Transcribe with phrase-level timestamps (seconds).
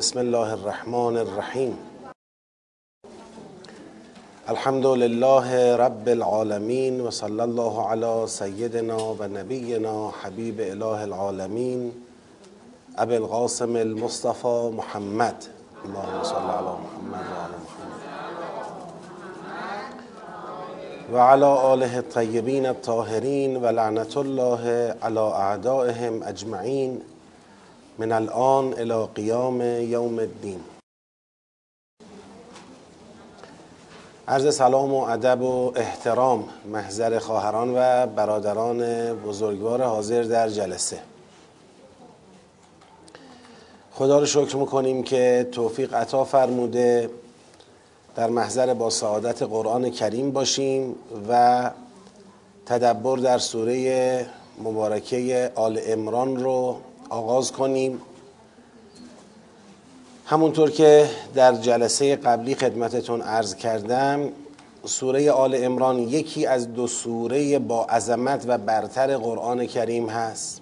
[0.00, 1.78] بسم الله الرحمن الرحیم.
[4.46, 11.90] الحمد لله رب العالمین و صلی الله علی سیدنا و نبینا حبیب اله العالمین.
[12.98, 15.34] ابی القاسم المصطفى محمد.
[15.84, 17.98] اللهم صل علی محمد و علی محمد.
[21.12, 27.02] و علی آله الطیبین الطاهرین و لعنت الله علی اعدائهم اجمعین.
[28.00, 30.60] من الان الى قیام یوم الدین.
[34.28, 40.98] عرض سلام و ادب و احترام محضر خواهران و برادران بزرگوار حاضر در جلسه.
[43.92, 47.10] خدا رو شکر می‌کنیم که توفیق عطا فرموده
[48.16, 50.94] در محضر با سعادت قرآن کریم باشیم
[51.28, 51.70] و
[52.66, 54.26] تدبر در سوره
[54.62, 56.80] مبارکه آل امران رو
[57.10, 58.00] آغاز کنیم.
[60.26, 64.28] همونطور که در جلسه قبلی خدمتتون عرض کردم
[64.84, 70.60] سوره آل امران یکی از دو سوره با عظمت و برتر قرآن کریم هست.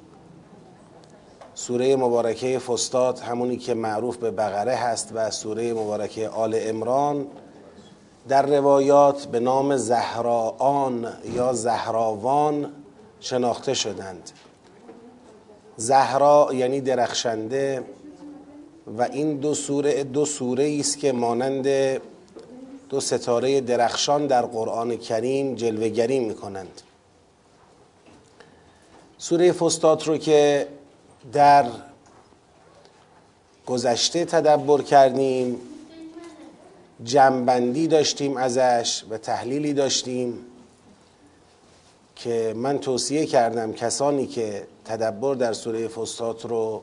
[1.55, 7.27] سوره مبارکه فستاد همونی که معروف به بقره هست و سوره مبارکه آل امران
[8.29, 12.73] در روایات به نام زهراان یا زهراوان
[13.21, 14.31] شناخته شدند.
[15.77, 17.85] زهرا یعنی درخشنده
[18.99, 21.67] و این دو سوره دو سوره است که مانند
[22.89, 26.83] دو ستاره درخشان در قرآن کریم جلوگری می کنند
[29.19, 30.69] سوره فستات رو که
[31.33, 31.67] در
[33.67, 35.61] گذشته تدبر کردیم
[37.05, 40.39] جنبندی داشتیم ازش و تحلیلی داشتیم
[42.17, 46.83] که من توصیه کردم کسانی که تدبر در سوره فستات رو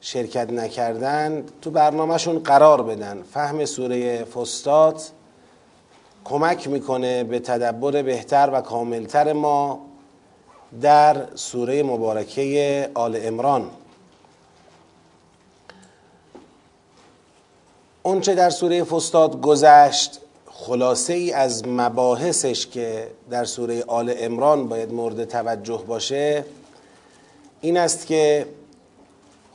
[0.00, 3.22] شرکت نکردند تو برنامهشون قرار بدن.
[3.22, 5.12] فهم سوره فستات
[6.24, 9.80] کمک می‌کنه به تدبر بهتر و کاملتر ما
[10.80, 13.70] در سوره مبارکه آل امران
[18.02, 24.92] اونچه در سوره فستاد گذشت خلاصه ای از مباحثش که در سوره آل امران باید
[24.92, 26.44] مورد توجه باشه
[27.62, 28.46] این است که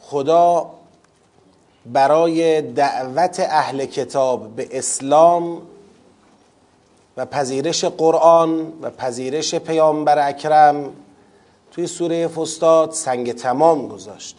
[0.01, 0.72] خدا
[1.85, 5.62] برای دعوت اهل کتاب به اسلام
[7.18, 10.94] و پذیرش قرآن و پذیرش پیامبر اکرم
[11.72, 14.38] توی سوره فستاد سنگ تمام گذاشت.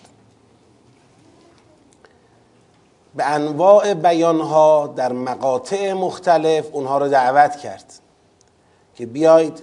[3.14, 7.92] به انواع بیانها در مقاطع مختلف اونها رو دعوت کرد
[8.94, 9.62] که بیایید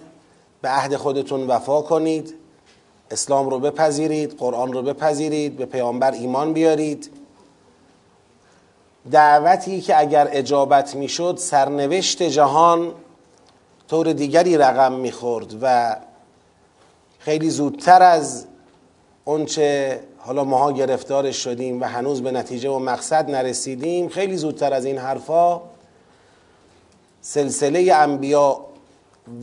[0.61, 2.44] به عهد خودتون وفا کنید
[3.11, 7.09] اسلام رو بپذیرید قرآن رو بپذیرید به پیامبر ایمان بیارید.
[9.11, 12.91] دعوتی که اگر اجابت می‌شد سرنوشت جهان
[13.87, 15.95] طور دیگری رقم می‌خورد و
[17.19, 18.45] خیلی زودتر از
[19.25, 24.85] اونچه حالا ماها گرفتارش شدیم و هنوز به نتیجه و مقصد نرسیدیم خیلی زودتر از
[24.85, 25.61] این حرفا
[27.21, 28.59] سلسله انبیا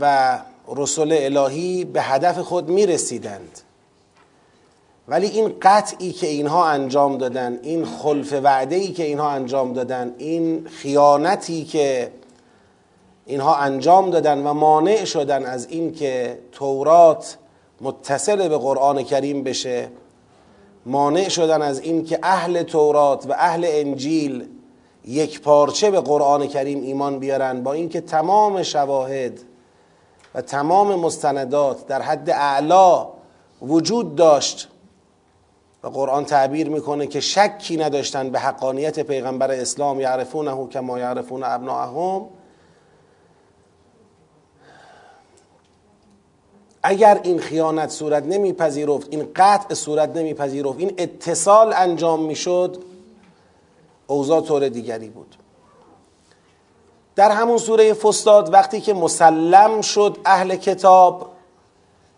[0.01, 0.39] و
[0.77, 3.61] رسول الهی به هدف خود می رسیدند
[5.09, 10.15] ولی این قطعی که اینها انجام دادن این خلف وعده ای که اینها انجام دادن
[10.19, 12.13] این خیانتی که
[13.27, 17.39] اینها انجام دادن و مانع شدن از این که تورات
[17.81, 19.89] متصل به قرآن کریم بشه
[20.87, 24.47] مانع شدن از این که اهل تورات و اهل انجیل
[25.05, 29.41] یک پارچه به قرآن کریم ایمان بیارن با اینکه تمام شواهد
[30.35, 33.07] و تمام مستندات در حد اعلا
[33.63, 34.69] وجود داشت.
[35.83, 42.29] و قرآن تعبیر می‌کنه که شکی نداشتن به حقانیت پیغمبر اسلام یعرفونه کما یعرفون ابناءهم.
[46.83, 52.83] اگر این خیانت صورت نمیپذیرفت این قطع صورت نمیپذیرفت این اتصال انجام می‌شد
[54.07, 55.37] اوضاع طور دیگری بود.
[57.17, 61.33] در همون سوره فستاد وقتی که مسلم شد اهل کتاب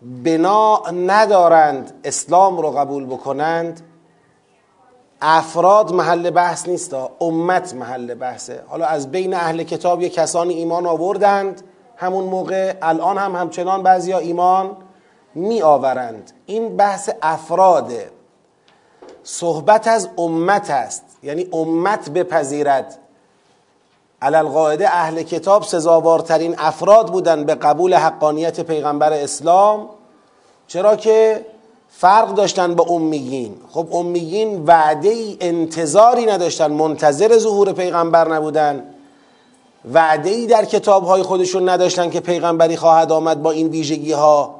[0.01, 3.81] بنا ندارند اسلام رو قبول بکنند
[5.21, 8.63] افراد محل بحث نیست امت محل بحثه.
[8.67, 11.61] حالا از بین اهل کتاب یه کسانی ایمان آوردند
[11.97, 14.77] همون موقع الان هم همچنان بعضیا ایمان
[15.35, 18.11] می آورند این بحث افراده.
[19.23, 21.03] صحبت از امت است.
[21.23, 22.97] یعنی امت بپذیرد.
[24.21, 29.89] علالقاعده اهل کتاب سزاوارترین افراد بودند به قبول حقانیت پیغمبر اسلام.
[30.67, 31.45] چرا که
[31.89, 33.55] فرق داشتن با امیین.
[33.71, 38.83] خب امیین وعده ای انتظاری نداشتن منتظر ظهور پیغمبر نبودن.
[39.93, 44.55] وعده ای در کتاب های خودشون نداشتن که پیغمبری خواهد آمد با این ویژگی ها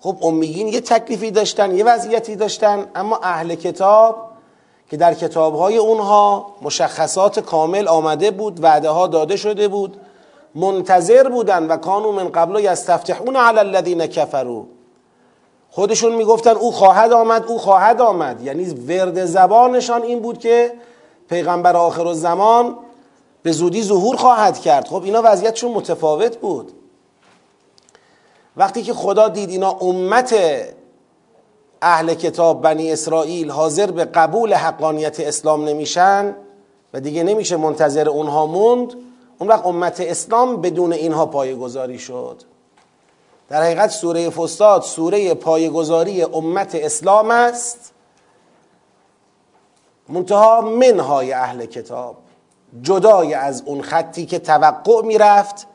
[0.00, 4.29] خب امیین یه تکلیفی داشتن یه وضعیتی داشتن اما اهل کتاب
[4.90, 10.00] که در کتاب های اونها مشخصات کامل آمده بود وعده ها داده شده بود
[10.54, 14.64] منتظر بودن و کانو من قبل یستفتحون علی الذین کفروا.
[15.70, 18.40] خودشون می‌گفتن او خواهد آمد او خواهد آمد.
[18.40, 20.72] یعنی ورد زبانشان این بود که
[21.28, 22.76] پیغمبر آخر الزمان
[23.42, 24.88] به زودی ظهور خواهد کرد.
[24.88, 26.72] خب اینا وضعیتشون متفاوت بود.
[28.56, 30.34] وقتی که خدا دید اینا امت
[31.82, 36.34] اهل کتاب بنی اسرائیل حاضر به قبول حقانیت اسلام نمیشن
[36.94, 38.94] و دیگه نمیشه منتظر اونها موند
[39.38, 42.42] اون وقت امت اسلام بدون اینها پایگذاری شد.
[43.48, 47.92] در حقیقت سوره فستاد سوره پایگذاری امت اسلام است.
[50.08, 52.16] منتها منهای اهل کتاب
[52.82, 55.66] جدای از اون خطی که توقع می‌رفت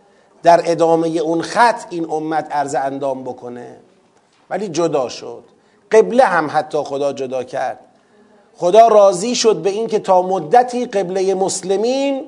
[0.43, 3.77] در ادامه اون خط این امت عرض اندام بکنه.
[4.49, 5.43] ولی جدا شد.
[5.95, 7.79] قبله هم حتی خدا جدا کرد.
[8.57, 12.25] خدا راضی شد به اینکه تا مدتی قبله مسلمین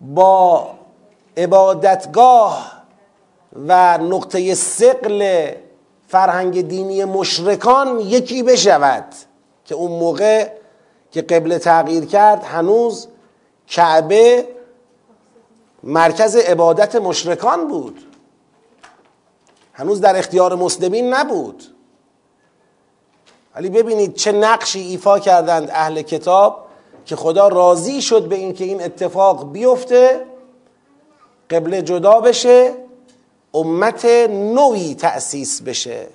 [0.00, 0.70] با
[1.36, 2.72] عبادتگاه
[3.68, 5.50] و نقطه سقل
[6.08, 9.04] فرهنگ دینی مشرکان یکی بشود
[9.64, 10.48] که اون موقع
[11.10, 13.08] که قبله تغییر کرد هنوز
[13.68, 14.48] کعبه
[15.82, 18.09] مرکز عبادت مشرکان بود.
[19.80, 21.64] هنوز در اختیار مسلمین نبود.
[23.54, 26.66] ولی ببینید چه نقشی ایفا کردند اهل کتاب
[27.06, 30.26] که خدا راضی شد به اینکه این اتفاق بیفته
[31.50, 32.74] قبله جدا بشه
[33.54, 36.06] امت نوی تأسیس بشه.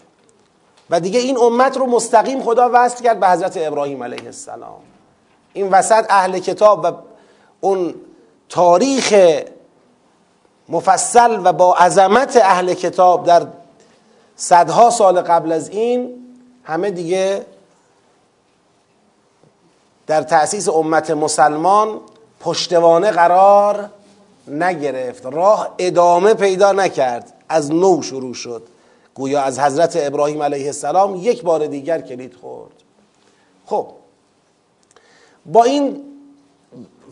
[0.90, 4.82] و دیگه این امت رو مستقیم خدا وصل کرد به حضرت ابراهیم علیه السلام.
[5.54, 6.92] این وسط اهل کتاب و
[7.62, 7.96] اون
[8.50, 9.14] تاریخ
[10.70, 13.48] مفصل و با عظمت اهل کتاب در
[14.36, 16.10] صدها سال قبل از این
[16.64, 17.46] همه دیگه
[20.08, 22.00] در تأسیس امت مسلمان
[22.40, 23.90] پشتوانه قرار
[24.48, 25.26] نگرفت.
[25.26, 27.34] راه ادامه پیدا نکرد.
[27.50, 28.64] از نو شروع شد.
[29.16, 32.72] گویا از حضرت ابراهیم علیه السلام یک بار دیگر کلید خورد.
[33.66, 33.88] خب
[35.46, 36.04] با این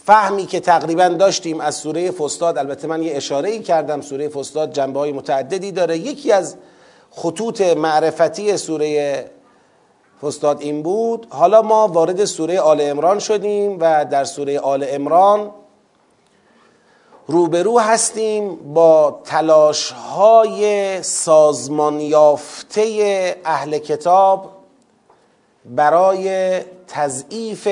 [0.05, 4.71] فهمی که تقریبا داشتیم از سوره فستاد البته من یه اشاره ای کردم سوره فستاد
[4.71, 5.97] جنبه های متعددی داره.
[5.97, 6.55] یکی از
[7.11, 9.25] خطوط معرفتی سوره
[10.21, 15.51] فستاد این بود حالا ما وارد سوره آل امران شدیم و در سوره آل امران
[17.27, 22.13] روبرو هستیم با تلاش های سازمان
[23.45, 24.51] اهل کتاب
[25.65, 27.67] برای تضعیف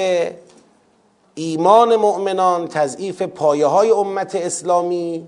[1.36, 5.28] ایمان مؤمنان تضعیف پایه های امت اسلامی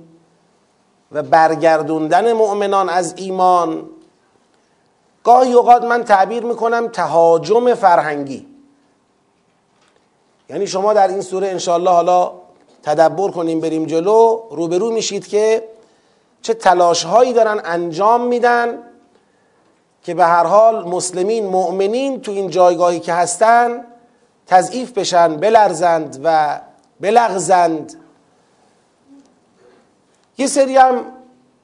[1.11, 3.89] و برگردوندن مؤمنان از ایمان.
[5.23, 8.47] گاهی اوقات من تعبیر می‌کنم تهاجم فرهنگی.
[10.49, 12.31] یعنی شما در این سوره انشاءالله حالا
[12.83, 15.63] تدبر کنیم بریم جلو روبرو میشید که
[16.41, 18.79] چه تلاش هایی دارن انجام میدن
[20.03, 23.85] که به هر حال مسلمین مؤمنین تو این جایگاهی که هستن
[24.47, 26.59] تضعیف بشن بلرزند و
[26.99, 27.93] بلغزند.
[30.37, 31.05] یه سری هم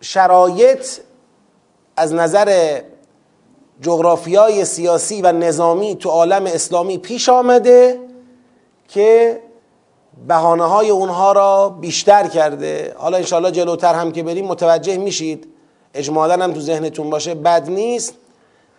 [0.02, 0.88] شرایط
[1.98, 2.82] از نظر
[3.82, 8.00] جغرافیای سیاسی و نظامی تو عالم اسلامی پیش آمده
[8.88, 9.40] که
[10.28, 12.96] بهانه های اونها را بیشتر کرده.
[12.98, 15.48] حالا انشاءالله جلوتر هم که بریم متوجه میشید.
[15.94, 18.14] اجمالا هم تو ذهنتون باشه بد نیست.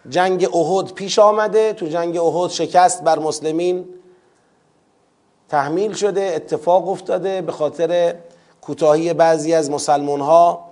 [0.09, 1.73] جنگ احد پیش آمده.
[1.73, 3.89] تو جنگ احد شکست بر مسلمین
[5.51, 8.15] تحمیل شده اتفاق افتاده به خاطر
[8.61, 10.71] کوتاهی بعضی از مسلمان ها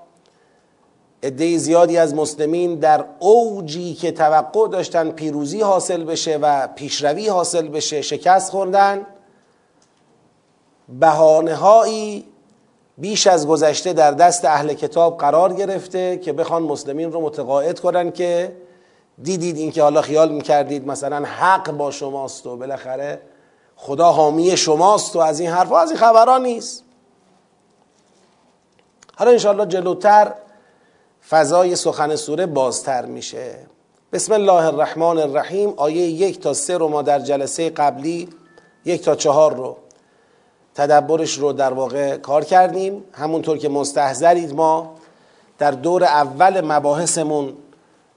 [1.22, 7.68] عده زیادی از مسلمین در اوجی که توقع داشتن پیروزی حاصل بشه و پیشروی حاصل
[7.68, 9.06] بشه شکست خوردن.
[10.88, 12.24] بهانه هایی
[12.98, 18.10] بیش از گذشته در دست اهل کتاب قرار گرفته که بخوان مسلمین رو متقاعد کنن
[18.10, 18.56] که
[19.22, 23.20] دیدید این که حالا خیال می‌کردید مثلا حق با شماست و بالاخره
[23.80, 26.84] خدا حامی شماست و از این حرفها از این خبرها نیست.
[29.16, 30.32] حالا انشاءالله جلوتر
[31.28, 33.58] فضای سخن سوره بازتر میشه.
[34.12, 38.28] بسم الله الرحمن الرحیم آیه یک تا سه رو ما در جلسه قبلی
[38.84, 39.76] یک تا چهار رو
[40.74, 43.04] تدبرش رو در واقع کار کردیم.
[43.12, 44.94] همونطور که مستحضرید ما
[45.58, 47.56] در دور اول مباحثمون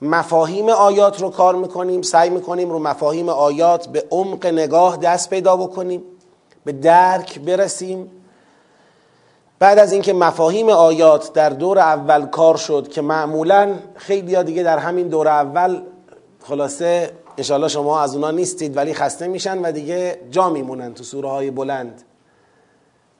[0.01, 5.58] مفاهیم آیات رو کار می‌کنیم سعی می‌کنیم رو مفاهیم آیات به عمق نگاه دست پیدا
[5.58, 6.03] بکنیم
[6.65, 8.12] به درک برسیم.
[9.60, 14.77] بعد از اینکه مفاهیم آیات در دور اول کار شد که معمولا خیلی دیگه در
[14.77, 15.81] همین دور اول
[16.43, 21.29] خلاصه انشالله شما از اونا نیستید ولی خسته میشن و دیگه جا میمونن تو سوره
[21.29, 22.01] های بلند.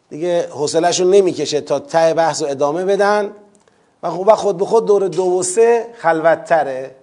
[0.10, 3.32] دیگه حوصلهشون نمی‌کشه تا ته بحث و ادامه بدن.
[4.04, 6.96] و خب خود به خود دور دو و سه خلوتتره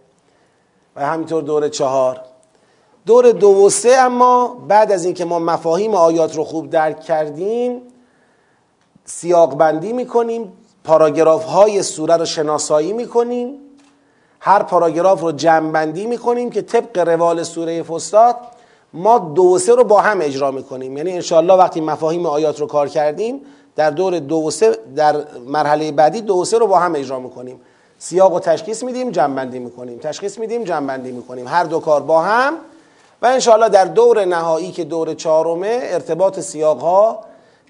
[0.97, 2.21] و همینطور دور چهار.
[3.07, 7.83] دور دو و سه اما بعد از اینکه ما مفاهیم آیات رو خوب درک کردیم
[9.05, 10.53] سیاق بندی می‌کنیم
[10.85, 13.59] پاراگراف های سوره رو شناسایی می‌کنیم
[14.41, 18.37] هر پاراگراف رو جمع بندی می‌کنیم که طبق روال سوره فستاد
[18.93, 20.97] ما دو و سه رو با هم اجرا می‌کنیم.
[20.97, 23.41] یعنی انشاءالله وقتی مفاهیم آیات رو کار کردیم
[23.79, 25.17] در دور دو و سه در
[25.47, 27.61] مرحله بعدی دو و سه رو با هم اجرا می‌کنیم.
[27.99, 29.99] سیاق و تشخیص میدیم جمع بندی می‌کنیم.
[29.99, 31.49] تشخیص میدیم جمع بندی می‌کنیم.
[31.49, 32.55] هر دو کار با هم.
[33.23, 37.21] و انشاءالله در دور نهایی که دور چهارمه ارتباط سیاق ها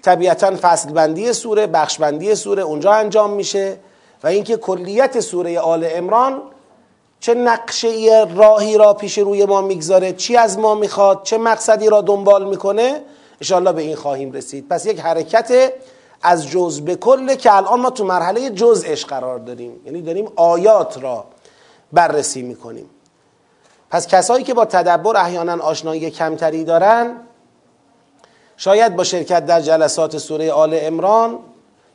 [0.01, 3.77] طبیعتا فصل بندی سوره بخش بندی سوره اونجا انجام میشه.
[4.23, 6.41] و اینکه کلیت سوره آل امران
[7.19, 12.01] چه نقشه راهی را پیش روی ما می‌گذاره چی از ما می‌خواد چه مقصدی را
[12.01, 13.01] دنبال می‌کنه
[13.41, 14.67] انشاءالله به این خواهیم رسید.
[14.69, 15.73] پس یک حرکت
[16.21, 19.81] از جز به کله که الان ما تو مرحله جزش قرار داریم.
[19.85, 21.25] یعنی داریم آیات را
[21.93, 22.89] بررسی می‌کنیم.
[23.91, 27.15] پس کسایی که با تدبر احیانا آشنایی کمتری دارن
[28.57, 31.39] شاید با شرکت در جلسات سوره آل امران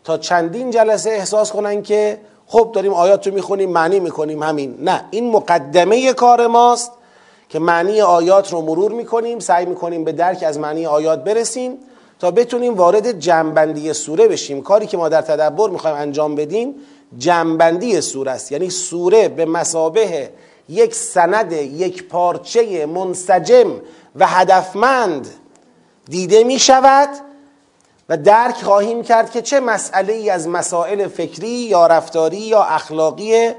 [0.04, 4.78] تا چندین جلسه احساس کنن که خب داریم آیات رو می‌خونیم معنی می‌کنیم همین.
[4.80, 6.92] نه این مقدمه کار ماست
[7.48, 11.78] که معنی آیات رو مرور می‌کنیم سعی می‌کنیم به درک از معنی آیات برسیم.
[12.24, 14.62] تا بتونیم وارد جنبندی سوره بشیم.
[14.62, 16.74] کاری که ما در تدبر می‌خوایم انجام بدیم
[17.18, 18.52] جنبندی سوره است.
[18.52, 20.30] یعنی سوره به مسابه
[20.68, 23.80] یک سند یک پارچه منسجم
[24.16, 25.28] و هدفمند
[26.04, 27.08] دیده می شود
[28.08, 33.50] و درک خواهیم کرد که چه مسئله ای از مسائل فکری یا رفتاری یا اخلاقی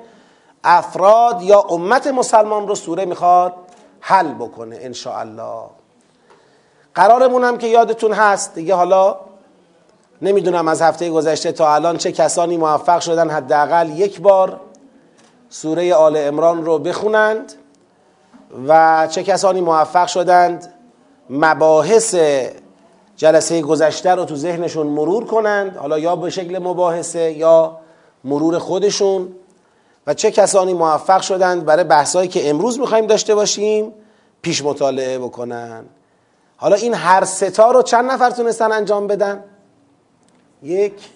[0.63, 3.53] افراد یا امت مسلمان رو سوره می‌خواد
[3.99, 5.84] حل بکنه ان الله
[6.95, 8.55] قرارمون هم که یادتون هست.
[8.55, 9.17] دیگه حالا
[10.21, 14.59] نمی‌دونم از هفته گذشته تا الان چه کسانی موفق شدن حداقل یک بار
[15.49, 17.53] سوره آل امران رو بخونند
[18.67, 20.73] و چه کسانی موفق شدند
[21.29, 22.15] مباحث
[23.15, 25.77] جلسه گذشته رو تو ذهنشون مرور کنند.
[25.77, 27.77] حالا یا به شکل مباحثه یا
[28.23, 29.35] مرور خودشون.
[30.07, 33.93] و چه کسانی موفق شدند برای بحثایی که امروز می‌خوایم داشته باشیم
[34.41, 35.85] پیش مطالعه بکنن.
[36.57, 39.43] حالا این هر ستا رو چند نفر تونستن انجام بدن؟
[40.63, 41.09] یک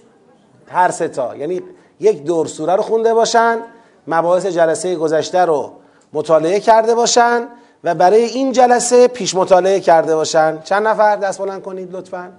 [0.67, 1.61] هر ستا یعنی
[1.99, 3.57] یک دور سوره رو خونده باشن
[4.07, 5.73] مباحث جلسه گذشته رو
[6.13, 7.47] مطالعه کرده باشن
[7.83, 10.61] و برای این جلسه پیش مطالعه کرده باشن.
[10.61, 12.31] چند نفر؟ دست بلند کنید لطفا.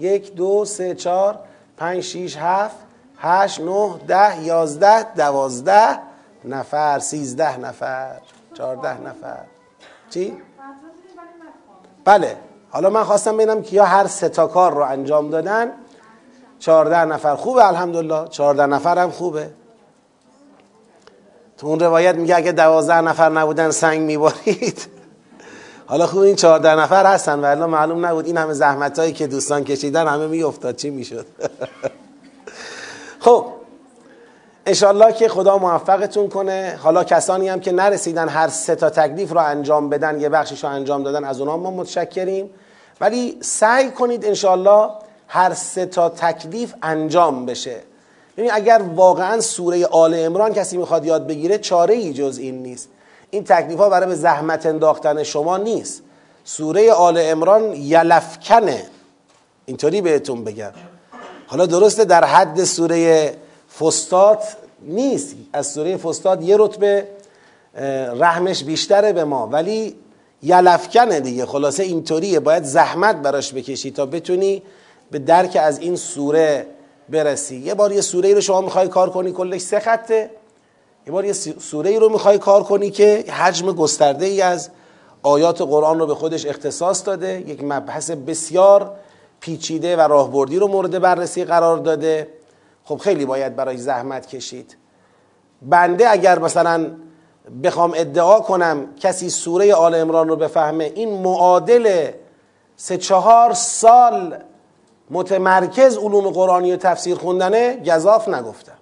[0.00, 1.38] یک دو سه چهار
[1.76, 2.76] پنج شیش هفت
[3.18, 5.98] هشت نه ده یازده دوازده
[6.44, 8.20] نفر سیزده نفر
[8.54, 9.38] چهارده نفر.
[10.10, 10.36] چی؟
[12.04, 12.36] بله.
[12.76, 15.70] حالا من خواستم ببینم که یا هر سه تا کار رو انجام دادن.
[16.58, 18.28] چهارده نفر خوبه الحمدلله.
[18.28, 19.50] چهارده نفر هم خوبه.
[21.58, 24.88] تو اون روایت میگه اگه دوازده نفر نبودن سنگ میبارید
[25.86, 28.26] حالا خوب این چهارده نفر هستن ولی معلوم نبود.
[28.26, 30.76] این همه زحمت هایی که دوستان کشیدن همه میافتاد.
[30.76, 31.26] چی می‌شد؟
[33.24, 33.46] خب.
[34.66, 36.78] انشالله که خدا موفقتون کنه.
[36.82, 40.70] حالا کسانی هم که نرسیدن هر سه تا تکلیف رو انجام بدن یه بخشش رو
[40.70, 42.50] انجام دادن از اونا ما متشکریم.
[43.00, 44.90] ولی سعی کنید انشالله
[45.28, 47.80] هر سه تا تکلیف انجام بشه.
[48.36, 52.88] ببین اگر واقعا سوره آل امران کسی می‌خواد یاد بگیره چاره ای جز این نیست.
[53.30, 56.02] این تکلیف ها برای به زحمت انداختن شما نیست.
[56.44, 58.84] سوره آل امران یلفکنه.
[59.66, 60.72] اینطوری بهتون بگم.
[61.46, 63.34] حالا درسته در حد سوره
[63.80, 64.42] فستاد
[64.82, 65.36] نیست.
[65.52, 67.08] از سوره فستاد یه رتبه
[68.18, 69.46] رحمش بیشتره به ما.
[69.46, 69.96] ولی
[70.42, 71.46] یلفکنه دیگه.
[71.46, 72.40] خلاصه اینطوریه.
[72.40, 74.62] باید زحمت براش بکشی تا بتونی
[75.10, 76.66] به درک از این سوره
[77.08, 77.56] برسی.
[77.56, 80.30] یه بار یه سوره ای رو شما می‌خوای کار کنی کلش سه خطه.
[81.06, 84.70] یه بار یه سوره ای رو می‌خوای کار کنی که حجم گسترده ای از
[85.22, 88.90] آیات قرآن رو به خودش اختصاص داده یک مبحث بسیار
[89.40, 92.28] پیچیده و راهبردی رو مورد بررسی قرار داده.
[92.84, 94.76] خب خیلی باید برای زحمت کشید.
[95.62, 96.90] بنده اگر مثلا
[97.62, 100.92] بخوام ادعا کنم کسی سوره آل امران رو بفهمه.
[100.94, 102.10] این معادل
[102.76, 104.36] سه چهار سال
[105.10, 108.78] متمرکز علوم قرآنی و تفسیر خوندنه گذاف نگفتم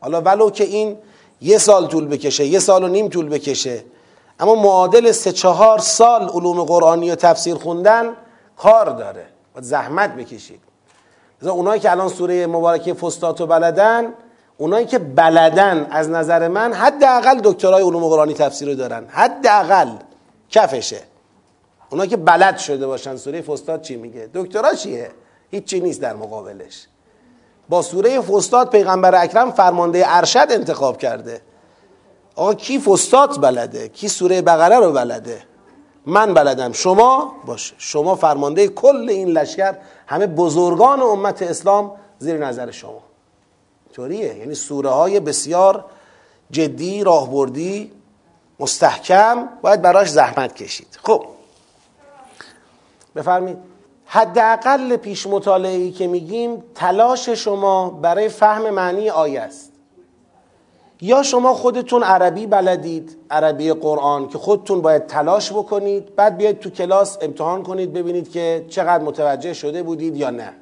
[0.00, 0.96] حالا ولو که این
[1.40, 3.84] یه سال طول بکشه یه سال و نیم طول بکشه.
[4.40, 8.12] اما معادل سه چهار سال علوم قرآنی و تفسیر خوندن
[8.56, 9.26] کار داره.
[9.54, 10.60] باید زحمت بکشید.
[11.42, 14.14] اونایی که الان سوره مبارکه فستاتو بلدن
[14.58, 19.06] اونایی که بلدن از نظر من حداقل دکترای علوم قرآنی تفسیر رو دارن.
[19.08, 19.90] حداقل.
[20.50, 21.00] کفشه.
[21.90, 23.16] اونایی که بلد شده باشن.
[23.16, 25.10] سوره فستاد چی میگه؟ دکترا چیه؟
[25.50, 26.86] هیچی نیست در مقابلش.
[27.68, 31.40] با سوره فستاد پیغمبر اکرم فرمانده ارشد انتخاب کرده.
[32.36, 35.42] آقا کی فستاد بلده؟ کی سوره بقره رو بلده؟
[36.06, 36.72] من بلدم.
[36.72, 37.74] شما؟ باشه.
[37.78, 39.74] شما فرمانده کل این لشکر
[40.06, 43.02] همه بزرگان امت اسلام زیر نظر شما.
[43.96, 45.84] طوریه یعنی سوره های بسیار
[46.50, 47.92] جدی راهبردی
[48.60, 50.98] مستحکم باید براش زحمت کشید.
[51.02, 51.24] خب.
[53.16, 53.58] بفرمید
[54.06, 59.72] حداقل پیش مطالعه ای که میگیم تلاش شما برای فهم معنی آیه است.
[61.00, 66.70] یا شما خودتون عربی بلدید عربی قرآن که خودتون باید تلاش بکنید بعد بیاید تو
[66.70, 70.52] کلاس امتحان کنید ببینید که چقدر متوجه شده بودید یا نه.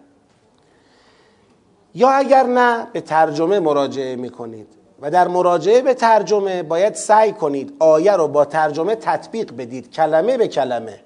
[1.94, 4.66] یا اگر نه به ترجمه مراجعه می‌کنید.
[5.00, 10.36] و در مراجعه به ترجمه باید سعی کنید آیه رو با ترجمه تطبیق بدید کلمه
[10.36, 11.00] به کلمه.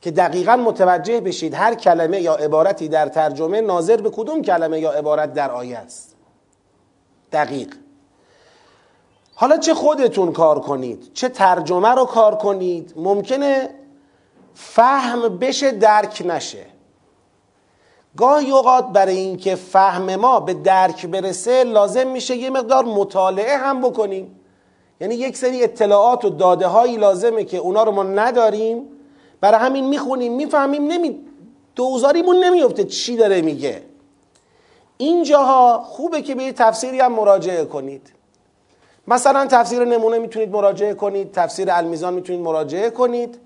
[0.00, 4.90] که دقیقا متوجه بشید هر کلمه یا عبارتی در ترجمه ناظر به کدوم کلمه یا
[4.90, 6.16] عبارت در آیه است.
[7.32, 7.74] دقیق.
[9.34, 13.70] حالا چه خودتون کار کنید؟ چه ترجمه رو کار کنید؟ ممکنه
[14.54, 16.66] فهم بشه درک نشه.
[18.18, 23.80] گاهی اوقات برای اینکه فهم ما به درک برسه لازم میشه یه مقدار مطالعه هم
[23.80, 24.40] بکنیم.
[25.00, 28.84] یعنی یک سری اطلاعات و داده هایی لازمه که اونا رو ما نداریم.
[29.40, 31.20] برای همین می‌خونیم می‌فهمیم نمی
[31.76, 33.82] دوزاریمون نمیفته چی داره میگه.
[34.96, 38.12] اینجاها خوبه که به یه تفسیری هم مراجعه کنید.
[39.08, 43.38] مثلا تفسیر نمونه می‌تونید مراجعه کنید تفسیر المیزان می‌تونید مراجعه کنید.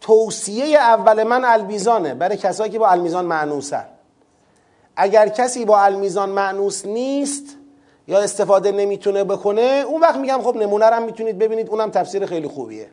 [0.00, 3.84] توصیه اول من المیزانه برای کسایی که با المیزان معنوسن.
[4.96, 7.44] اگر کسی با المیزان معنوس نیست
[8.08, 12.48] یا استفاده نمی‌تونه بکنه اون وقت میگم خب نمونه هم می‌تونید ببینید اونم تفسیر خیلی
[12.48, 12.90] خوبیه.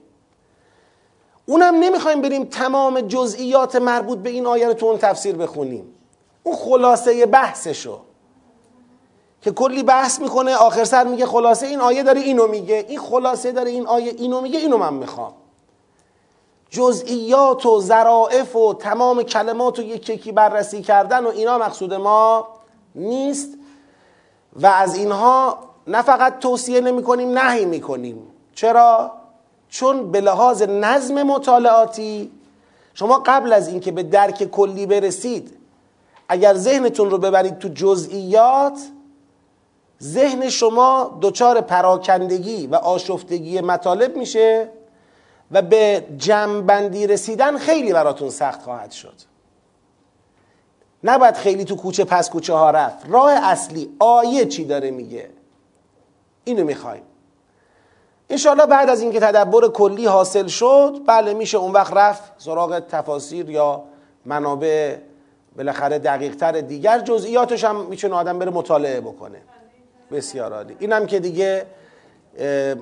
[1.45, 5.93] اونم نمی‌خوایم بریم تمام جزئیات مربوط به این آیه رو تو اون تفسیر بخونیم.
[6.43, 7.99] اون خلاصه بحثشو
[9.41, 12.85] که کلی بحث می‌کنه آخر سر میگه خلاصه این آیه داره اینو میگه.
[12.87, 15.33] این خلاصه داره این آیه اینو میگه اینو من می‌خوام.
[16.71, 22.47] جزئیات و ظرائف و تمام کلمات رو یک یکی بررسی کردن و اینا مقصود ما
[22.95, 23.49] نیست.
[24.55, 25.57] و از اینها
[25.87, 28.27] نه فقط توصیه نمی کنیم نهی می کنیم.
[28.55, 29.11] چرا؟
[29.69, 32.31] چون به لحاظ نظم مطالعاتی
[32.93, 35.57] شما قبل از اینکه به درک کلی برسید
[36.29, 38.79] اگر ذهنتون رو ببرید تو جزئیات
[40.03, 44.69] ذهن شما دچار پراکندگی و آشفتگی مطالب میشه.
[45.51, 49.13] و به جمعبندی رسیدن خیلی براتون سخت خواهد شد.
[51.03, 53.05] نباید خیلی تو کوچه پس کوچه ها رفت.
[53.09, 55.29] راه اصلی آیه چی داره میگه؟
[56.43, 57.03] اینو می‌خوایم.
[58.29, 63.49] انشالله بعد از اینکه تدبر کلی حاصل شد بله میشه اون وقت رفت سراغ تفاسیر
[63.49, 63.83] یا
[64.25, 64.95] منابع
[65.57, 66.99] بالاخره دقیق تر دیگر.
[66.99, 69.41] جزئیاتش هم می‌تونه آدم بره مطالعه بکنه.
[70.11, 70.75] بسیار عالی.
[70.79, 71.65] اینم که دیگه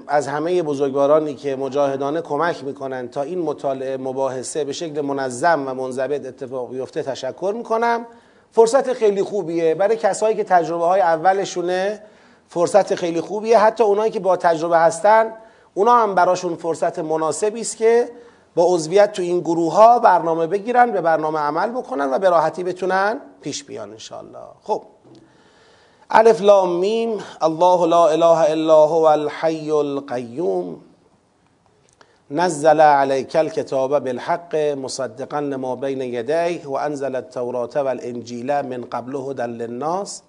[0.07, 5.73] از همه بزرگوارانی که مجاهدانه کمک می‌کنن تا این مطالعه مباحثه به شکل منظم و
[5.73, 8.05] منضبط اتفاق بیفته تشکر می‌کنم.
[8.51, 9.75] فرصت خیلی خوبیه.
[9.75, 12.01] برای کسایی که تجربه های اولشونه
[12.47, 13.59] فرصت خیلی خوبیه.
[13.59, 15.33] حتی اونایی که با تجربه هستن
[15.73, 18.09] اونا هم براشون فرصت مناسبی است که
[18.55, 22.63] با عضویت تو این گروه ها برنامه بگیرن به برنامه عمل بکنن و به راحتی
[22.63, 24.83] بتونن پیش بیان انشالله خب.
[26.11, 27.17] الف لام میم.
[27.43, 30.81] الله لا اله الا هو الحي القيوم
[32.31, 40.23] نزل عليك الكتاب بالحق مصدقا لما بين يديه وانزل التوراة والانجيل من قبل هدى للناس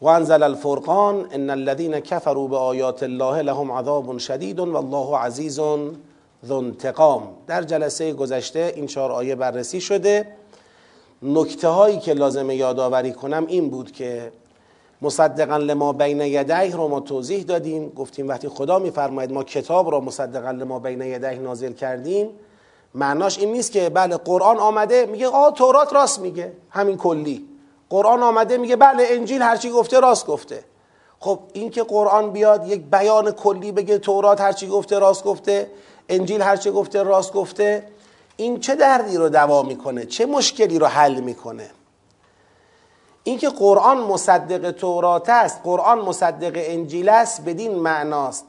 [0.00, 5.60] وانزل الفرقان ان الذين كفروا بآيات الله لهم عذاب شدید والله عزیز
[6.46, 7.22] ذو انتقام.
[7.46, 10.26] در جلسه گذشته این چهار آیه بررسی شده.
[11.22, 14.32] نکته هایی که لازمه یادآوری کنم این بود که
[15.02, 17.88] مصدقا لما بین یدیه رو ما توضیح دادیم.
[17.88, 22.30] گفتیم وقتی خدا میفرماید ما کتاب را مصدقا لما بین یدیه نازل کردیم
[22.94, 27.48] معناش این نیست که بله قرآن آمده میگه آ تورات راست میگه همین کلی.
[27.90, 30.64] قرآن آمده میگه بله انجیل هرچی گفته راست گفته.
[31.20, 35.70] خب این که قرآن بیاد یک بیان کلی بگه تورات هرچی گفته راست گفته
[36.08, 37.84] انجیل هرچی گفته راست گفته
[38.36, 41.70] این چه دردی رو دوا می‌کنه؟ چه مشکلی رو حل می‌کنه؟
[43.28, 48.44] اینکه قرآن مصدق تورات است قرآن مصدق انجیل است بدین معناست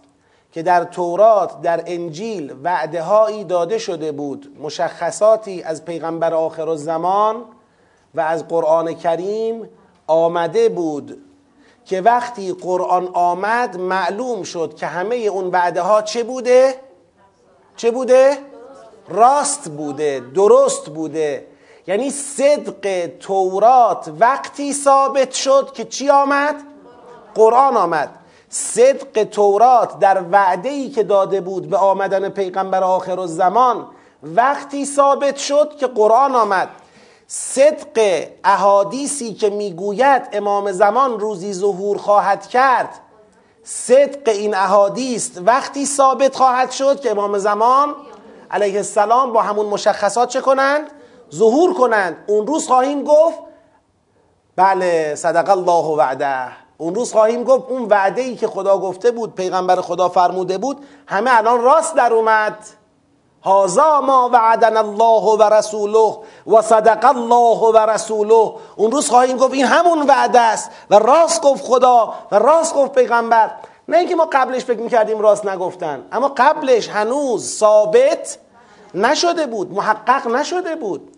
[0.52, 7.44] که در تورات در انجیل وعده هایی داده شده بود مشخصاتی از پیغمبر آخر الزمان
[8.15, 9.70] و از قرآن کریم
[10.08, 11.18] آمده بود
[11.86, 16.76] که وقتی قرآن آمد معلوم شد که همه اون وعده ها چه بوده؟
[17.76, 18.38] چه بوده؟
[19.10, 21.49] راست بوده درست بوده
[21.89, 26.56] یعنی صدق تورات وقتی ثابت شد که چی آمد؟
[27.36, 28.10] قرآن آمد
[28.49, 33.88] صدق تورات در وعده ای که داده بود به آمدن پیغمبر آخر الزمان
[34.23, 36.69] وقتی ثابت شد که قرآن آمد
[37.28, 42.89] صدق احادیثی که می‌گوید امام زمان روزی ظهور خواهد کرد
[43.63, 47.95] صدق این احادیث وقتی ثابت خواهد شد که امام زمان
[48.52, 50.91] علیه السلام با همون مشخصات چه کنند؟
[51.36, 52.18] ظهور کنند.
[52.28, 53.39] اون روز خواهیم گفت
[54.56, 56.48] بله صدق الله وعده.
[56.78, 60.86] اون روز خواهیم گفت اون وعده ای که خدا گفته بود پیغمبر خدا فرموده بود
[61.08, 62.58] همه الان راست در اومد.
[63.44, 68.54] هازا ما وعدنا الله و رسوله و صدق الله و رسوله.
[68.76, 70.72] اون روز خواهیم گفت این همون وعده است.
[70.89, 73.52] و راست گفت خدا و راست گفت پیغمبر.
[73.88, 78.38] نه اینکه ما قبلش فکر می‌کردیم راست نگفتن اما قبلش هنوز ثابت
[78.94, 81.09] نشده بود محقق نشده بود.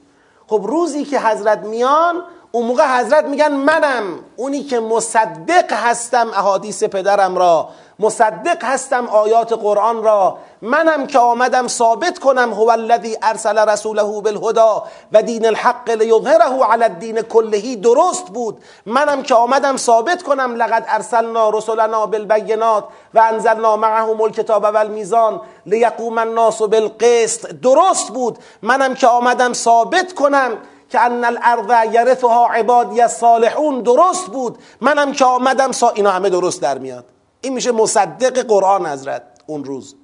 [0.51, 6.83] خب روزی که حضرت میان اون موقع حضرت میگن منم اونی که مصدق هستم احادیث
[6.83, 13.57] پدرم را مصدق هستم آیات قرآن را منم که آمدم ثابت کنم هو الذی ارسل
[13.69, 18.61] رسوله بالهدا و دین الحق لیظهره علی الدین کلهی درست بود.
[18.85, 22.83] منم که آمدم ثابت کنم لقد ارسلنا رسلنا بالبینات
[23.13, 27.51] و انزلنا معهم الکتاب و المیزان لیقوم الناس بالقسط.
[27.51, 28.37] درست بود.
[28.61, 30.57] منم که آمدم ثابت کنم
[30.91, 34.57] که ان الارض یرثها عبادی الصالحون درست بود.
[34.81, 37.05] منم که آمدم سا اینا همه درست در میاد.
[37.41, 39.95] این میشه مصدق قرآن حضرت اون روز.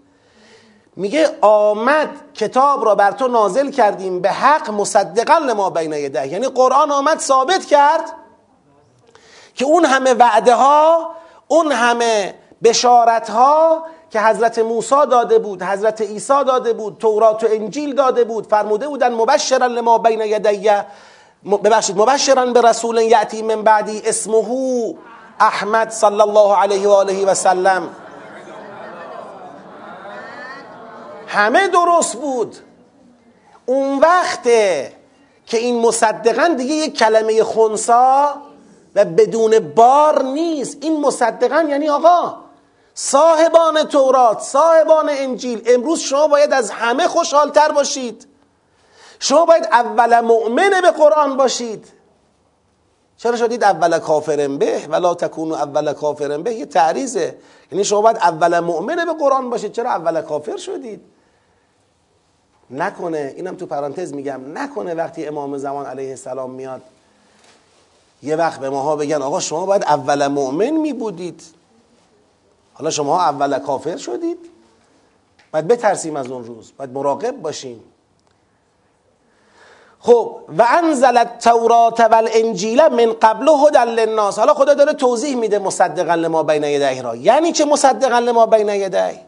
[0.96, 4.22] میگه آمد کتاب را بر تو نازل کردیم.
[4.22, 8.14] به حق مصدقا لما بین یده یعنی قرآن آمد ثابت کرد
[9.56, 11.12] که اون همه وعده ها
[11.48, 17.48] اون همه بشارت ها که حضرت موسی داده بود حضرت عیسی داده بود تورات و
[17.50, 20.86] انجیل داده بود فرموده بودن مبشرا لما بین یدیه
[21.64, 24.96] ببخشید مبشرا به رسول یعتی من بعدی اسمه
[25.40, 27.90] احمد صلی الله علیه و آله و سلم.
[31.28, 32.56] همه درست بود.
[33.66, 34.92] اون وقته
[35.46, 38.30] که این مصدقا دیگه یک کلمه خونسا
[38.96, 40.78] و بدون بار نیست.
[40.82, 42.47] این مصدقا یعنی آقا
[43.00, 48.28] صاحبان تورات صاحبان انجیل امروز شما باید از همه خوشحالتر باشید.
[49.20, 51.88] شما باید اول مؤمن به قرآن باشید.
[53.18, 57.38] چرا شدید اول کافرن به؟ ولا تکونو اول کافرن به یه تعریزه
[57.72, 59.72] یعنی شما باید اول مؤمن به قرآن باشید.
[59.72, 61.02] چرا اول کافر شدید؟
[62.70, 66.82] نکنه اینم تو پرانتز میگم نکنه وقتی امام زمان علیه السلام میاد
[68.24, 71.57] یه وقت به ماها بگن آقا شما باید اول مؤمن می بودید
[72.78, 74.38] حالا شما اول کافر شدید
[75.52, 77.84] باید بترسیم از اون روز باید مراقب باشیم.
[80.00, 84.40] خب و انزل التورات والانجیل من قبل هدى للناس.
[84.40, 87.16] حالا خدا داره توضیح میده مصدقا لما بین یدیه را.
[87.16, 89.22] یعنی چه مصدقا لما بین یدیه؟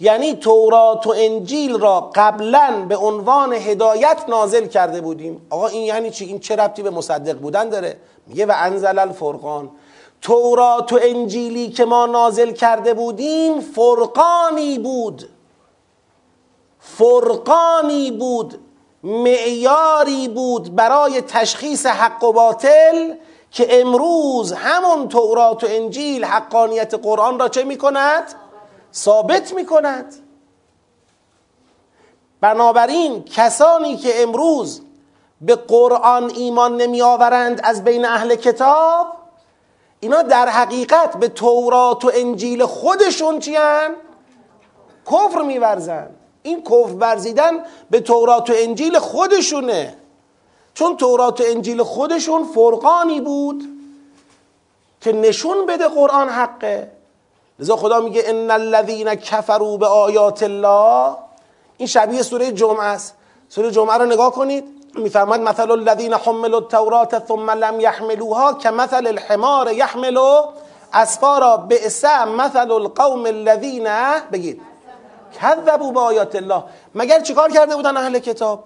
[0.00, 5.46] یعنی تورات و انجیل را قبلا به عنوان هدایت نازل کرده بودیم.
[5.50, 9.70] آقا این یعنی چی؟ این چه ربطی به مصدق بودن داره؟ میگه و انزل الفرقان.
[10.22, 15.28] تورات و انجیلی که ما نازل کرده بودیم فرقانی بود
[16.78, 18.58] فرقانی بود
[19.02, 23.14] معیاری بود برای تشخیص حق و باطل
[23.50, 28.34] که امروز همون تورات و انجیل حقانیت قرآن را چه می کند؟
[28.94, 30.14] ثابت می کند
[32.40, 34.82] بنابراین کسانی که امروز
[35.40, 39.21] به قرآن ایمان نمی آورند از بین اهل کتاب
[40.02, 43.90] اینا در حقیقت به تورات و انجیل خودشون چیان؟
[45.06, 47.52] کفر میورزند این کفر ورزیدن
[47.90, 49.96] به تورات و انجیل خودشونه.
[50.74, 53.64] چون تورات و انجیل خودشون فرقانی بود
[55.00, 56.90] که نشون بده قرآن حقه.
[57.58, 61.16] لذا خدا میگه ان الذین کفروا به آیات الله.
[61.76, 63.14] این شبیه سوره جمعه است.
[63.48, 64.81] سوره جمعه رو نگاه کنید.
[64.94, 70.18] میفرماد مثل الذین حملوا التوراة ثم لم يحملوها كمثل الحمار يحمل
[70.94, 73.88] اسفارا بئس مثل القوم الذین
[74.32, 74.60] بگید.
[75.40, 76.64] کذبوا با آیات الله.
[76.94, 78.64] مگر چیکار کرده بودن اهل کتاب؟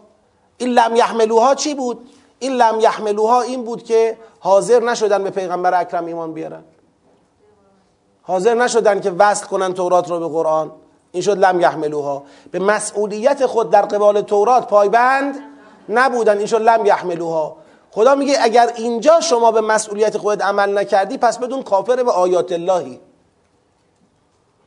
[0.59, 5.81] این لم یحملوها چی بود؟ این لم یحملوها این بود که حاضر نشدن به پیغمبر
[5.81, 6.65] اکرم ایمان بیارن.
[8.23, 10.73] حاضر نشدن که وصل کنن تورات رو به قرآن.
[11.13, 12.23] این شد لم یحملوها.
[12.51, 15.56] به مسئولیت خود در قبال تورات پایبند.
[15.89, 17.57] نبودن شد لم یحملوها.
[17.91, 22.53] خدا میگه اگر اینجا شما به مسئولیت خودت عمل نکردی پس بدون کافر به آیات
[22.53, 23.01] اللهی.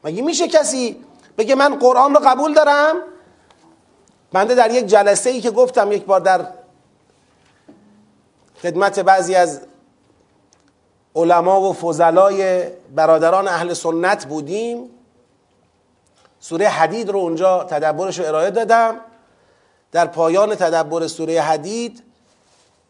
[0.04, 1.06] مگه میشه کسی
[1.38, 2.96] بگه من قرآن رو قبول دارم؟
[4.34, 6.48] بنده در یک جلسه ای که گفتم یک بار در
[8.62, 9.62] خدمت بعضی از
[11.16, 12.64] علما و فضلای
[12.96, 14.90] برادران اهل سنت بودیم.
[16.40, 18.96] سوره حدید رو اونجا تدبرش رو ارائه دادم.
[19.92, 22.04] در پایان تدبر سوره حدید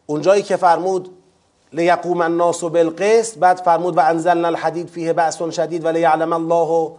[0.06, 1.10] اونجایی که فرمود
[1.72, 6.92] لیقوم الناس بالقسط بعد فرمود و انزلنا الحدید فیه بأس شدید و لیعلم الله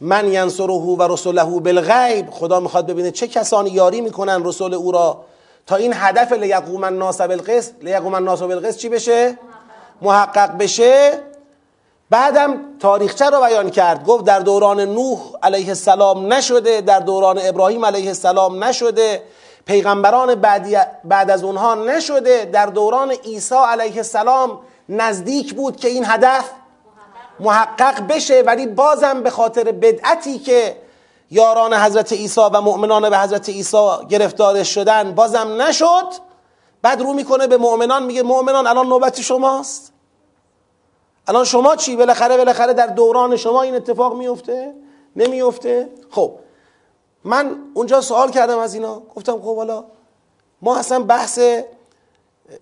[0.00, 2.30] من ینصره و رسوله بالغیب.
[2.30, 5.24] خدا می‌خواد ببینه چه کسانی یاری می‌کنن رسول او را
[5.66, 7.72] تا این هدف لیقوم الناس بالقسط.
[7.82, 9.38] لیقوم الناس بالقسط چی بشه؟
[10.02, 11.18] محقق بشه.
[12.10, 14.04] بعدم تاریخچه رو بیان کرد.
[14.04, 19.22] گفت در دوران نوح علیه السلام نشده در دوران ابراهیم علیه السلام نشده.
[19.66, 20.34] پیغمبران
[21.04, 22.44] بعد از اونها نشده.
[22.44, 26.50] در دوران عیسی علیه السلام نزدیک بود که این هدف
[27.40, 28.42] محقق بشه.
[28.46, 30.76] ولی بازم به خاطر بدعتی که
[31.30, 36.06] یاران حضرت عیسی و مؤمنان به حضرت عیسی گرفتارش شدن بازم نشد.
[36.82, 39.92] بعد رو می‌کنه به مؤمنان میگه مؤمنان الان نوبت شماست.
[41.26, 44.74] الان شما چی؟ بالاخره بالاخره در دوران شما این اتفاق میفته
[45.16, 46.32] نمیفته خب.
[47.24, 49.02] من اونجا سوال کردم از اینا.
[49.16, 49.84] گفتم خب حالا
[50.62, 51.40] ما اصلا بحث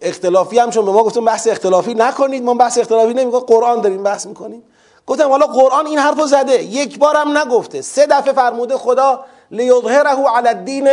[0.00, 2.42] اختلافی هم چون به ما گفتم بحث اختلافی نکنید.
[2.42, 4.62] ما بحث اختلافی نمیگه قرآن داریم بحث می‌کنیم.
[5.06, 6.62] گفتم حالا قرآن این حرفو زده.
[6.62, 7.82] یک بارم نگفته.
[7.82, 10.88] سه دفعه فرموده خدا لیظهره علی الدین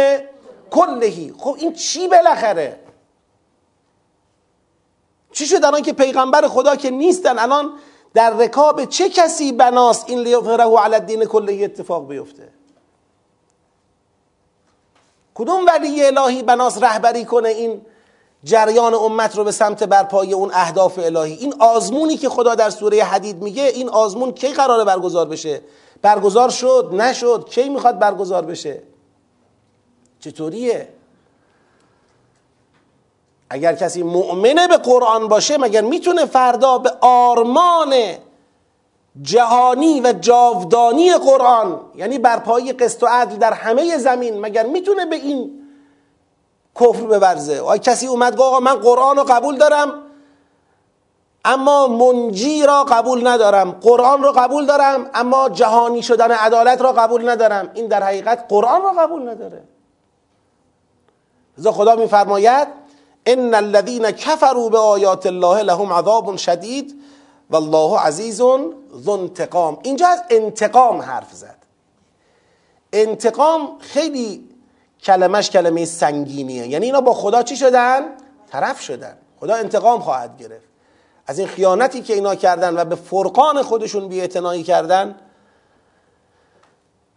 [0.72, 1.34] کلهی.
[1.38, 2.80] خب این چی بالاخره؟
[5.36, 7.74] چی شد الان که پیغمبر خدا که نیستن؟ الان
[8.14, 12.50] در رکاب چه کسی بناست این لیظهره علی الدین کلهی اتفاق بیفته؟
[15.34, 17.82] کدوم ولی الهی بناس رهبری کنه این
[18.44, 23.04] جریان امت رو به سمت برپایی اون اهداف الهی؟ این آزمونی که خدا در سوره
[23.04, 25.62] حدید میگه این آزمون کی قراره برگزار بشه؟
[26.02, 28.82] برگزار شد نشد کی می‌خواد برگزار بشه؟
[30.20, 30.90] چطوریه؟
[33.56, 37.94] اگر کسی مؤمنه به قرآن باشه مگر می‌تونه فردا به آرمان
[39.22, 45.16] جهانی و جاودانی قرآن یعنی برپایی قسط و عدل در همه زمین مگر می‌تونه به
[45.16, 45.62] این
[46.80, 49.94] کفر بورزه؟ آیا کسی اومد گفت من قرآن رو قبول دارم
[51.46, 57.30] اما منجی را قبول ندارم قرآن رو قبول دارم اما جهانی شدن عدالت را قبول
[57.30, 57.72] ندارم.
[57.74, 59.64] این در حقیقت قرآن را قبول نداره.
[61.58, 62.85] لذا خدا میفرماید
[63.28, 67.02] ان الذين كفروا بآیات الله لهم عذاب شدید
[67.50, 68.42] والله عزیز
[69.04, 71.58] ذو انتقام اینجا از انتقام حرف زد.
[72.94, 74.50] انتقام خیلی
[75.04, 76.68] کلمش کلمه سنگینیه.
[76.68, 78.02] یعنی اینا با خدا چی شدن؟
[78.52, 79.18] طرف شدن.
[79.40, 80.68] خدا انتقام خواهد گرفت.
[81.28, 85.16] از این خیانتی که اینا کردن و به فرقان خودشون بیاعتنایی کردن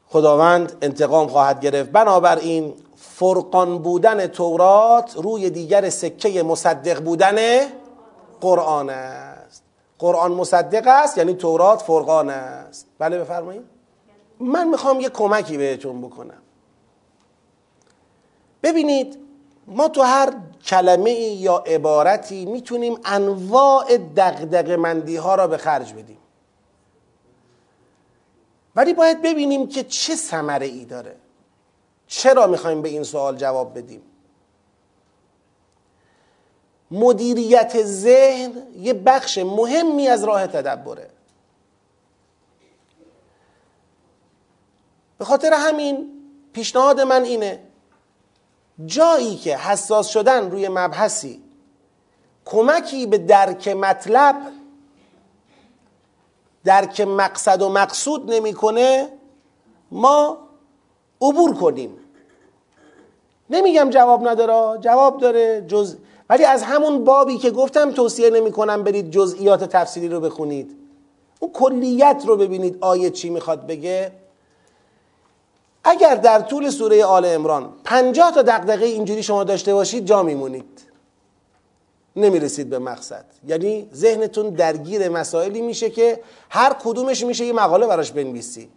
[0.09, 1.90] خداوند انتقام خواهد گرفت.
[1.90, 2.75] بنابراین
[3.18, 7.37] فرقان بودن تورات روی دیگر سکه مصدق بودن
[8.40, 9.62] قرآن است.
[9.98, 12.87] قرآن مصدق است یعنی تورات فرقان است.
[12.98, 13.62] بله بفرمایید.
[14.40, 16.42] من می‌خوام یه کمکی بهتون بکنم.
[18.62, 19.18] ببینید
[19.66, 20.33] ما تو هر
[20.64, 26.18] کلمه یا عبارتی می‌تونیم انواع دقدق مندی ها را به خرج بدیم.
[28.76, 31.16] ولی باید ببینیم که چه ثمره ای داره.
[32.09, 34.03] چرا می‌خوایم به این سوال جواب بدیم؟
[36.90, 41.11] مدیریت ذهن یه بخش مهمی از راه تدبره.
[45.18, 46.11] به خاطر همین
[46.53, 47.62] پیشنهاد من اینه
[48.87, 51.42] جایی که حساس شدن روی مبحثی
[52.44, 54.53] کمکی به درک مطلب
[56.64, 59.12] درک مقصد و مقصود نمی‌کنه
[59.90, 60.47] ما
[61.22, 61.90] عبور کنیم.
[63.50, 65.96] نمیگم جواب نداره جواب داره جز
[66.31, 70.76] ولی از همون بابی که گفتم توصیه نمی کنم برید جزئیات تفسیری رو بخونید.
[71.40, 74.12] اون کلیت رو ببینید آیه چی می‌خواد بگه.
[75.85, 80.83] اگر در طول سوره آل امران پنجاه تا دقدقه اینجوری شما داشته باشید جا میمونید.
[82.16, 83.24] نمی‌رسید به مقصد.
[83.46, 88.68] یعنی ذهنتون درگیر مسائلی میشه که هر کدومش میشه یه مقاله براش بنویسی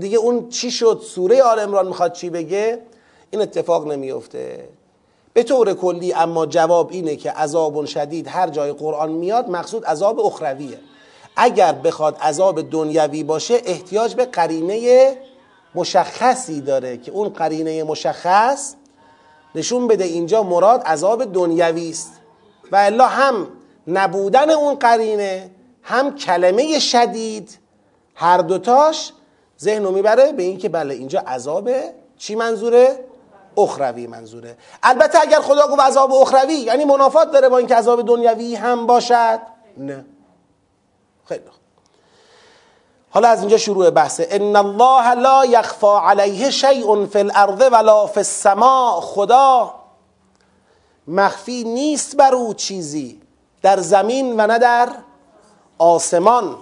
[0.00, 2.78] دیگه اون چی شد؟ سوره آل امران می‌خواد چی بگه؟
[3.30, 4.68] این اتفاق نمیفته
[5.32, 10.20] به طور کلی اما جواب اینه که عذاب شدید هر جای قرآن میاد مقصود عذاب
[10.20, 10.78] اخرویه.
[11.36, 15.16] اگر بخواد عذاب دنیوی باشه احتیاج به قرینه
[15.74, 18.74] مشخصی داره که اون قرینه مشخص
[19.54, 22.12] نشون بده اینجا مراد عذاب دنیوی است.
[22.72, 23.48] و الا هم
[23.86, 25.50] نبودن اون قرینه
[25.82, 27.58] هم کلمه شدید
[28.14, 29.12] هر دوتاش
[29.62, 31.70] ذهن رو می‌بره به اینکه بله اینجا عذاب
[32.18, 33.04] چی منظوره؟
[33.56, 34.56] اخروی منظوره.
[34.82, 39.40] البته اگر خدا گفت عذاب اخروی یعنی منافات داره با اینکه عذاب دنیوی هم باشد؟
[39.76, 40.04] نه.
[41.28, 41.44] خیلی
[43.10, 48.20] حالا از اینجا شروع بحثه ان الله لا یخفا علیه شیء فی الارض ولا فی
[48.20, 49.74] السماء خدا
[51.08, 53.20] مخفی نیست بر او چیزی
[53.62, 54.88] در زمین و نه در
[55.78, 56.56] آسمان.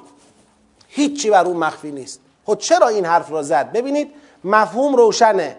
[0.88, 2.20] هیچی بر او مخفی نیست.
[2.46, 5.56] خب چرا این حرف را زد؟ ببینید مفهوم روشنه.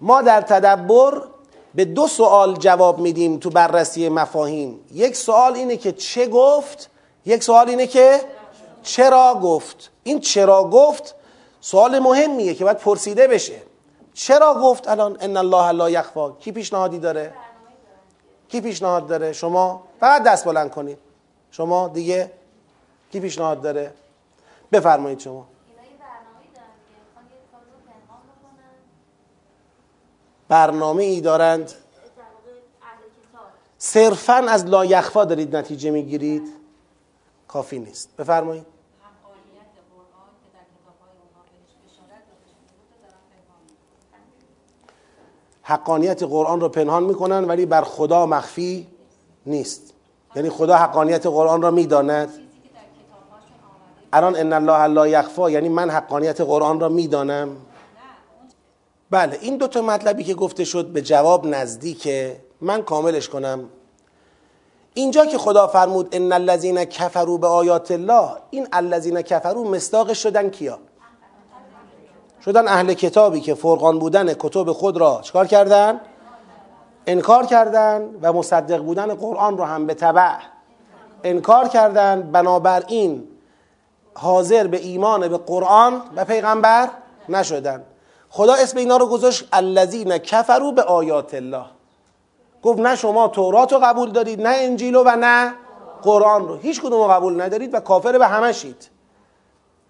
[0.00, 1.22] ما در تدبر
[1.74, 4.80] به دو سوال جواب میدیم تو بررسی مفاهیم.
[4.92, 6.90] یک سوال اینه که چه گفت؟
[7.26, 8.20] یک سوال اینه که
[8.82, 11.14] چرا گفت؟ این چرا گفت
[11.60, 13.62] سوال مهمیه که باید پرسیده بشه.
[14.14, 17.32] چرا گفت الان ان الله لا یخفا؟ کی پیشنهادی داره؟
[18.48, 20.98] کی پیشنهاد داره؟ شما فقط دست بلند کنید.
[21.50, 22.30] شما دیگه
[23.12, 23.92] کی پیشنهاد داره؟
[24.72, 25.46] بفرمایید شما.
[30.48, 31.72] برنامه ای دارند.
[33.78, 36.42] صرفا از لایخفا دارید نتیجه می‌گیرید.
[37.48, 38.16] کافی نیست.
[38.16, 38.66] بفرمایید.
[45.62, 48.86] حقانیت قرآن رو پنهان می‌کنن ولی بر خدا مخفی
[49.46, 49.94] نیست.
[50.36, 52.28] یعنی خدا حقانیت قرآن را می‌داند.
[54.12, 57.56] الان ان الله لا یخفا یعنی من حقانیت قرآن را می‌دانم.
[59.10, 63.68] بله این دو تا مطلبی که گفته شد به جواب نزدیکه من کاملش کنم.
[64.94, 68.30] اینجا که خدا فرمود ان الذين کفروا به آیات الله.
[68.50, 70.78] این الذين کفروا مصداقش شدن کیا؟
[72.44, 76.00] شدن اهل کتابی که فرقان بودن کتب خود را چکار کردن؟
[77.06, 80.36] انکار کردن و مصدق بودن قرآن رو هم به تبع.
[81.24, 83.28] انکار کردن بنابراین
[84.14, 86.88] حاضر به ایمان به قرآن و پیغمبر
[87.28, 87.82] نشدن.
[88.30, 91.64] خدا اسم اینا رو گذاشت الذین کفروا به آیات الله.
[92.62, 95.54] گفت نه شما تورات رو قبول دارید نه انجیل و نه
[96.02, 96.56] قرآن رو.
[96.56, 98.88] هیچ کدوم رو قبول ندارید و کافر به همه شید.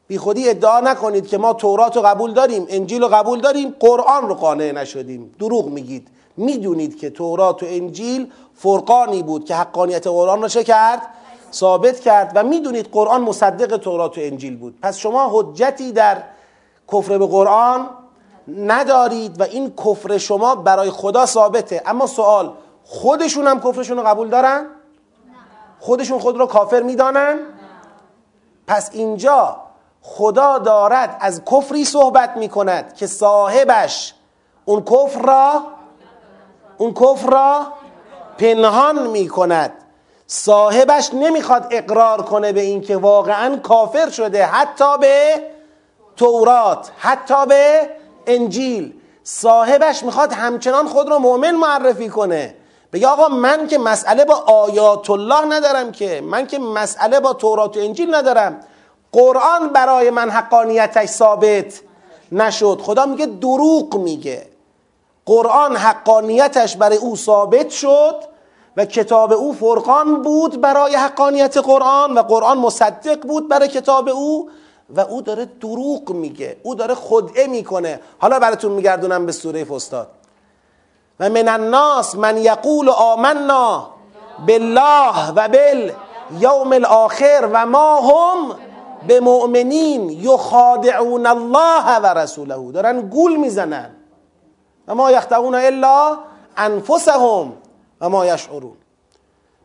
[0.07, 4.29] بی خودی ادعا نکنید که ما تورات رو قبول داریم انجیل رو قبول داریم قرآن
[4.29, 5.35] رو قانع نشدیم.
[5.38, 6.09] دروغ میگید.
[6.37, 11.03] می‌دونید که تورات و انجیل فرقانی بود که حقانیت قرآن رو چه کرد؟
[11.53, 14.79] ثابت کرد و می‌دونید قرآن مصدق تورات و انجیل بود.
[14.83, 16.22] پس شما حجتی در
[16.92, 17.90] کفر به قرآن
[18.56, 22.52] ندارید و این کفر شما برای خدا ثابته اما سوال
[22.84, 24.66] خودشون هم کفرشون رو قبول دارن؟
[25.80, 27.38] خودشون خود رو کافر می‌دانن؟
[28.66, 29.56] پس اینجا
[30.02, 34.14] خدا دارد از کفری صحبت می کند که صاحبش
[34.64, 35.62] اون کفر را
[36.78, 37.66] اون کفر را
[38.38, 39.72] پنهان می کند
[40.26, 45.42] صاحبش نمی‌خواد اقرار کنه به اینکه واقعا کافر شده حتی به
[46.16, 47.90] تورات حتی به
[48.28, 52.54] انجیل صاحبش می‌خواد همچنان خود رو مؤمن معرفی کنه.
[52.92, 57.76] بگه آقا من که مسئله با آیات الله ندارم که من که مسئله با تورات
[57.76, 58.60] و انجیل ندارم.
[59.12, 61.80] قرآن برای من حقانیتش ثابت
[62.32, 62.80] نشد.
[62.82, 64.46] خدا میگه دروغ میگه.
[65.26, 68.14] قرآن حقانیتش برای او ثابت شد
[68.76, 74.50] و کتاب او فرقان بود برای حقانیت قرآن و قرآن مصدق بود برای کتاب او.
[74.96, 76.57] و او داره دروغ میگه.
[76.62, 78.01] او داره خدعه می‌کنه.
[78.18, 80.09] حالا براتون میگردونم به سوره فستاد
[81.20, 83.90] و من الناس من یقول آمنا
[84.46, 85.92] بالله و بال
[86.40, 88.57] یوم الاخر و ما هم
[89.07, 92.72] به مؤمنین یخادعون الله و رسوله.
[92.72, 93.90] دارن گول می‌زنن.
[94.88, 96.18] و ما یخدعون الا
[96.57, 97.53] انفسهم
[98.01, 98.77] و ما یشعرون.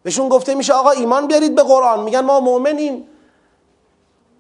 [0.04, 2.00] بهشون گفته میشه آقا ایمان بیارید به قرآن.
[2.00, 3.08] میگن ما مؤمنیم.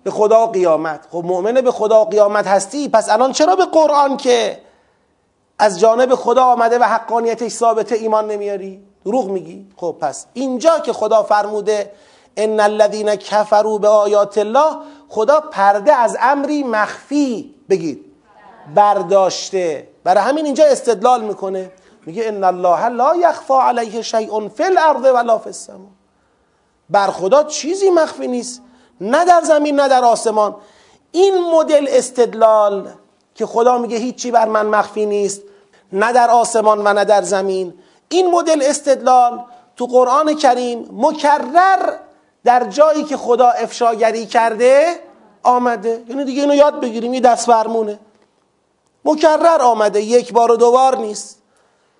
[0.03, 1.07] به خدا قیامت.
[1.11, 4.59] خب مؤمن به خدا قیامت هستی پس الان چرا به قرآن که
[5.59, 10.93] از جانب خدا آمده و حقانیتش ثابته ایمان نمیاری؟ دروغ میگی؟ خب پس اینجا که
[10.93, 11.91] خدا فرموده
[12.37, 14.75] ان الذين کفروا به آیات الله
[15.09, 18.05] خدا پرده از امری مخفی بگید
[18.75, 19.87] برداشته.
[20.03, 21.71] برای همین اینجا استدلال می‌کنه.
[22.05, 25.89] میگه ان الله لا یخفا علیه شیء فی الارض ولا فی السماء.
[26.89, 28.61] بر خدا چیزی مخفی نیست.
[29.01, 30.55] نه در زمین نه در آسمان.
[31.11, 32.89] این مدل استدلال
[33.35, 35.41] که خدا میگه هیچی بر من مخفی نیست
[35.93, 37.73] نه در آسمان و نه در زمین.
[38.09, 41.93] این مدل استدلال تو قرآن کریم مکرر
[42.43, 44.99] در جایی که خدا افشاگری کرده
[45.43, 46.03] آمده.
[46.07, 47.99] یعنی دیگه اینو یاد بگیریم یه دست فرمونه.
[49.05, 51.41] مکرر آمده یک بار و دو بار نیست.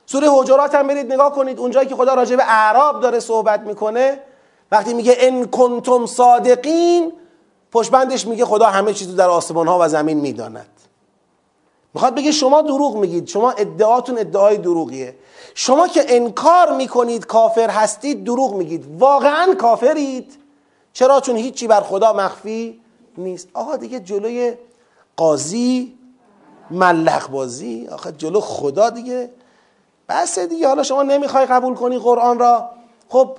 [0.06, 4.20] سوره حجرات هم برید نگاه کنید اونجایی که خدا راجع به اعراب داره صحبت می‌کنه
[4.74, 7.14] وقتی میگه ان کنتم صادقین
[7.72, 10.70] پشبندش میگه خدا همه چیز در آسمان ها و زمین می‌داند.
[11.94, 15.16] می‌خواد بگه شما دروغ میگید شما ادعاتون ادعای دروغیه.
[15.56, 18.86] شما که انکار می‌کنید کافر هستید دروغ میگید.
[19.00, 20.34] واقعا کافرید.
[20.94, 22.82] چرا؟ چون هیچی بر خدا مخفی
[23.18, 23.48] نیست.
[23.54, 24.54] آقا دیگه جلوی
[25.18, 25.98] قاضی
[26.72, 27.88] ملق بازی.
[27.92, 29.30] آخه جلو خدا دیگه.
[30.10, 30.68] بس دیگه.
[30.68, 32.70] حالا شما نمی‌خوای قبول کنی قرآن را.
[33.10, 33.38] خب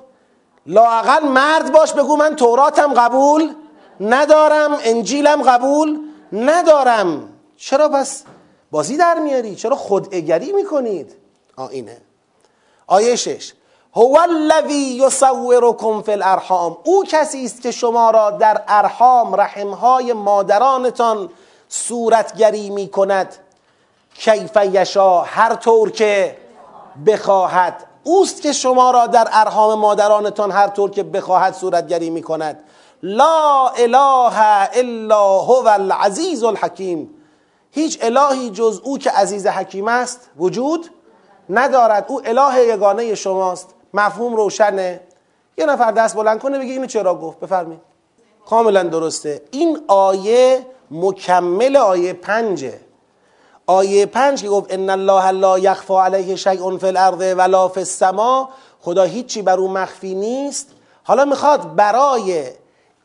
[0.67, 3.55] لاقل مرد باش بگو من توراتم قبول
[4.01, 5.99] ندارم انجیلم قبول
[6.33, 7.29] ندارم.
[7.57, 8.23] چرا پس
[8.71, 11.17] بازی در میاری؟ چرا خودعگری می‌کنید؟
[11.57, 12.01] آ اینه.
[12.87, 13.53] آیه شش.
[13.97, 16.77] هو الذی یصورکم فی الارحام.
[16.85, 21.31] او کسی است که شما را در ارحام رحمهای مادرانتان
[21.69, 23.37] صورتگری می کند
[24.15, 26.37] کیف یشا هر طور که
[27.07, 27.87] بخواهد.
[28.05, 32.59] اوست که شما را در ارحام مادرانتان هر طور که بخواهد صورتگری می کند
[33.03, 34.39] لا اله
[34.79, 37.11] الا هو العزیز الحکیم.
[37.71, 40.91] هیچ الهی جز او که عزیز حکیم است وجود
[41.51, 42.05] ندارد.
[42.09, 43.75] او اله یگانه شماست.
[43.95, 45.01] مفهوم روشنه.
[45.59, 47.81] یه نفر دست بلند کنه بگه اینو چرا گفت؟ بفرمایید.
[48.47, 49.43] کاملا درسته.
[49.51, 52.81] این آیه مکمل آیه پنجه.
[53.67, 58.49] آیه پنج که گفت ان الله لا یخفا علیه شیء فی الارض ولا فی السما
[58.81, 60.69] خدا هیچی بر او مخفی نیست.
[61.05, 62.45] حالا می‌خواد برای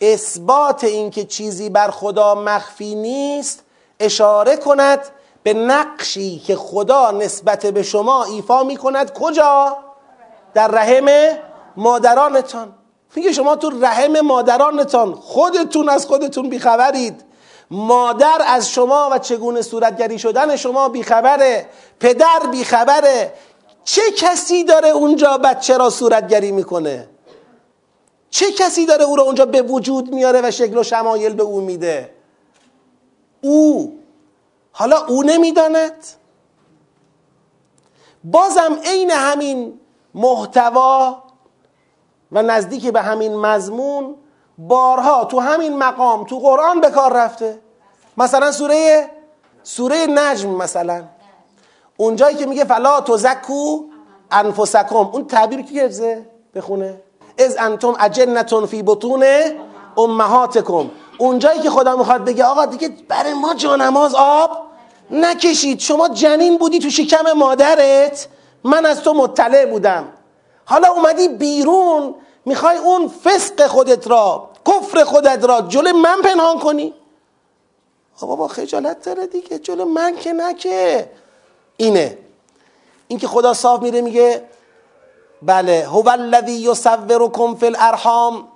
[0.02, 3.64] اثبات اینکه چیزی بر خدا مخفی نیست
[4.00, 5.00] اشاره کند
[5.44, 9.14] به نقشی که خدا نسبت به شما ایفا می‌کند.
[9.14, 9.78] کجا؟
[10.54, 11.38] در رحم
[11.78, 12.74] مادرانتان.
[13.16, 17.24] میگه شما تو رحم مادرانتان خودتون از خودتون بیخبرید.
[17.72, 23.34] مادر از شما و چگونه صورتگری شدن شما بیخبره پدر بیخبره.
[23.84, 27.10] چه کسی داره اونجا بچه را صورتگری می‌کنه؟
[28.30, 31.62] چه کسی داره او را اونجا به وجود میاره و شکل و شمایل به او
[31.62, 32.14] میده؟
[33.42, 34.00] او.
[34.72, 36.06] حالا او نمی‌داند.
[38.24, 39.80] بازم عین همین
[40.14, 41.24] محتوا
[42.32, 44.16] و نزدیک به همین مضمون
[44.68, 47.60] بارها تو همین مقام تو قرآن به کار رفته.
[48.18, 49.10] مثلا سوره
[49.64, 51.04] سوره نجم مثلا.
[51.98, 53.84] اونجایی که میگه فلا تزکو
[54.32, 54.96] انفسکم.
[54.96, 57.02] اون تعبیر کی حفظه بخونه
[57.40, 59.26] از انتم اجنتون فی بطون
[59.98, 60.90] امهاتکم.
[61.18, 64.52] اونجایی که خدا می‌خواد بگه آقا دیگه برای ما جانماز آب
[65.12, 65.80] نکشید.
[65.80, 68.28] شما جنین بودی تو شکم مادرت.
[68.64, 70.06] من از تو مطلع بودم.
[70.66, 76.94] حالا اومدی بیرون می‌خوای اون فسق خودت را کفر خودت را جلو من پنهان کنی؟
[78.22, 79.60] بابا خجالت داره دیگه.
[79.60, 81.10] جلو من که نکه
[81.78, 82.18] اینه.
[83.08, 84.44] اینکه خدا صاف میره میگه
[85.42, 88.48] بله هو الذی یصورکم فی الارحام.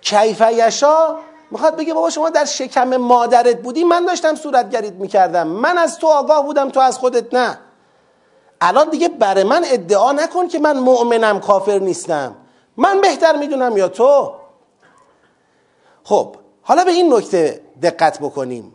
[0.00, 1.16] کیف یشا؟
[1.50, 5.46] می‌خواد بگه بابا شما در شکم مادرت بودی؟ من داشتم صورتگریت می‌کردم.
[5.48, 7.58] من از تو آگاه بودم تو از خودت نه.
[8.60, 12.36] الان دیگه برای من ادعا نکن که من مؤمنم کافر نیستم.
[12.76, 14.32] من بهتر می‌دونم یا تو؟
[16.04, 18.72] خب حالا به این نکته دقت بکنیم.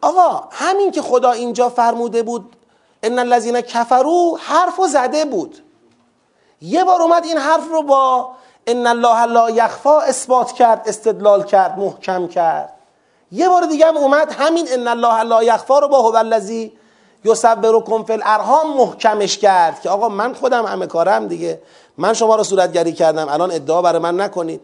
[0.00, 2.56] آقا همین که خدا اینجا فرموده بود
[3.02, 5.58] ان الذین کفرو حرف زده بود.
[6.60, 8.30] یه بار اومد این حرف رو با
[8.66, 12.74] ان الله لا یخفا اثبات کرد استدلال کرد محکم کرد.
[13.32, 16.77] یه بار دیگه هم اومد همین ان الله لا یخفا رو با هو الذی
[17.24, 21.62] یصورکم فی الارحام محکمش کرد که آقا من خودم همه کارم دیگه.
[21.98, 24.60] من شما رو صورتگری کردم الان ادعا برای من نکنید.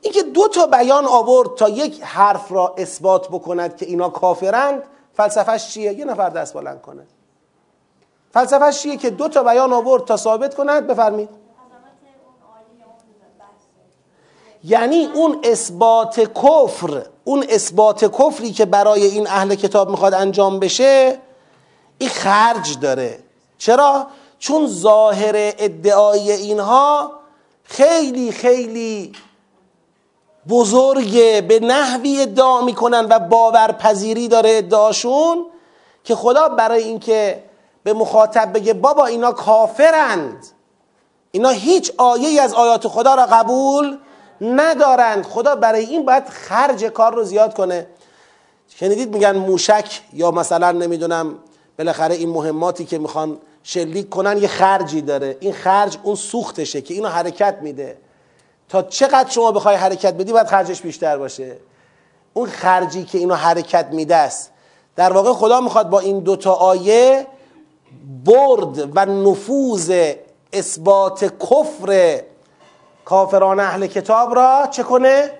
[0.00, 4.82] اینکه دو تا بیان آورد تا یک حرف را اثبات بکند که اینا کافرند
[5.14, 7.06] فلسفهش چیه؟ یه نفر دست بلند کنه.
[8.32, 11.28] فلسفهش چیه که دو تا بیان آورد تا ثابت کند؟ بفرمید
[14.64, 21.18] یعنی اون اثبات کفر اون اثبات کفری که برای این اهل کتاب می‌خواد انجام بشه
[21.98, 23.18] این خرج داره.
[23.58, 24.06] چرا؟
[24.38, 27.12] چون ظاهر ادعای اینها
[27.64, 29.12] خیلی خیلی
[30.48, 35.46] بزرگه به نحوی ادعا می‌کنن و باورپذیری داره ادعاشون
[36.04, 37.42] که خدا برای اینکه
[37.82, 40.46] به مخاطب بگه بابا اینا کافرند.
[41.30, 43.98] اینا هیچ آیه از آیات خدا را قبول
[44.40, 45.24] ندارند.
[45.24, 47.86] خدا برای این باید خرج کار رو زیاد کنه.
[48.68, 51.38] شنیدید میگن موشک یا مثلا نمی‌دونم
[51.78, 55.36] بالاخره این مهماتی که می‌خوان شلیک کنن یه خرجی داره.
[55.40, 57.98] این خرج اون سوختشه که اینو حرکت میده.
[58.68, 61.56] تا چقدر شما بخوای حرکت بدی باید خرجش بیشتر باشه.
[62.34, 64.52] اون خرجی که اینو حرکت میده است.
[64.96, 67.26] در واقع خدا می‌خواد با این دوتا آیه
[68.24, 70.12] برد و نفوذ
[70.52, 72.20] اثبات کفر
[73.04, 75.30] کافران اهل کتاب را چه کنه؟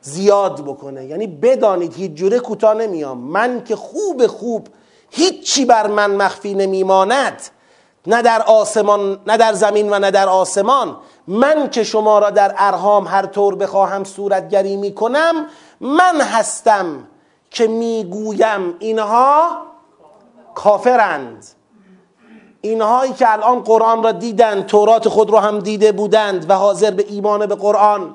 [0.00, 1.04] زیاد بکنه.
[1.04, 3.18] یعنی بدانید هیچ جوره کوتاه نمیام.
[3.18, 4.68] من که خوب خوب
[5.16, 7.42] هیچی بر من مخفی نمیماند.
[8.06, 10.96] نه در آسمان نه در زمین و نه در آسمان.
[11.28, 15.46] من که شما را در ارهام هر طور بخواهم صورتگری می‌کنم
[15.80, 17.06] من هستم
[17.50, 19.48] که می‌گویم اینها
[20.54, 21.46] کافرند.
[22.60, 27.04] اینهایی که الان قرآن را دیدند تورات خود را هم دیده بودند و حاضر به
[27.08, 28.14] ایمان به قرآن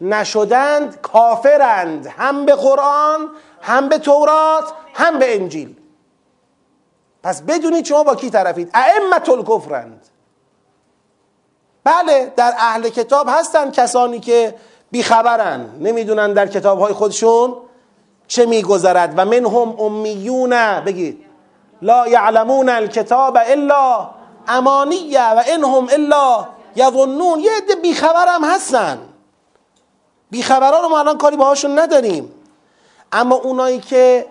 [0.00, 2.06] نشدند کافرند.
[2.06, 3.28] هم به قرآن
[3.60, 5.76] هم به تورات هم به انجیل.
[7.22, 8.70] پس بدونید شما با کی طرفید.
[8.74, 10.06] ائمه الکفرند
[11.84, 14.54] بله در اهل کتاب هستن کسانی که
[14.90, 15.70] بیخبرن.
[15.80, 17.56] نمی‌دونن در کتابهای خودشون
[18.26, 19.14] چه میگذرد.
[19.16, 21.24] و منهم امیون بگید.
[21.82, 24.10] لا یعلمون الکتاب الا
[24.48, 26.46] امانیه و انهم الا
[26.76, 27.40] یظنون.
[27.40, 28.98] یه عده بیخبر هم هستن.
[30.30, 32.32] بیخبرها رو ما الان کاری باهاشون نداریم.
[33.12, 34.26] اما اونایی که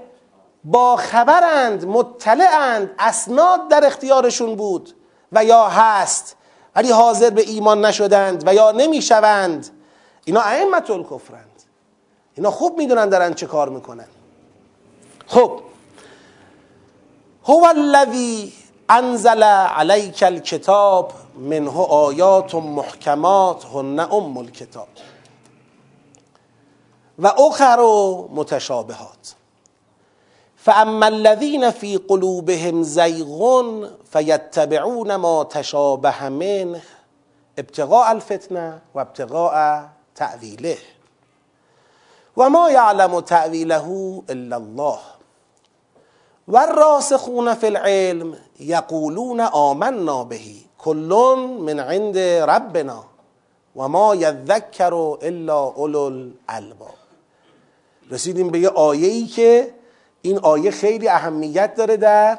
[0.64, 4.96] با خبرند مطلعند اسناد در اختیارشون بود
[5.32, 6.36] و یا هست
[6.76, 9.70] ولی حاضر به ایمان نشدند و یا نمی‌شوند.
[10.26, 11.64] اینا ائمه الکفرند
[12.36, 14.08] اینا خوب می‌دونن دارن چه کار می‌کنن.
[15.28, 15.60] خب
[17.46, 18.54] هو الذی
[18.90, 24.88] انزل علیک الکتاب منه آیات محکمات هن ام الکتاب.
[27.20, 27.80] و اخر
[28.34, 29.36] متشابهات.
[30.70, 33.64] فاما الذين في قلوبهم زيغ
[34.12, 36.82] فيتبعون ما تشابه منه
[37.60, 40.78] ابتغاء الفتنه و ابتغاء تأویله.
[42.38, 45.00] و ما یعلم تأویله الا الله.
[46.48, 50.42] و الراسخون العلم یقولون آمنا به
[50.78, 53.04] کل من عند ربنا.
[53.76, 56.96] و ما یذکر الا اولو الالباب.
[58.12, 59.79] رسیدیم به یه آیه ای که
[60.22, 62.38] این آیه خیلی اهمیت داره در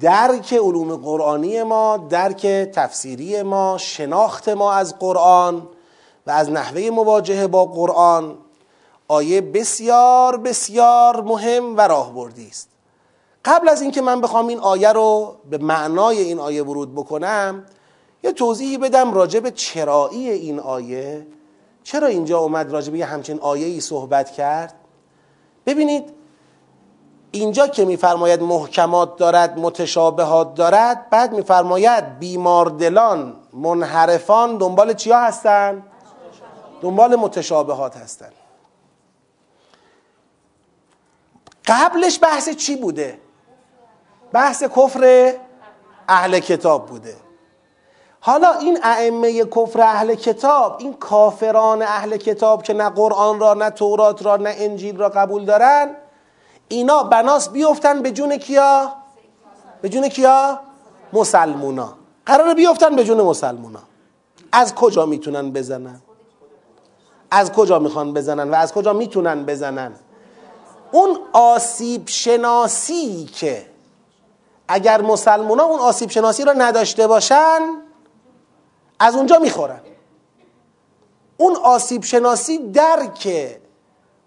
[0.00, 5.68] درک علوم قرآنی ما درک تفسیری ما شناخت ما از قرآن
[6.26, 8.38] و از نحوه مواجهه با قرآن
[9.08, 12.68] آیه بسیار بسیار مهم و راهبردی است.
[13.44, 17.64] قبل از اینکه من بخوام این آیه رو به معنای این آیه ورود بکنم
[18.24, 21.26] یه توضیحی بدم راجع به چرایی این آیه.
[21.82, 24.74] چرا اینجا اومد راجع به همچین آیه ای صحبت کرد؟
[25.66, 26.17] ببینید
[27.32, 35.82] اینجا که میفرماید محکمات دارد متشابهات دارد بعد میفرماید بیماردلان منحرفان دنبال چیا هستن؟
[36.80, 38.30] دنبال متشابهات هستن
[41.66, 43.18] قبلش بحث چی بوده؟
[44.32, 45.32] بحث کفر
[46.08, 47.16] اهل کتاب بوده
[48.20, 53.70] حالا این ائمه کفر اهل کتاب این کافران اهل کتاب که نه قرآن را نه
[53.70, 55.96] تورات را نه انجیل را قبول دارن
[56.68, 58.92] اینا بناس بیفتن به جون کیا؟
[59.82, 60.60] به جون کیا؟
[61.12, 61.92] مسلمونا.
[62.26, 63.80] قرار بیفتن به جون مسلمونا.
[64.52, 66.00] از کجا می‌تونن بزنن؟
[67.30, 69.92] از کجا می‌خوان بزنن و از کجا می‌تونن بزنن؟
[70.92, 73.66] اون آسیب شناسی که
[74.68, 77.60] اگر مسلمان اون آسیب شناسی را نداشته باشن
[78.98, 79.80] از اونجا می‌خورن.
[81.36, 83.28] اون آسیب شناسی درک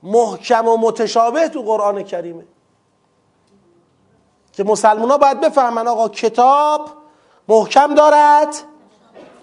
[0.04, 2.44] محکم و متشابه تو قرآن کریمه.
[4.54, 6.90] که مسلمان ها باید بفهمن آقا کتاب
[7.48, 8.56] محکم دارد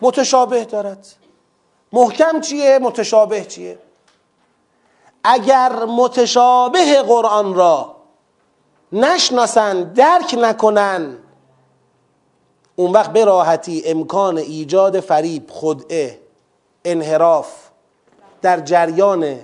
[0.01, 1.07] متشابه دارد.
[1.93, 3.79] محکم چیه؟ متشابه چیه؟
[5.25, 7.97] اگر متشابه قرآن را
[8.93, 11.19] نشناسن درک نکنن
[12.77, 16.21] اون وقت به راحتی امکان ایجاد فریب خدعه
[16.85, 17.53] انحراف
[18.43, 19.39] در جریان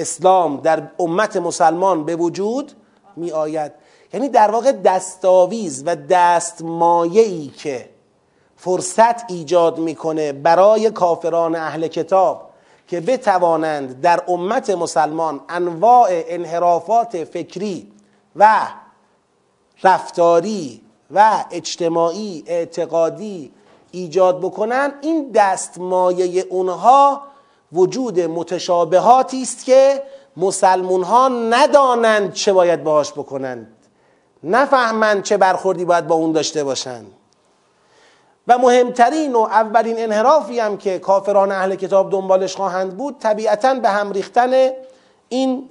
[0.00, 2.72] اسلام در امت مسلمان به وجود
[3.16, 3.72] می آید
[4.12, 7.88] یعنی در واقع دستاویز و دستمایه‌ای که
[8.56, 12.50] فرصت ایجاد می‌کنه برای کافران اهل کتاب
[12.88, 17.92] که بتوانند در امت مسلمان انواع انحرافات فکری
[18.36, 18.66] و
[19.82, 23.52] رفتاری و اجتماعی اعتقادی
[23.90, 27.22] ایجاد بکنن این دستمایه اونها
[27.72, 30.02] وجود متشابهاتی است که
[30.36, 33.76] مسلمون ها ندانند چه باید باهاش بکنند.
[34.44, 37.12] نفهمند چه برخوردی باید با اون داشته باشند.
[38.48, 43.88] و مهمترین و اولین انحرافی هم که کافران اهل کتاب دنبالش خواهند بود طبیعتا به
[43.88, 44.70] هم ریختن
[45.28, 45.68] این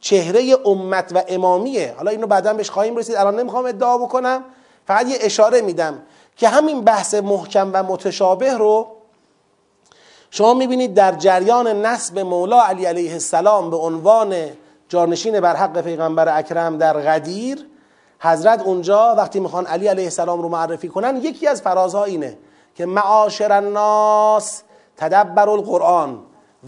[0.00, 1.94] چهره امت و امامیه.
[1.96, 3.16] حالا اینو بعدا بهش خواهیم رسید.
[3.16, 4.44] الان نمی‌خوام ادعا بکنم.
[4.86, 6.02] فقط یه اشاره میدم
[6.36, 8.86] که همین بحث محکم و متشابه رو
[10.36, 14.34] شما می‌بینید در جریان نسب مولا علی علیه السلام به عنوان
[14.88, 17.66] جانشین بر حق پیغمبر اکرم در غدیر
[18.20, 22.38] حضرت اونجا وقتی می‌خوان علی علیه السلام رو معرفی کنن یکی از فرازها اینه
[22.74, 24.62] که معاشر الناس
[24.96, 26.18] تدبر القرآن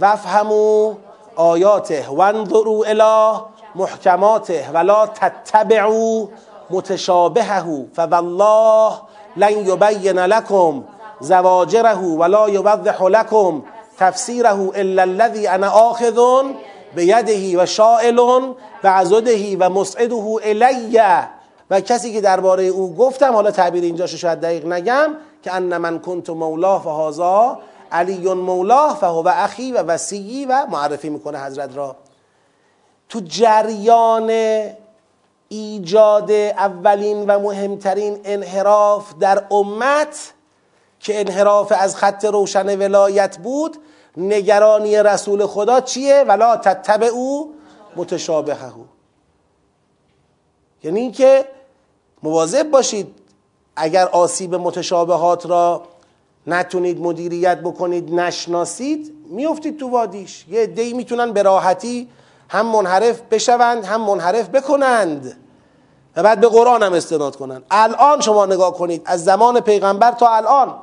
[0.01, 0.95] وفهمو
[1.37, 3.41] آیاته وانظروا الی
[3.75, 6.27] محکماته ولا تتبعوا
[6.71, 8.93] متشابهه فوالله
[9.37, 10.85] لن یبین لكم
[11.21, 13.63] زواجره ولا یوضح لكم
[13.99, 16.19] تفسیره الا الذي انا آخذ
[16.97, 18.55] بیده و شائل و
[18.85, 21.29] عزده و مسعده الیه
[21.71, 25.99] و کسی که درباره او گفتم حالا تعبیر اینجا شاید دقیق نگم که ان من
[25.99, 27.59] کنت مولاه فهازا
[27.93, 31.97] علی مولاه فهو اخی و وسیعی و معرفی می‌کنه حضرت را.
[33.09, 34.31] تو جریان
[35.49, 40.33] ایجاد اولین و مهمترین انحراف در امت
[41.01, 43.77] که انحراف از خط روشن ولایت بود
[44.17, 47.55] نگرانی رسول خدا چیه؟ ولا تتبع او
[47.97, 48.73] متشابهه.
[50.85, 51.45] یعنی اینکه
[52.23, 53.15] مواظب باشید
[53.77, 55.83] اگر آسیب متشابهات را
[56.47, 60.45] نتونید مدیریت بکنید نشناسید میفتید تو وادیش.
[60.49, 62.09] یه دی می‌تونن به راحتی
[62.49, 65.37] هم منحرف بشوند هم منحرف بکنند
[66.17, 67.65] و بعد به قرآن هم استناد کنند.
[67.71, 70.75] الان شما نگاه کنید از زمان پیغمبر تا الان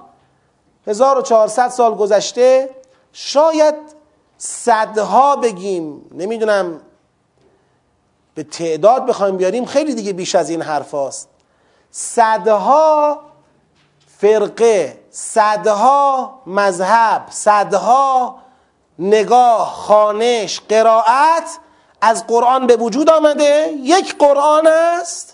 [0.88, 2.70] 1400 سال گذشته
[3.14, 3.76] شاید
[4.38, 6.82] صدها بگیم نمی‌دونم
[8.36, 11.30] به تعداد بخوایم بیاریم خیلی دیگه بیش از این حرف هاست.
[11.92, 13.20] صدها
[14.18, 18.36] فرقه صدها مذهب صدها
[19.00, 21.58] نگاه خانش قرائت
[22.02, 23.74] از قرآن به وجود آمده.
[23.82, 25.33] یک قرآن است.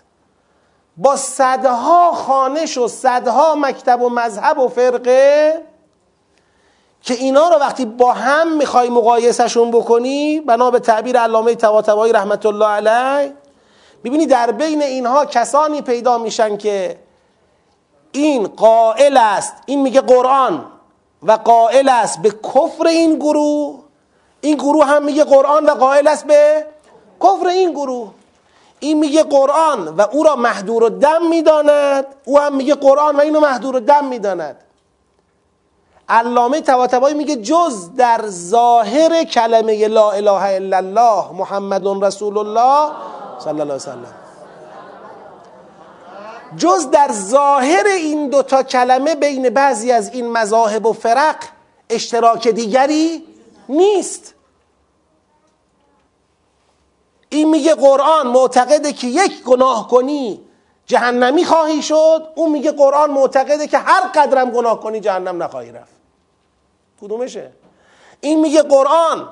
[1.02, 5.54] با صدها خانش و صدها مکتب و مذهب و فرقه
[7.02, 12.46] که اینا رو وقتی با هم می‌خوای مقایسهشون بکنی بنا به تعبیر علامه طباطبایی رحمت
[12.46, 13.34] الله علیه
[14.04, 17.00] ببینی در بین اینها کسانی پیدا میشن که
[18.12, 20.66] این قائل است این میگه قرآن
[21.24, 23.80] و قائل است به کفر این گروه
[24.42, 26.66] این گروه هم میگه قرآن و قائل است به
[27.24, 28.12] کفر این گروه.
[28.80, 32.06] این میگه قرآن و او را محدور و دم می‌داند.
[32.26, 34.56] او هم میگه قرآن و اینو محدور و دم می‌داند.
[36.10, 42.92] علامه طباطبایی میگه جز در ظاهر کلمه لا اله الا الله محمد رسول الله
[43.40, 44.14] صلی الله علیه وسلم
[46.58, 51.36] جز در ظاهر این دوتا کلمه بین بعضی از این مذاهب و فرق
[51.90, 53.24] اشتراک دیگری
[53.70, 54.34] نیست.
[57.30, 60.42] این میگه قرآن معتقده که یک گناه کنی
[60.86, 65.94] جهنمی خواهی شد اون میگه قرآن معتقده که هر قدرم گناه کنی جهنم نخواهی رفت.
[67.02, 67.52] کدومشه؟
[68.22, 69.30] این میگه قرآن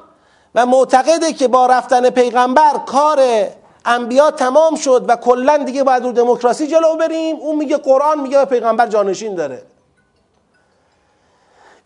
[0.55, 3.47] و معتقده که با رفتن پیغمبر کار
[3.85, 7.35] انبیا تمام شد و کلا دیگه باید رو دموکراسی جلو بریم.
[7.35, 9.63] اون میگه قرآن میگه پیغمبر جانشین داره.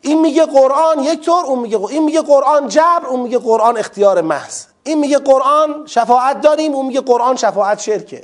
[0.02, 4.22] این میگه قرآن یک طور اون میگه این میگه قرآن جبر اون میگه قرآن اختیار
[4.22, 4.71] محض.
[4.84, 8.24] این میگه قرآن شفاعت داریم اون میگه قرآن شفاعت شرکه.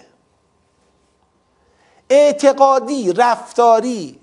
[2.10, 4.20] اعتقادی رفتاری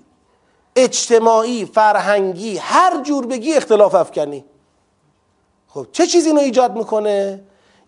[0.75, 4.45] اجتماعی فرهنگی هر جور بگی اختلاف افکنی.
[5.67, 7.43] خب چه چیزی اینو ایجاد می‌کنه؟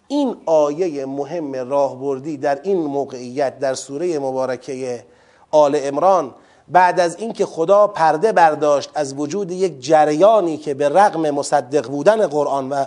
[0.08, 5.06] این آیه مهم راهبردی در این موقعیت در سوره مبارکه
[5.52, 6.36] آل امران
[6.68, 12.28] بعد از اینکه خدا پرده برداشت از وجود یک جریانی که به رغم مصدق بودن
[12.28, 12.86] قرآن و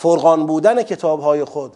[0.00, 1.72] فرقان بودن کتابهای خود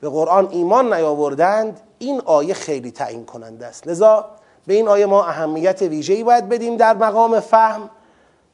[0.00, 3.86] به قرآن ایمان نیاوردند این آیه خیلی تعیین کننده است.
[3.86, 4.24] لذا
[4.66, 7.90] به این آیه ما اهمیت ویژه‌ای باید بدیم در مقام فهم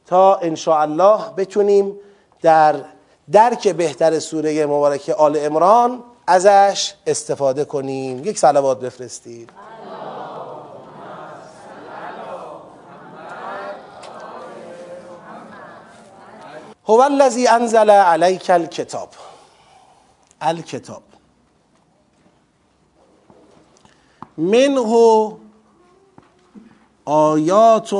[0.05, 1.95] تا ان الله بتونیم
[2.41, 2.75] در
[3.31, 8.25] درک بهتر سوره مبارکه آل امران ازش استفاده کنیم.
[8.25, 9.64] یک صلوات بفرستید.
[16.87, 19.09] هو الذی انزل علیک الکتاب
[20.41, 21.03] الکتاب
[24.37, 25.31] منه
[27.05, 27.93] آیات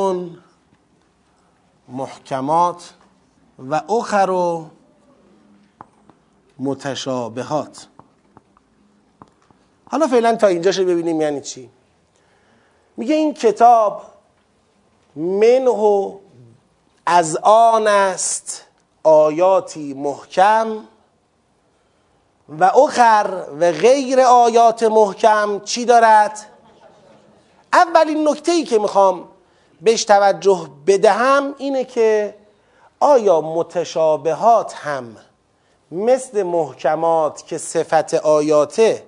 [1.87, 2.93] محکمات
[3.69, 4.61] و اخر
[6.59, 7.87] متشابهات.
[9.91, 11.69] حالا فعلا تا اینجاش ببینیم یعنی چی؟
[12.97, 14.01] میگه این کتاب
[15.15, 16.13] منه
[17.05, 18.64] از آن است
[19.05, 20.87] آیاتی محکم
[22.59, 26.45] و اخر و غیر آیات محکم چی دارد؟
[27.73, 29.27] اولین نکته ای که می‌خوام
[29.81, 32.35] بهش توجه بدهم اینه که
[32.99, 35.15] آیا متشابهات هم
[35.91, 39.03] مثل محکمات که صفت آیاته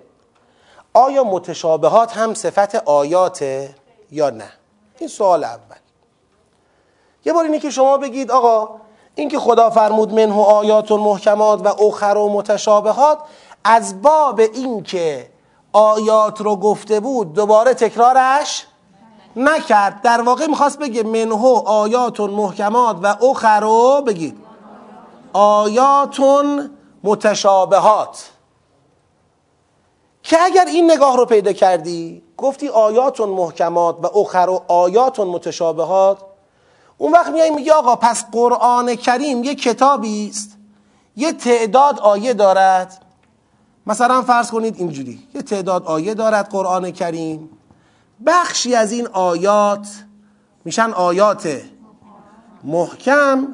[0.94, 3.76] آیا متشابهات هم صفت آیاته
[4.12, 4.52] یا نه
[5.00, 5.76] این سوال اول
[7.26, 8.80] یه بار اینه که شما بگید آقا
[9.18, 13.18] این که خدا فرمود منه آیات و محکمات و اخر و متشابهات
[13.64, 15.30] از باب این که
[15.74, 18.66] آیات رو گفته بود دوباره تکرارش
[19.36, 20.02] نکرد.
[20.02, 24.38] در واقع می‌خواست بگه منه آیات محکمات و اخر رو بگید.
[25.34, 26.18] آیات
[27.04, 28.30] متشابهات.
[30.24, 36.18] که اگر این نگاه رو پیدا کردی گفتی آیات محکمات و اخر و آیات متشابهات
[36.98, 40.58] اون وقت میای میگه آقا پس قرآن کریم یه کتابی است
[41.16, 43.06] یه تعداد آیه دارد.
[43.88, 47.50] مثلا فرض کنید اینجوری یه تعداد آیه دارد قرآن کریم.
[48.26, 49.88] بخشی از این آیات
[50.66, 51.62] میشن آیات
[52.64, 53.48] محکم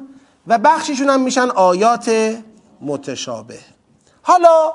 [0.46, 2.36] و بخشیشون هم میشن آیات
[2.80, 3.58] متشابه.
[4.22, 4.72] حالا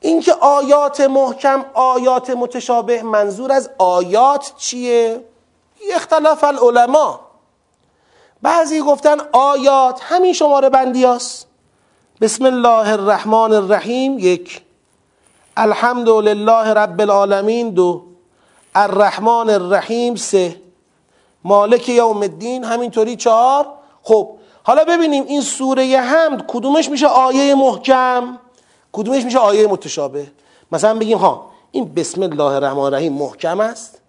[0.00, 5.24] اینکه آیات محکم آیات متشابه منظور از آیات چیه؟
[5.94, 7.31] اختلاف العلماء.
[8.42, 11.46] بعضی گفتن آیات همین شماره بندی هست.
[12.20, 14.62] بسم الله الرحمن الرحیم یک.
[15.56, 18.02] الحمد لله رب العالمین دو.
[18.74, 20.56] الرحمن الرحیم سه.
[21.44, 23.66] مالک یوم الدین همینطوری چهار.
[24.02, 24.28] خب
[24.62, 28.38] حالا ببینیم این سوره حمد کدومش میشه آیه محکم؟
[28.92, 30.26] کدومش میشه آیه متشابه؟
[30.72, 34.01] مثلا بگیم ها این بسم الله الرحمن الرحیم محکم است؟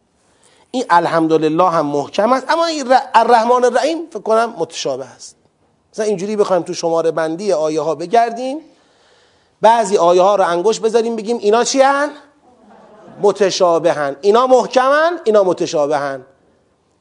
[0.76, 5.36] این الحمدلله هم محکم است اما این الرحمن الرحیم فکر کنم متشابه است
[5.94, 8.58] مثلا اینجوری بخوایم تو شماره بندی آیه ها بگردیم
[9.62, 12.10] بعضی آیه ها رو انگوش بذاریم بگیم اینا چی هن؟
[13.22, 14.16] متشابه هن.
[14.22, 16.26] اینا محکمن اینا متشابه هن.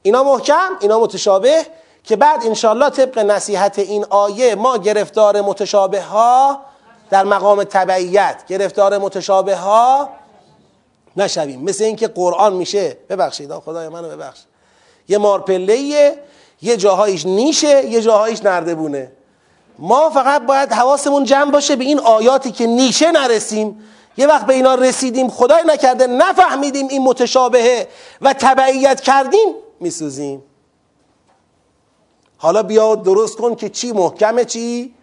[0.02, 1.66] اینا محکم اینا متشابه
[2.04, 6.60] که بعد انشالله طبق نصیحت این آیه ما گرفتار متشابه ها
[7.10, 10.08] در مقام تبعیت گرفتار متشابه ها
[11.16, 11.60] نشویم.
[11.60, 12.96] مثل اینکه قرآن میشه.
[13.08, 14.40] ببخشید خدای منو ببخش.
[15.08, 15.76] یه مارپله
[16.62, 19.12] یه جاهایش نیشه یه جاهایش نردبونه.
[19.78, 23.82] ما فقط باید حواسمون جمع باشه به این آیاتی که نیشه نرسیم.
[24.16, 27.88] یه وقت به اینا رسیدیم خدای نکرده نفهمیدیم این متشابهه
[28.20, 30.42] و تبعیت کردیم میسوزیم.
[32.36, 34.94] حالا بیا درست کن که چی محکمه چی؟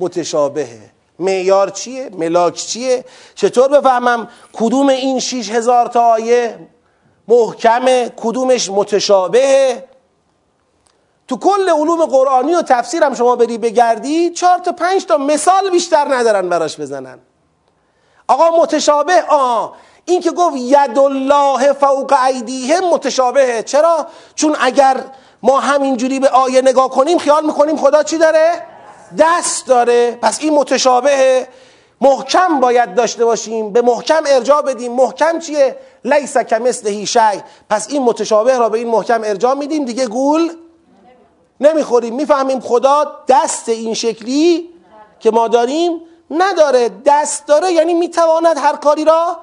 [0.00, 0.90] متشابهه.
[1.18, 3.04] معیار چیه؟ ملاک چیه؟
[3.34, 6.58] چطور بفهمم کدوم این شیش هزار تا آیه
[7.28, 9.88] محکمه کدومش متشابهه؟
[11.28, 16.14] تو کل علوم قرآنی و تفسیرم شما بری بگردی چهار تا پنج تا مثال بیشتر
[16.14, 17.18] ندارن براش بزنن.
[18.28, 19.72] آقا متشابه آه.
[20.04, 23.62] این که گفت ید الله فوق ایدیهم متشابهه.
[23.62, 25.04] چرا؟ چون اگر
[25.42, 28.62] ما همینجوری به آیه نگاه کنیم خیال می‌کنیم خدا چی داره؟
[29.18, 30.18] دست داره.
[30.22, 31.48] پس این متشابهه
[32.00, 33.72] محکم باید داشته باشیم.
[33.72, 34.92] به محکم ارجاع بدیم.
[34.92, 37.42] محکم چیه؟ لیس کمثله شی.
[37.70, 39.84] پس این متشابه را به این محکم ارجاع میدیم.
[39.84, 40.50] دیگه گول
[41.60, 42.14] نمی‌خوریم.
[42.14, 44.68] می‌فهمیم خدا دست این شکلی
[45.20, 46.00] که ما داریم
[46.30, 46.90] نداره.
[47.06, 49.36] دست داره یعنی می‌تواند هر کاری را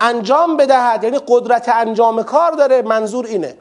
[0.00, 1.04] انجام بدهد.
[1.04, 2.82] یعنی قدرت انجام کار داره.
[2.82, 3.56] منظور اینه.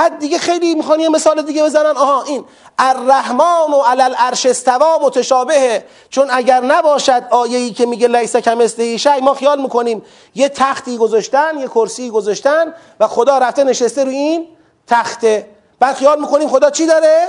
[0.00, 1.96] بعد دیگه خیلی می‌خوان یه مثال دیگه بزنن.
[1.96, 2.44] آها این
[2.78, 9.20] الرحمن و علل العرش استوا متشابهه چون اگر نباشد آیه‌ای که میگه لیس کمثله شی
[9.22, 10.02] ما خیال می‌کنیم
[10.34, 14.48] یه تختی گذاشتن یه کرسی گذاشتن و خدا رفته نشسته رو این
[14.86, 15.46] تخته
[15.80, 17.26] بعد خیال می‌کنیم خدا چی داره؟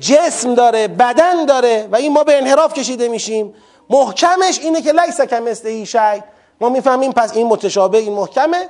[0.00, 3.54] جسم داره بدن داره و این ما به انحراف کشیده میشیم.
[3.90, 6.22] محکمش اینه که لیس کمثله شی.
[6.60, 8.68] ما می‌فهمیم پس این متشابه این محکمه.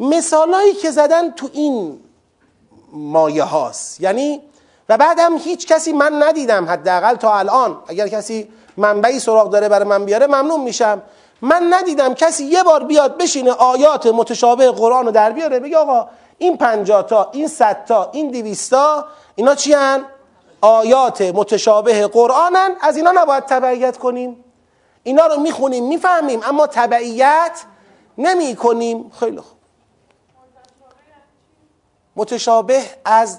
[0.00, 2.00] مثالایی که زدن تو این
[2.92, 4.00] مایه هاست.
[4.00, 4.42] یعنی
[4.88, 7.82] و بعد هم هیچ کسی من ندیدم حداقل تا الان.
[7.88, 11.02] اگر کسی منبعی سراغ داره برای من بیاره ممنون میشم.
[11.42, 16.08] من ندیدم کسی یه بار بیاد بشینه آیات متشابه قرآن رو در بیاره بگه آقا
[16.38, 20.04] این پنجاه تا این صد تا این دویستا اینا چی هن؟
[20.60, 24.44] آیات متشابه قرآنن از اینا نباید تبعیت کنیم.
[25.02, 27.62] اینا رو می‌خونیم می‌فهمیم اما تبعیت
[28.18, 29.59] نمی کنیم خیلی خوب.
[32.20, 33.38] متشابه از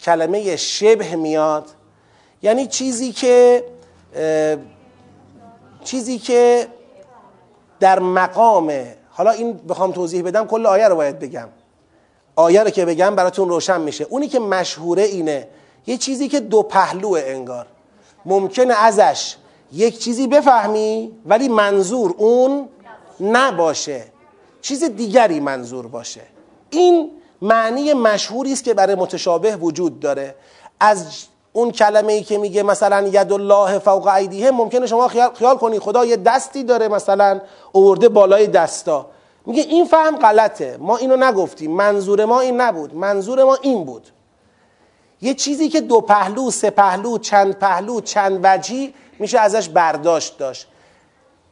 [0.00, 1.70] کلمه شبه میاد.
[2.42, 3.64] یعنی چیزی که
[5.84, 6.66] چیزی که
[7.80, 8.72] در مقام
[9.10, 11.48] حالا این بخوام توضیح بدم کل آیه رو باید بگم.
[12.36, 14.04] آیه رو که بگم براتون روشن میشه.
[14.04, 15.48] اونی که مشهوره اینه
[15.86, 17.66] یه چیزی که دو پهلوه انگار.
[18.24, 19.36] ممکنه ازش
[19.72, 22.68] یک چیزی بفهمی ولی منظور اون
[23.20, 24.04] نباشه.
[24.60, 26.33] چیز دیگری منظور باشه.
[26.78, 27.10] این
[27.42, 30.34] معنی مشهوری است که برای متشابه وجود داره.
[30.80, 31.06] از
[31.52, 35.78] اون کلمه ای که میگه مثلا ید الله فوق ایدیه ممکنه شما خیال, خیال کنی
[35.78, 37.40] خدا یه دستی داره مثلا
[37.72, 39.06] اوورده بالای دستا.
[39.46, 40.76] میگه این فهم غلطه.
[40.80, 41.70] ما اینو نگفتیم.
[41.70, 42.94] منظور ما این نبود.
[42.94, 44.06] منظور ما این بود.
[45.22, 50.68] یه چیزی که دو پهلو سه پهلو چند پهلو چند وجهی میشه ازش برداشت داشت.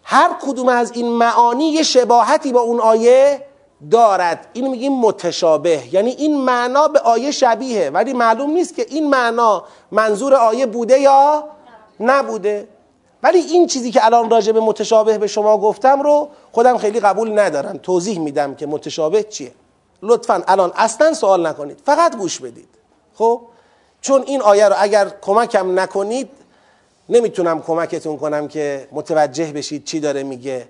[0.02, 3.46] هر کدوم از این معانی یه شباهتی با اون آیه
[3.90, 4.46] دارد.
[4.52, 5.82] اینو میگیم متشابه.
[5.92, 10.98] یعنی این معنا به آیه شبیه ولی معلوم نیست که این معنا منظور آیه بوده
[10.98, 11.44] یا
[12.00, 12.68] نبوده.
[13.22, 17.38] ولی این چیزی که الان راجع به متشابه به شما گفتم رو خودم خیلی قبول
[17.38, 17.78] ندارم.
[17.78, 19.52] توضیح میدم که متشابه چیه.
[20.02, 21.78] لطفا الان اصلا سوال نکنید.
[21.84, 22.68] فقط گوش بدید.
[23.14, 23.40] خب؟
[24.00, 26.28] چون این آیه رو اگر کمکم نکنید
[27.08, 30.66] نمی‌تونم کمکتون کنم که متوجه بشید چی داره میگه.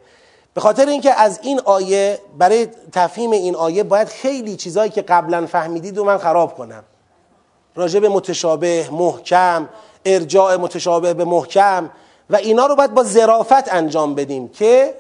[0.55, 5.47] به خاطر اینکه از این آیه برای تفهیم این آیه باید خیلی چیزایی که قبلا
[5.47, 6.85] فهمیدید و من خراب کنم.
[7.75, 9.69] راجع به متشابه محکم
[10.05, 11.91] ارجاع متشابه به محکم
[12.31, 14.95] و اینا رو باید با ظرافت انجام بدیم که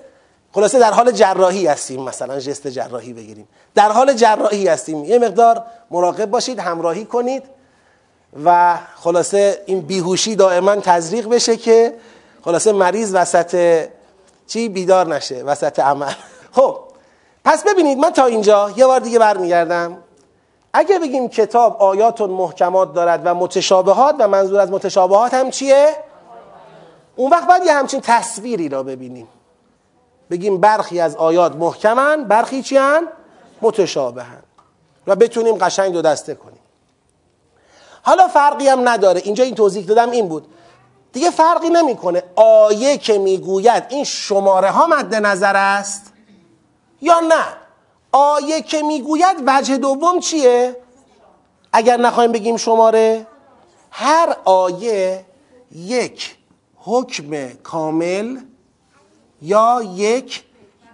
[0.52, 3.48] خلاصه در حال جراحی هستیم مثلا جست جراحی بگیریم.
[3.74, 5.04] در حال جراحی هستیم.
[5.04, 7.42] یه مقدار مراقب باشید همراهی کنید
[8.44, 11.94] و خلاصه این بیهوشی دائما تزریق بشه که
[12.44, 13.84] خلاصه مریض وسط
[14.52, 16.12] چی بیدار نشه وسط عمل.
[16.56, 16.78] خب
[17.44, 19.98] پس ببینید من تا اینجا یه بار دیگه برمیگردم.
[20.72, 25.96] اگه بگیم کتاب آیات محکمات دارد و متشابهات و منظور از متشابهات هم چیه؟
[27.16, 29.28] اون وقت باید یه همچین تصویری را ببینیم.
[30.30, 33.08] بگیم برخی از آیات محکمن برخی چی هن؟
[33.62, 34.42] متشابهن.
[35.06, 36.60] و بتونیم قشنگ دو دسته کنیم.
[38.02, 39.20] حالا فرقی هم نداره.
[39.24, 40.46] اینجا این توضیح دادم این بود.
[41.12, 42.22] دیگه فرقی نمی‌کنه.
[42.36, 46.12] آیه که می‌گوید این شماره ها مد نظر است
[47.00, 47.44] یا نه؟
[48.12, 50.76] آیه که می‌گوید وجه دوم چیه؟
[51.72, 53.26] اگر نخواهیم بگیم شماره
[53.90, 55.24] هر آیه
[55.72, 56.36] یک
[56.76, 58.40] حکم کامل
[59.42, 60.44] یا یک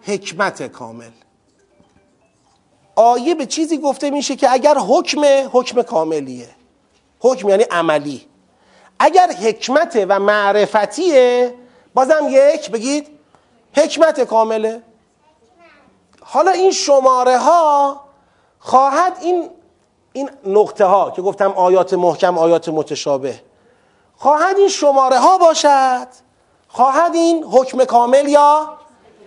[0.02, 1.10] حکمت کامل.
[2.96, 5.20] آیه به چیزی گفته میشه که اگر حکم
[5.52, 6.48] حکم کاملیه.
[7.20, 8.27] حکم یعنی عملی.
[8.98, 11.54] اگر حکمت و معرفتیه
[11.94, 13.08] بازم یک بگید
[13.76, 14.82] حکمت کامله.
[16.22, 18.00] حالا این شماره ها
[18.58, 19.50] خواهد این
[20.12, 23.40] این نقطه ها که گفتم آیات محکم آیات متشابه
[24.16, 26.06] خواهد این شماره ها باشد؟
[26.68, 28.78] خواهد این حکم کامل یا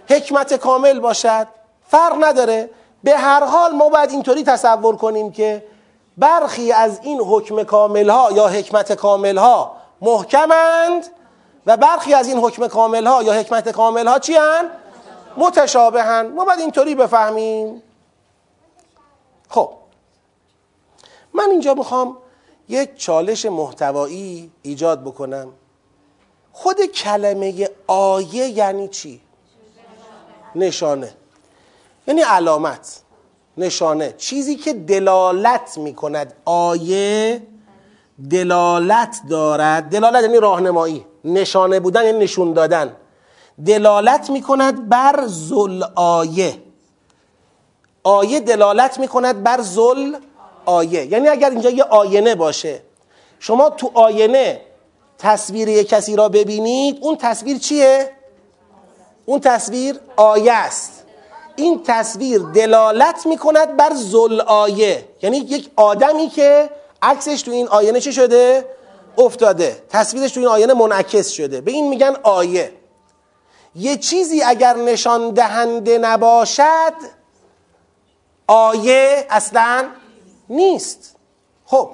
[0.09, 1.47] حکمت کامل باشد؟
[1.87, 2.69] فرق نداره.
[3.03, 5.63] به هر حال ما باید اینطوری تصور کنیم که
[6.17, 11.05] برخی از این حکم کامل ها یا حکمت کامل ها محکمند
[11.65, 14.69] و برخی از این حکم کامل ها یا حکمت کامل ها چی هن؟
[15.37, 17.83] متشابهن ما باید اینطوری بفهمیم.
[19.49, 19.69] خب.
[21.33, 22.17] من اینجا می‌خوام
[22.69, 25.53] یک چالش محتوایی ایجاد بکنم.
[26.53, 29.21] خود کلمه آیه یعنی چی؟
[30.55, 31.13] نشانه.
[32.07, 33.01] یعنی علامت.
[33.57, 34.13] نشانه.
[34.17, 37.41] چیزی که دلالت می‌کند آیه
[38.29, 39.83] دلالت دارد.
[39.83, 41.05] دلالت یعنی راهنمایی.
[41.25, 42.95] نشانه بودن یعنی نشون دادن.
[43.65, 46.57] دلالت می‌کند بر زل آیه.
[48.03, 50.15] آیه دلالت می‌کند بر زل
[50.65, 51.05] آیه.
[51.05, 52.81] یعنی اگر اینجا یه آینه باشه
[53.39, 54.61] شما تو آینه
[55.17, 58.09] تصویر یک کسی را ببینید اون تصویر چیه؟
[59.25, 61.00] اون تصویر آیه است.
[61.55, 66.69] این تصویر دلالت می‌کند بر زل آیه یعنی یک آدمی که
[67.01, 68.65] عکسش تو این آینه چه شده؟
[69.17, 69.83] افتاده.
[69.89, 71.61] تصویرش تو این آینه منعکس شده.
[71.61, 72.71] به این میگن آیه.
[73.75, 76.93] یه چیزی اگر نشان دهنده نباشد
[78.47, 79.85] آیه اصلا
[80.49, 81.15] نیست.
[81.65, 81.89] خب.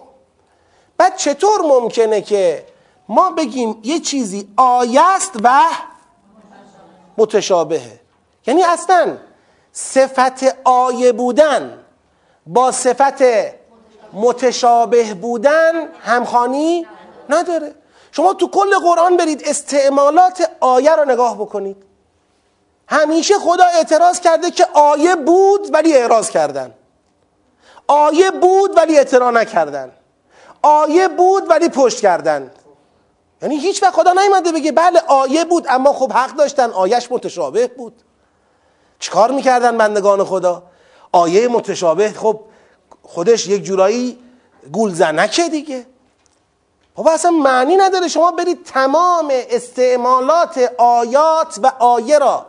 [0.97, 2.65] بعد چطور ممکنه که
[3.09, 5.63] ما بگیم یه چیزی آیه است و
[7.17, 7.99] متشابهه؟
[8.47, 9.17] یعنی اصلا
[9.79, 11.79] صفت آیه بودن
[12.47, 13.23] با صفت
[14.13, 16.87] متشابه بودن همخانی
[17.29, 17.75] نداره.
[18.11, 21.77] شما تو کل قرآن برید استعمالات آیه رو نگاه بکنید.
[22.87, 26.73] همیشه خدا اعتراض کرده که آیه بود ولی اعراض کردن.
[27.87, 29.91] آیه بود ولی اعتراض نکردن.
[30.61, 32.51] آیه بود ولی پشت کردن.
[33.41, 37.67] یعنی هیچ وقت خدا نیومده بگه بله آیه بود اما خب حق داشتن آیش متشابه
[37.67, 38.03] بود.
[38.99, 40.63] چیکار می‌کردن بندگان خدا؟
[41.11, 42.39] آیه متشابه خب
[43.03, 44.17] خودش یک جورایی
[44.71, 45.85] گولزنکه دیگه.
[46.95, 48.07] بابا اصلا معنی نداره.
[48.07, 52.45] شما برید تمام استعمالات آیات و آیه را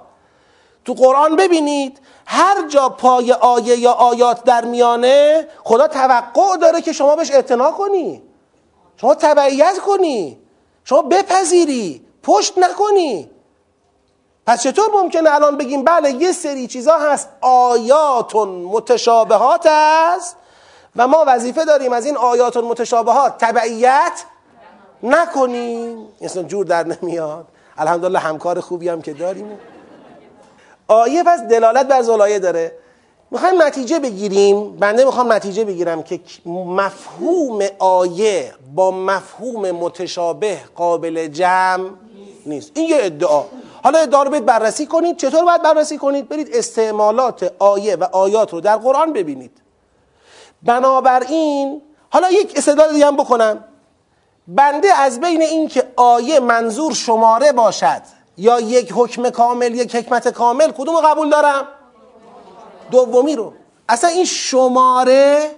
[0.84, 2.00] تو قرآن ببینید.
[2.26, 7.70] هر جا پای آیه یا آیات در میانه خدا توقع داره که شما بهش اعتنا
[7.70, 8.22] کنی.
[8.96, 10.38] شما تبعیت کنی.
[10.84, 12.04] شما بپذیری.
[12.22, 13.30] پشت نکنی.
[14.48, 20.36] پس چطور ممکنه الان بگیم بله یه سری چیزا هست آیات متشابهات است
[20.96, 24.24] و ما وظیفه داریم از این آیات متشابهات تبعیت
[25.02, 26.06] نکنیم.
[26.20, 27.46] اصلا جور در نمیاد.
[27.78, 29.58] الحمدلله همکار خوبی هم که داریم.
[30.88, 32.72] آیه پس دلالت بر زلایه داره.
[33.30, 34.76] می‌خوایم نتیجه بگیریم.
[34.76, 41.90] بنده می‌خوام نتیجه بگیرم که مفهوم آیه با مفهوم متشابه قابل جمع
[42.46, 42.70] نیست.
[42.74, 43.42] این یه ادعا.
[43.84, 45.16] حالا ادعا رو بررسی کنید.
[45.16, 49.52] چطور باید بررسی کنید؟ برید استعمالات آیه و آیات رو در قرآن ببینید.
[50.62, 53.64] بنابراین حالا یک استدلال دیگه هم بکنم.
[54.48, 58.02] بنده از بین که آیه منظور شماره باشد
[58.36, 61.68] یا یک حکم کامل یک حکمت کامل کدوم رو قبول دارم؟
[62.90, 63.52] دومی رو.
[63.88, 65.50] اصلا این شماره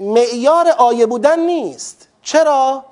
[0.00, 2.08] معیار آیه بودن نیست.
[2.22, 2.84] چرا؟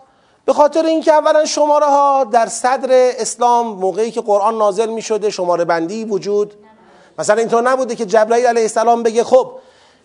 [0.51, 5.31] به خاطر اینکه اولا شماره ها در صدر اسلام موقعی که قرآن نازل می شده
[5.31, 6.55] شماره بندی وجود
[7.19, 9.53] مثلا اینطور نبوده که جبرائیل علیه السلام بگه خب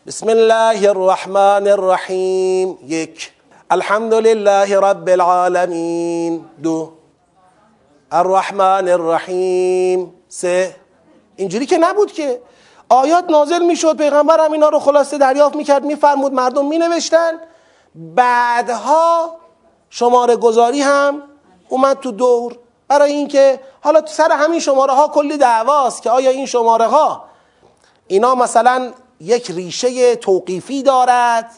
[0.08, 3.32] بسم الله الرحمن الرحیم یک.
[3.70, 6.46] الحمد لله رب العالمین.
[6.64, 6.92] دو.
[8.12, 10.14] الرحمن الرحیم.
[10.28, 10.76] سه.
[11.36, 12.42] اینجوری که نبود که
[12.90, 17.32] آیات نازل می‌شد پیغمبر هم اینا رو خلاصه دریافت می‌کرد میفرمود مردم مینوشتن.
[17.96, 19.45] بعدها
[19.96, 21.22] شماره گذاری هم
[21.70, 22.58] اومد تو دور.
[22.88, 27.26] برای اینکه حالا سر همین شماره ها کلی دعواست که آیا این شماره ها
[28.08, 31.52] اینا مثلا یک ریشه توقیفی دارد؟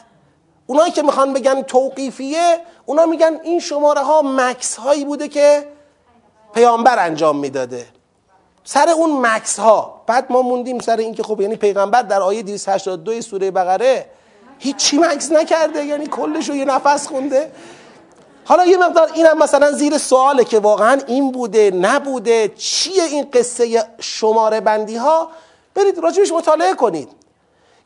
[0.66, 5.68] اونایی که می‌خوان بگن توقیفیه اونا میگن این شماره ها مکس هایی بوده که
[6.54, 7.86] پیامبر انجام می‌داده.
[8.64, 13.20] سر اون مکس ها بعد ما موندیم سر اینکه خب یعنی پیغمبر در آیه 282
[13.20, 14.06] سوره بقره
[14.58, 17.52] هیچی مکس نکرده یعنی کلش رو یه نفس خونده.
[18.48, 23.84] حالا یه مقدار اینم مثلا زیر سواله که واقعا این بوده نبوده چیه این قصه
[24.00, 25.30] شماره بندی ها
[25.74, 27.08] برید راجبش مطالعه کنید.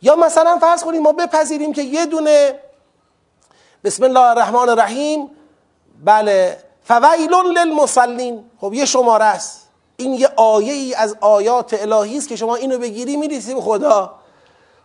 [0.03, 2.59] یا مثلا فرض کنید ما بپذیریم که یه دونه
[3.85, 5.31] بسم الله الرحمن الرحیم
[6.05, 8.45] بله فویل للمصلین.
[8.61, 9.69] خب یه شماره است.
[9.97, 14.15] این یه آیه ای از آیات الهی است که شما اینو بگیری میریسی به خدا.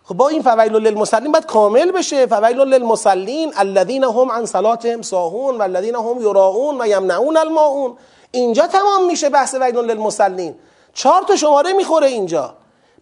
[0.08, 2.26] خب با این فویل للمصلین باید کامل بشه.
[2.26, 7.96] فویل للمصلین الذین هم عن صلاتهم ساهون و الذین هم یراؤون و یمنعون الماعون
[8.30, 10.54] اینجا تمام میشه بحث ویل للمصلین
[10.94, 12.54] چهار تا شماره می‌خوره اینجا.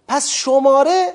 [0.09, 1.15] پس شماره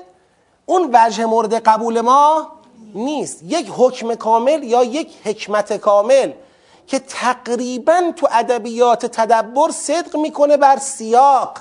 [0.66, 2.52] اون وجه مورد قبول ما
[2.94, 3.42] نیست.
[3.42, 6.32] یک حکم کامل یا یک حکمت کامل
[6.86, 11.58] که تقریبا تو ادبیات تدبر صدق می‌کنه بر سیاق.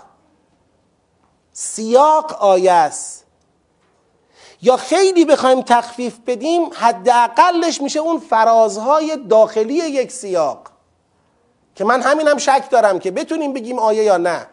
[1.53, 3.30] سیاق آیه است.
[4.61, 10.59] یا خیلی بخوایم تخفیف بدیم حداقلش میشه اون فرازهای داخلی یک سیاق.
[11.75, 14.47] که من همینم شک دارم که بتونیم بگیم آیه یا نه.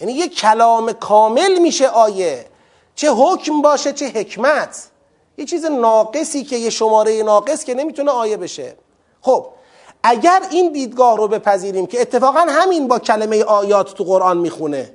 [0.00, 2.46] یعنی یک کلام کامل میشه آیه.
[2.94, 4.88] چه حکم باشه چه حکمت.
[5.38, 8.76] یه چیز ناقصی که یه شماره ناقص که نمی‌تونه آیه بشه.
[9.20, 9.46] خب
[10.02, 14.94] اگر این دیدگاه رو بپذیریم که اتفاقا همین با کلمه آیات تو قرآن می‌خونه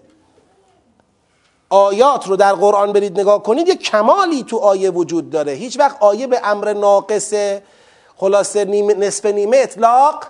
[1.74, 5.52] آیات رو در قرآن برید نگاه کنید یه کمالی تو آیه وجود داره.
[5.52, 7.34] هیچ وقت آیه به امر ناقص
[8.18, 10.24] خلاصه نصف نیمه اطلاق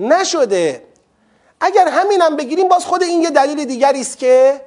[0.00, 0.82] نشده.
[1.60, 4.60] اگر همینم بگیریم باز خود این یه دلیل دیگری است که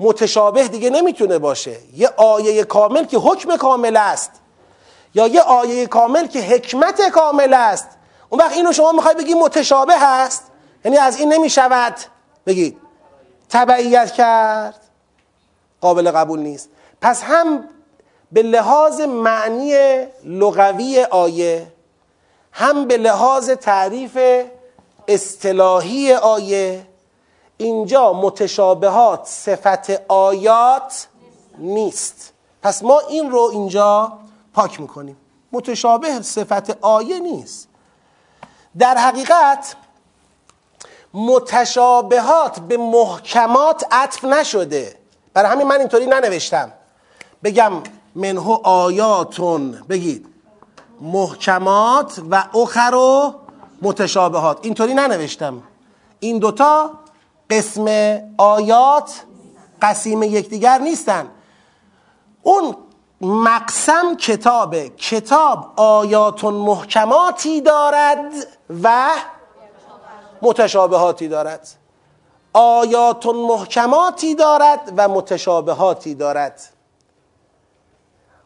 [0.00, 1.76] متشابه دیگه نمی‌تونه باشه.
[1.96, 4.30] یه آیه کامل که حکم کامل است
[5.14, 7.88] یا یه آیه کامل که حکمت کامل است.
[8.30, 10.42] اون وقت اینو شما می‌خوای بگی متشابه هست
[10.84, 11.94] یعنی از این نمی‌شود.
[12.46, 12.76] بگید.
[13.50, 14.87] تبعیت کرد.
[15.80, 16.68] قابل قبول نیست.
[17.00, 17.68] پس هم
[18.32, 19.74] به لحاظ معنی
[20.24, 21.72] لغوی آیه
[22.52, 24.18] هم به لحاظ تعریف
[25.08, 26.86] اصطلاحی آیه
[27.56, 31.06] اینجا متشابهات صفت آیات
[31.58, 32.32] نیست.
[32.62, 34.12] پس ما این رو اینجا
[34.54, 35.16] پاک می‌کنیم.
[35.52, 37.68] متشابه صفت آیه نیست.
[38.78, 39.76] در حقیقت
[41.14, 44.97] متشابهات به محکمات عطف نشده.
[45.38, 46.72] برای همین من اینطوری ننوشتم.
[47.44, 47.72] بگم
[48.14, 50.26] منهو آیاتون بگید.
[51.00, 53.34] محکمات و اخر و
[53.82, 54.58] متشابهات.
[54.62, 55.62] اینطوری ننوشتم.
[56.20, 56.90] این دوتا
[57.50, 59.22] قسم آیات
[59.82, 61.26] قسیم یکدیگر نیستن.
[62.42, 62.76] اون
[63.20, 64.88] مقسم کتابه.
[64.88, 68.32] کتاب آیات محکماتی دارد
[68.82, 69.10] و
[70.42, 71.68] متشابهاتی دارد.
[72.58, 76.60] آیات محکماتی دارد و متشابهاتی دارد.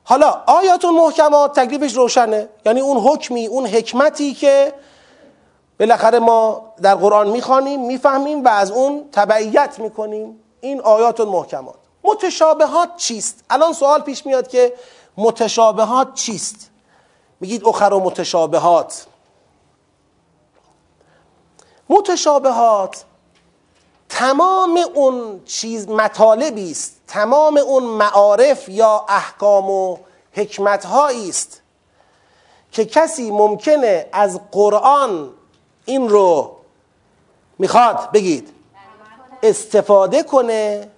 [0.05, 2.49] حالا آیات محکمات تکلیفش روشنه.
[2.67, 4.75] یعنی اون حکمی اون حکمتی که
[5.81, 10.41] بالاخره ما در قرآن می‌خوانیم می‌فهمیم و از اون تبعیت می‌کنیم.
[10.61, 14.75] این آیات محکمات متشابهات چیست؟ الان سوال پیش میاد که
[15.17, 16.71] متشابهات چیست؟
[17.41, 19.07] میگید اخر و متشابهات.
[21.89, 23.05] متشابهات
[24.13, 29.97] تمام اون چیز مطالبی است تمام اون معارف یا احکام و
[30.33, 31.63] حکمت است
[32.73, 35.31] که کسی ممکنه از قرآن
[35.85, 36.57] این رو
[37.59, 38.49] می‌خواد بگید.
[39.43, 40.89] استفاده کنه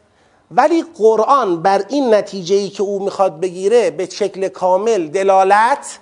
[0.51, 5.99] ولی قرآن بر این نتیجه ای که او می‌خواد بگیره به شکل کامل دلالت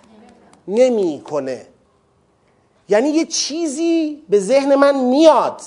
[0.69, 1.67] نمی‌کنه.
[2.89, 5.61] یعنی یه چیزی به ذهن من میاد.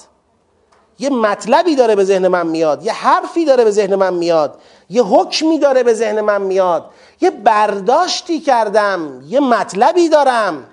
[1.00, 5.04] یه مطلبی داره به ذهن من میاد یه حرفی داره به ذهن من میاد یه
[5.04, 6.90] حکمی داره به ذهن من میاد.
[7.22, 10.66] یه برداشتی کردم یه مطلبی دارم.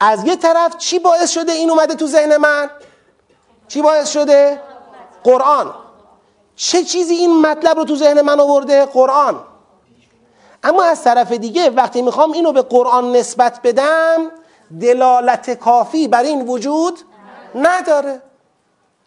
[0.00, 2.70] از یه طرف چی باعث شده این اومده تو ذهن من؟
[3.68, 4.60] چی باعث شده؟
[5.24, 5.74] قرآن.
[6.56, 9.40] چه چیزی این مطلب رو تو ذهن من آورده؟ قرآن.
[10.62, 14.30] اما از طرف دیگه وقتی می‌خوام اینو به قرآن نسبت بدم
[14.80, 16.98] دلالت کافی بر این وجود
[17.54, 18.22] نداره.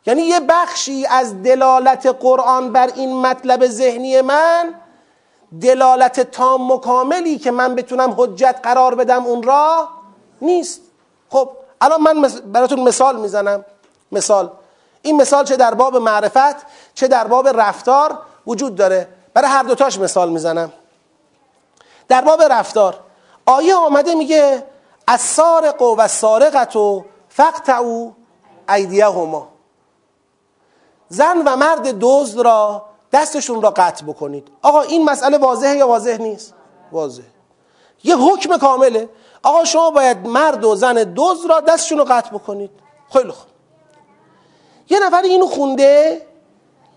[0.05, 4.73] یعنی یه بخشی از دلالت قرآن بر این مطلب ذهنی من
[5.61, 9.87] دلالت تام و کاملی که من بتونم حجت قرار بدم اون را
[10.41, 10.81] نیست.
[11.29, 11.49] خب
[11.81, 13.65] الان من براتون مثال می‌زنم.
[14.11, 14.51] مثال.
[15.01, 16.55] این مثال چه در باب معرفت
[16.93, 19.07] چه در باب رفتار وجود داره.
[19.33, 20.71] برای هر دوتاش مثال می‌زنم.
[22.07, 22.99] در باب رفتار
[23.45, 24.63] آیه آمده میگه
[25.07, 28.11] از سارق و سارقت و فقطعو
[28.69, 29.50] ایدیهما.
[31.11, 34.47] زن و مرد دزد را دستشون را قطع بکنید.
[34.61, 36.53] آقا این مسئله واضحه یا واضح نیست؟
[36.91, 37.23] واضح
[38.03, 39.09] یه حکم کامله.
[39.43, 42.71] آقا شما باید مرد و زن دزد را دستشون رو قطع بکنید.
[43.13, 43.47] خیلی خوب.
[44.89, 46.21] یه نفر اینو خونده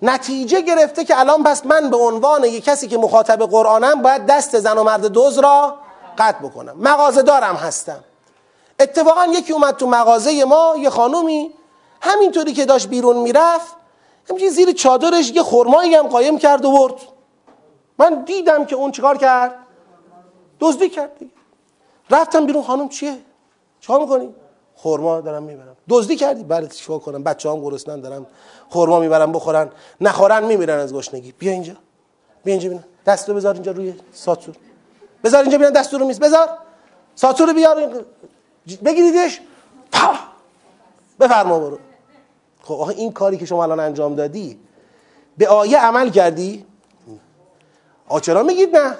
[0.02, 4.58] نتیجه گرفته که الان پس من به عنوان یه کسی که مخاطب قرآنم باید دست
[4.58, 5.74] زن و مرد دوز را
[6.18, 6.76] قطع بکنم.
[6.78, 8.04] مغازه دارم هستم.
[8.80, 11.54] اتفاقا یکی اومد تو مغازه ما یه خانومی
[12.00, 13.83] همینطوری که داشت بیرون می‌رفت
[14.30, 16.94] همچین زیر چادرش یه خرمایی هم قایم کرد و برد.
[17.98, 19.54] من دیدم که اون چیکار کرد؟
[20.60, 21.10] دزدی کرد
[22.10, 23.16] رفتم بیرون خانم چیه؟
[23.80, 24.34] چیکار می‌کنی؟
[24.74, 25.76] خورما دارم می‌برم.
[25.88, 28.26] دزدی کردی؟ بله چیکار کنم؟ بچه هم گرسنن دارم
[28.68, 29.70] خورما می‌برم بخورن.
[30.00, 31.32] نخورن میمیرن از گشنگی.
[31.32, 31.72] بیا اینجا.
[32.44, 32.84] بیا اینجا ببین.
[33.06, 34.54] دست رو بذار اینجا روی ساتور.
[35.24, 36.20] بذار اینجا ببین دست رو میز.
[36.20, 36.48] بذار.
[37.14, 38.04] ساتور رو بیار.
[38.84, 39.40] بگیریدش.
[41.20, 41.78] بفرما برو.
[42.64, 44.60] خب آخه این کاری که شما الان انجام دادی
[45.38, 46.66] به آیه عمل کردی؟
[48.08, 48.96] آ چرا میگید نه؟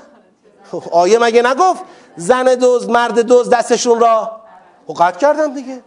[0.71, 1.83] خب آیه مگه نگفت
[2.17, 4.41] زن دوز مرد دوز دستشون را؟
[4.87, 5.83] خب قطع کردم دیگه.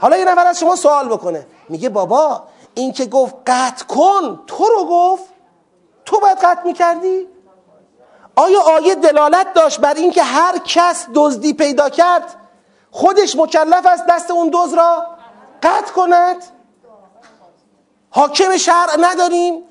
[0.00, 1.46] حالا یه نفر از شما سوال بکنه.
[1.68, 2.42] میگه بابا
[2.74, 5.24] این که گفت قطع کن تو رو گفت؟
[6.04, 7.26] تو باید قطع می‌کردی؟
[8.36, 12.34] آیا آیه دلالت داشت بر اینکه هر کس دزدی پیدا کرد
[12.90, 15.17] خودش مکلف است دست اون دوز را؟
[15.62, 16.44] قطع کند.
[18.10, 19.62] حاکم شهر نداریم.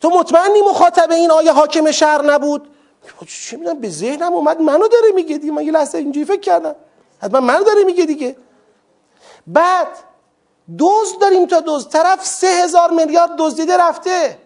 [0.00, 2.70] تو مطمئنی مخاطب این آیه حاکم شهر نبود؟
[3.26, 5.52] چه می‌دونم به ذهنم اومد منو داره میگه دیگه.
[5.52, 6.74] من یه لحظه اینجوری فکر کردم.
[7.22, 8.36] حتما منو داره میگه دیگه.
[9.46, 9.88] بعد
[10.78, 11.88] دوز داریم تا دوز.
[11.88, 14.38] طرف سه هزار میلیارد دزدیده رفته.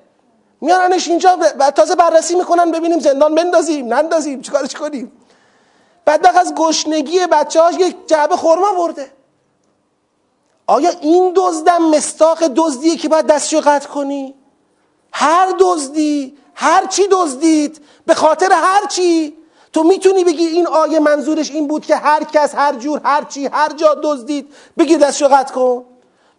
[0.60, 5.12] میارنش اینجا و تازه بررسی می‌کنن ببینیم زندان بندازیم نندازیم چیکارش کنیم.
[6.04, 9.10] بعد از گشنگی بچه هاش یک جعبه خورما برده
[10.70, 14.34] آیا این دزدم مستاق دزدیه که باید دستشو قطع کنی؟
[15.12, 19.36] هر دزدی هر چی دزدید به خاطر هر چی.
[19.72, 23.47] تو می‌تونی بگی این آیه منظورش این بود که هر کس هر جور هر چی
[23.47, 25.84] هر جا دزدید بگی دستشو قطع کن.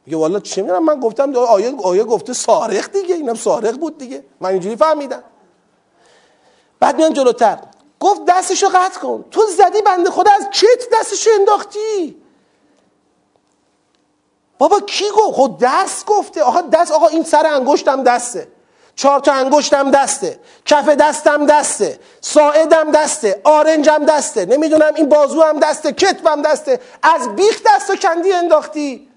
[0.05, 4.23] میگه والا چه می‌دونم من گفتم آیه آیه گفته سارق دیگه اینم سارق بود دیگه.
[4.41, 5.23] من اینجوری فهمیدم.
[6.79, 7.57] بعد میان جلوتر.
[7.99, 9.25] گفت دستشو قطع کن.
[9.31, 12.20] تو زدی بنده خدا از کت دستشو انداختی؟
[14.61, 16.41] بابا کی گفت خود دست گفته.
[16.43, 18.47] آقا دست آقا این سر انگشتم دسته.
[18.95, 20.39] چهار تا انگشتم دسته.
[20.65, 21.99] کف دستم دسته.
[22.21, 23.41] ساعدم دسته.
[23.43, 24.45] آرنجم دسته.
[24.45, 25.91] نمی‌دونم این بازو هم دسته.
[25.91, 26.79] کتبم دسته.
[27.03, 29.09] از بیخ دست کندی انداختی.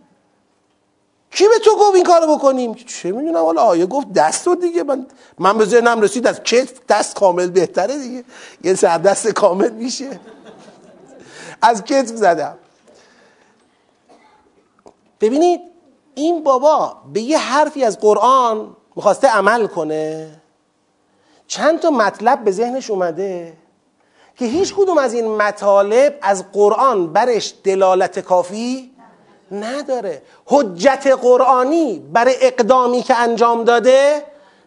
[1.31, 3.45] کی به تو گفت این کارو بکنیم؟ چه می‌دونم.
[3.45, 4.83] حالا آیه گفت دست رو دیگه.
[4.83, 5.07] من
[5.39, 8.25] من به ذهنم رسید از کتف دست کامل بهتره دیگه.
[8.63, 10.21] یه سر دست کامل میشه.
[11.63, 12.59] از کتف زدم.
[15.25, 15.61] ببینید
[16.15, 20.31] این بابا به یه حرفی از قرآن می‌خواسته عمل کنه.
[21.47, 23.57] چند تا مطلب به ذهنش اومده
[24.37, 28.91] که هیچ کدوم از این مطالب از قرآن برش دلالت کافی
[29.53, 30.23] نداره.
[30.47, 34.23] حجت قرآنی برای اقدامی که انجام داده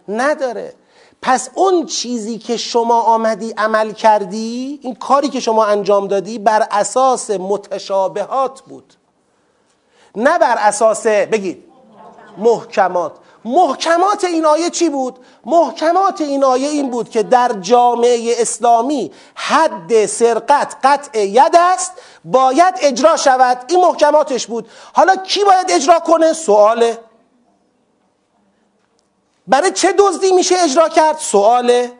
[0.07, 0.73] نداره.
[1.21, 6.67] پس اون چیزی که شما آمدی عمل کردی این کاری که شما انجام دادی بر
[6.71, 8.96] اساس متشابهات بود.
[10.17, 11.63] نه بر اساس بگید
[12.37, 13.11] محکمات
[13.45, 20.05] محکمات این آیه چی بود؟ محکمات این آیه این بود که در جامعه اسلامی حد
[20.05, 21.91] سرقت قطع ید است
[22.25, 26.99] باید اجرا شود این محکماتش بود حالا کی باید اجرا کنه؟ سواله
[29.47, 31.91] برای چه دزدی میشه اجرا کرد؟ سواله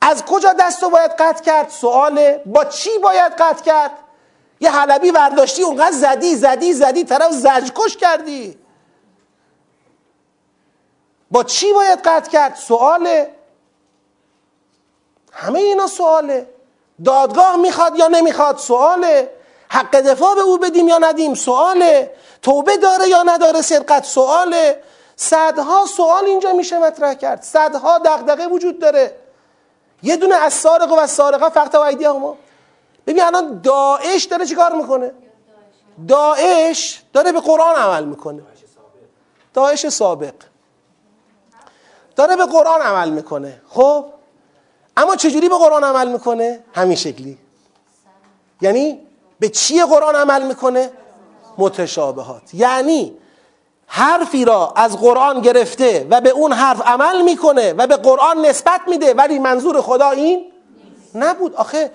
[0.00, 3.90] از کجا دستو باید قطع کرد؟ سواله با چی باید قطع کرد؟
[4.62, 8.58] یه حلبی ورداشتی اونقدر زدی زدی زدی طرف زجکش کردی.
[11.30, 13.34] با چی باید قطع کرد؟ سواله.
[15.32, 16.46] همه اینا سواله.
[17.04, 19.30] دادگاه می‌خواد یا نمی‌خواد؟ سواله.
[19.68, 22.14] حق دفاع به او بدیم یا ندیم؟ سواله.
[22.42, 24.82] توبه داره یا نداره سرقت سواله.
[25.16, 27.42] صدها سوال اینجا میشه مطرح کرد.
[27.42, 29.16] صدها دغدغه وجود داره.
[30.02, 32.36] یه دونه از سارق و از سارقه فقط و ایدی ما
[33.06, 35.12] ببین الان داعش داره چیکار می‌کنه؟
[36.08, 38.42] داعش داره به قرآن عمل می‌کنه.
[39.54, 40.34] داعش سابق.
[42.16, 43.60] داره به قرآن عمل می‌کنه.
[43.68, 44.04] خب؟
[44.96, 47.38] اما چجوری به قرآن عمل می‌کنه؟ همین شکلی.
[48.60, 49.00] یعنی
[49.40, 50.90] به چی قرآن عمل می‌کنه؟
[51.58, 52.54] متشابهات.
[52.54, 53.18] یعنی
[53.86, 58.80] حرفی را از قرآن گرفته و به اون حرف عمل می‌کنه و به قرآن نسبت
[58.86, 60.52] میده ولی منظور خدا این
[61.14, 61.54] نبود.
[61.54, 61.90] آخه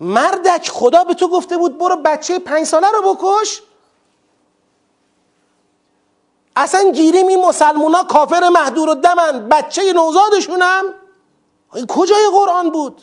[0.00, 3.62] مردک خدا به تو گفته بود برو بچه پنج ساله رو بکش.
[6.56, 10.84] اصلا گیریم این مسلمونا کافر مهدور و دمن بچه نوزادشونم.
[11.74, 13.02] این کجای قرآن بود؟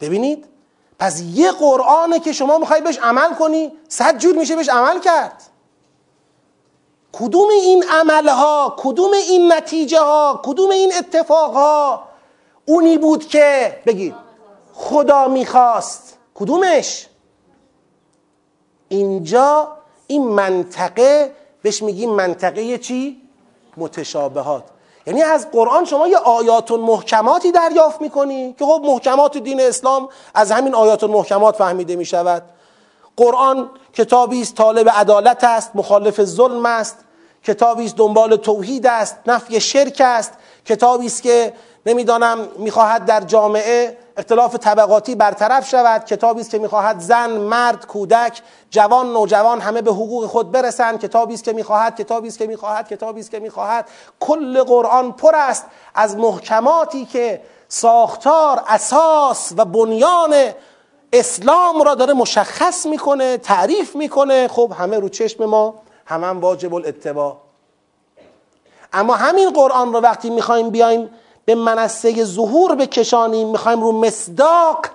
[0.00, 0.48] ببینید
[0.98, 5.42] پس یه قرآنه که شما می‌خوای بهش عمل کنی صد جور میشه بهش عمل کرد.
[7.12, 12.08] کدوم این عملها کدوم این نتیجه ها کدوم این اتفاقها؟
[12.66, 14.25] اونی بود که بگید
[14.78, 16.18] خدا می‌خواست.
[16.34, 17.06] کدومش؟
[18.88, 19.68] اینجا
[20.06, 21.32] این منطقه
[21.62, 23.22] بهش میگیم منطقه چی؟
[23.76, 24.64] متشابهات.
[25.06, 30.50] یعنی از قرآن شما یه آیات محکماتی دریافت می‌کنی که خب محکمات دین اسلام از
[30.50, 32.42] همین آیات محکمات فهمیده می‌شود.
[33.16, 36.96] قرآن کتابی است طالب عدالت است مخالف ظلم است.
[37.44, 40.32] کتابی است دنبال توحید است نفی شرک است.
[40.64, 41.52] کتابی است که
[41.86, 46.04] نمی‌دانم می‌خواهد در جامعه اختلاف طبقاتی برطرف شود.
[46.04, 51.00] کتابی است که می‌خواهد زن مرد کودک جوان نوجوان همه به حقوق خود برسند.
[51.00, 53.88] کتابی است که می‌خواهد کتابی است که می‌خواهد کتابی است که می‌خواهد.
[54.20, 60.34] کل قرآن پر است از محکماتی که ساختار اساس و بنیان
[61.12, 64.48] اسلام را داره مشخص می‌کنه تعریف می‌کنه.
[64.48, 65.74] خب همه رو چشم ما
[66.06, 67.36] همه هم واجب الاتباع
[68.92, 71.10] اما همین قرآن رو وقتی می‌خوایم بیایم
[71.46, 74.86] به منصه ظهور بکشانیم می‌خوایم رو مصداق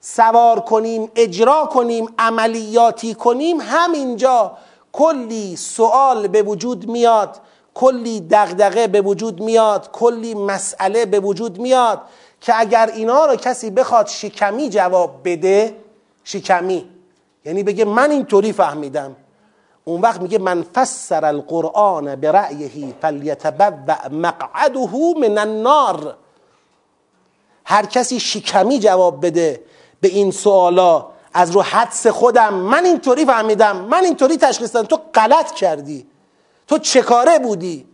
[0.00, 4.56] سوار کنیم اجرا کنیم عملیاتی کنیم همینجا
[4.92, 7.40] کلی سوال به وجود میاد
[7.74, 12.00] کلی دغدغه به وجود میاد کلی مسئله به وجود میاد
[12.40, 15.76] که اگر اینا رو کسی بخواد شکمی جواب بده
[16.24, 16.88] شکمی.
[17.44, 19.16] یعنی بگه من اینطوری فهمیدم.
[19.88, 26.16] اون وقت میگه من فسر القرآن برأیه فلیتبوع مقعده من النار.
[27.64, 29.62] هر کسی شکمی جواب بده
[30.00, 34.86] به این سوالا از رو حدس خودم من اینطوری فهمیدم من اینطوری تشخیص دادم.
[34.86, 36.06] تو غلط کردی.
[36.68, 37.86] تو چه کاره بودی؟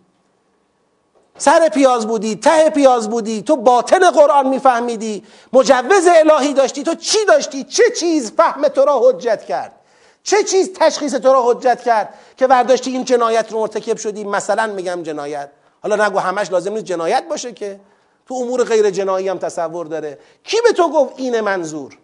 [1.39, 7.19] سر پیاز بودی ته پیاز بودی تو باطن قرآن میفهمیدی مجوز الهی داشتی تو چی
[7.29, 9.82] داشتی؟ چه چیز فهم تو را حجت کرد؟
[10.23, 14.67] چه چیز تشخیص تو را حجت کرد که برداشتی این جنایت رو مرتکب شدی؟ مثلا
[14.67, 15.51] میگم جنایت.
[15.83, 17.81] حالا نگو همش لازم نیست جنایت باشه که.
[18.27, 20.19] تو امور غیر جنایی هم تصور داره.
[20.45, 21.99] کی به تو گفت این منظور؟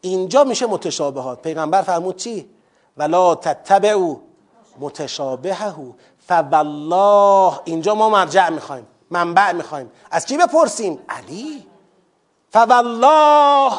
[0.00, 1.42] اینجا میشه متشابهات.
[1.42, 2.50] پیغمبر فرمود چی؟
[2.96, 4.16] ولا تتبعوا
[4.80, 5.74] متشابهه.
[6.28, 7.60] فوالله.
[7.64, 8.86] اینجا ما مرجع می‌خوایم.
[9.10, 9.92] منبع می‌خوایم.
[10.10, 11.66] از کی بپرسیم؟ علی.
[12.52, 13.72] فوالله.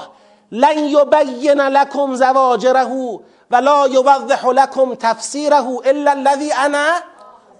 [0.51, 3.19] لن یبین لکم زواجره
[3.51, 6.93] ولا یوضح لکم تفسیره الا الذی انا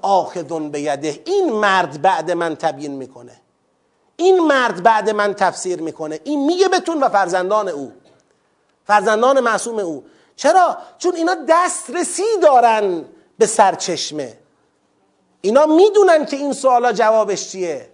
[0.01, 1.21] آخذ بیده.
[1.25, 3.41] این مرد بعد من تبیین می‌کنه.
[4.15, 6.19] این مرد بعد من تفسیر می‌کنه.
[6.23, 7.91] این میگه بتون و فرزندان او.
[8.85, 10.03] فرزندان معصوم او.
[10.35, 13.05] چرا؟ چون اینا دسترسی دارن
[13.37, 14.37] به سرچشمه.
[15.41, 17.89] اینا می‌دونن که این سوالا جوابش چیه.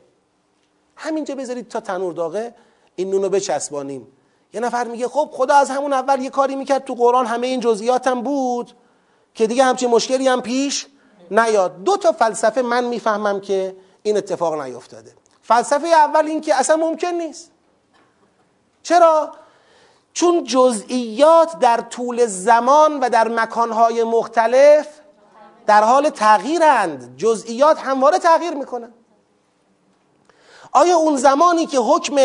[0.96, 2.56] همینجا بذارید تا تنور داغه.
[2.96, 4.08] این نونو بچسبانیم.
[4.54, 7.60] یه نفر میگه خب خدا از همون اول یه کاری می‌کرد تو قرآن همه این
[7.60, 8.76] جزئیات هم بود
[9.34, 10.88] که دیگه همچین مشکلی هم پیش
[11.32, 11.84] نیاد.
[11.84, 15.14] دو تا فلسفه من می‌فهمم که این اتفاق نیفتاده.
[15.42, 17.52] فلسفه اول این که اصلا ممکن نیست.
[18.84, 19.32] چرا؟
[20.14, 24.88] چون جزئیات در طول زمان و در مکانهای مختلف
[25.66, 27.18] در حال تغییرند.
[27.18, 28.94] جزئیات همواره تغییر می‌کنن.
[30.72, 32.16] آیا اون زمانی که حکم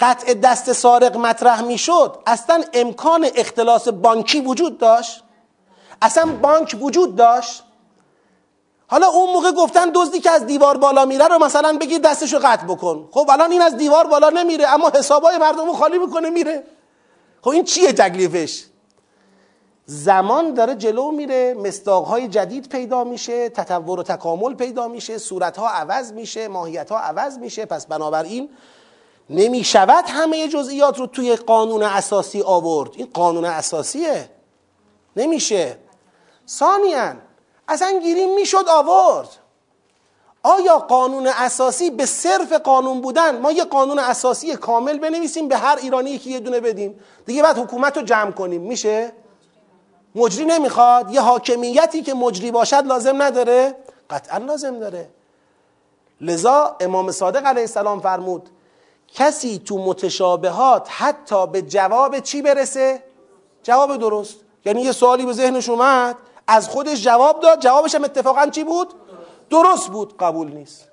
[0.00, 5.24] قطع دست سارق مطرح می‌شد اصلا امکان اختلاس بانکی وجود داشت؟
[6.02, 7.64] اصلا بانک وجود داشت؟
[8.86, 12.64] حالا اون موقع گفتن دزدی که از دیوار بالا میره رو مثلا بگیر دستشو قطع
[12.64, 13.08] بکن.
[13.12, 16.64] خب الان این از دیوار بالا نمیره اما حسابای مردم رو خالی می‌کنه میره.
[17.42, 18.64] خب این چیه تکلیفش؟
[19.86, 26.12] زمان داره جلو میره مستاقهای جدید پیدا میشه تطور و تکامل پیدا میشه صورتها عوض
[26.12, 27.66] میشه ماهیتها عوض میشه.
[27.66, 28.48] پس بنابراین
[29.30, 32.90] نمی‌شود همه جزئیات رو توی قانون اساسی آورد.
[32.96, 34.30] این قانون اساسیه.
[35.16, 35.76] نمیشه.
[36.48, 37.14] ثانیا
[37.68, 39.28] اصلا گیری می‌شد آورد.
[40.42, 45.78] آیا قانون اساسی به صرف قانون بودن؟ ما یه قانون اساسی کامل بنویسیم به هر
[45.82, 47.00] ایرانی که یه دونه بدیم.
[47.26, 48.60] دیگه بعد حکومت رو جمع کنیم.
[48.60, 49.12] میشه؟
[50.14, 51.10] مجری نمی‌خواد.
[51.10, 53.76] یه حاکمیتی که مجری باشد لازم نداره.
[54.10, 55.08] قطعا لازم داره.
[56.20, 58.50] لذا امام صادق علیه السلام فرمود
[59.14, 63.02] کسی تو متشابهات حتی به جواب چی برسه؟
[63.62, 64.36] جواب درست.
[64.64, 66.16] یعنی یه سوالی به ذهنش اومد
[66.46, 68.94] از خودش جواب داد جوابش هم اتفاقا چی بود؟
[69.50, 70.16] درست بود.
[70.18, 70.88] قبول نیست.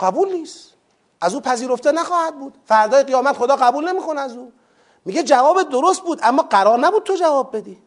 [0.00, 0.74] قبول نیست.
[1.20, 2.54] از او پذیرفته نخواهد بود.
[2.66, 4.52] فردای قیامت خدا قبول نمی‌کنه از او.
[5.04, 7.78] میگه جواب درست بود اما قرار نبود تو جواب بدی.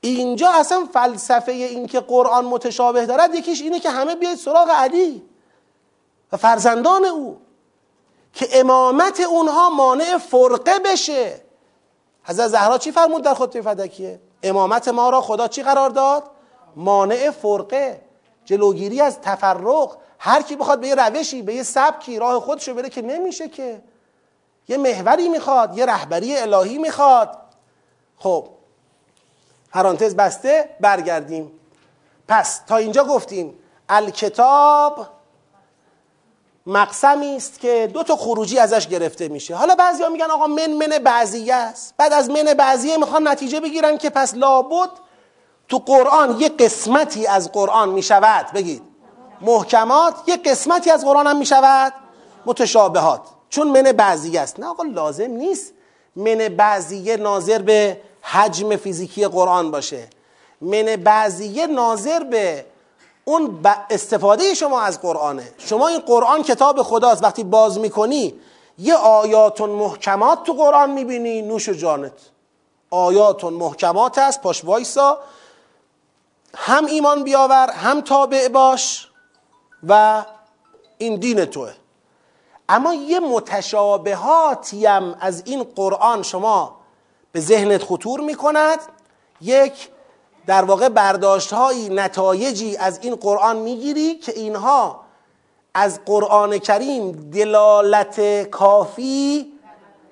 [0.00, 5.22] اینجا اصلا فلسفه این که قرآن متشابه دارد یکیش اینه که همه بیاید سراغ علی.
[6.32, 7.40] و فرزندان او
[8.32, 11.40] که امامت اونها مانع فرقه بشه.
[12.24, 16.22] حضرت زهرا چی فرمود در خطبه فدکیه؟ امامت ما را خدا چی قرار داد؟
[16.76, 18.00] مانع فرقه.
[18.44, 19.96] جلوگیری از تفرق.
[20.18, 23.82] هر کی بخواد به یه روشی به یه سبکی راه خودشو بره که نمیشه که.
[24.68, 27.38] یه محوری می‌خواد یه رهبری الهی می‌خواد.
[28.16, 28.48] خب
[29.70, 31.52] پرانتز بسته برگردیم.
[32.28, 33.58] پس تا اینجا گفتیم.
[33.88, 35.06] الکتاب
[36.66, 39.54] مقسمی است که دو تا خروجی ازش گرفته میشه.
[39.54, 41.94] حالا بعضیا میگن آقا من من بعضیه است.
[41.96, 44.90] بعد از من بعضیه می‌خوان نتیجه بگیرن که پس لابد
[45.68, 48.46] تو قرآن یه قسمتی از قرآن می‌شود.
[48.54, 48.82] بگید.
[49.40, 51.92] محکمات یه قسمتی از قرآن هم می‌شود.
[52.46, 53.20] متشابهات.
[53.50, 54.60] چون من بعضیه است.
[54.60, 55.72] نه آقا لازم نیست
[56.16, 60.08] من بعضیه ناظر به حجم فیزیکی قرآن باشه.
[60.60, 62.64] من بعضیه ناظر به
[63.24, 65.54] اون استفاده شما از قرآنه.
[65.58, 67.22] شما این قرآن کتاب خداست.
[67.24, 68.34] وقتی باز می‌کنی
[68.78, 71.42] یه آیاتون محکمات تو قرآن می‌بینی.
[71.42, 72.12] نوش جانت.
[72.90, 75.18] آیاتون محکمات است پاش وایسا.
[76.54, 79.08] هم ایمان بیاور هم تابع باش
[79.88, 80.24] و
[80.98, 81.72] این دین توه.
[82.68, 86.76] اما یه متشابهاتیم از این قرآن شما
[87.32, 88.78] به ذهنت خطور می‌کند.
[89.40, 89.88] یک
[90.46, 95.00] در واقع برداشت هایی نتایجی از این قرآن می‌گیری که اینها
[95.74, 99.52] از قرآن کریم دلالت کافی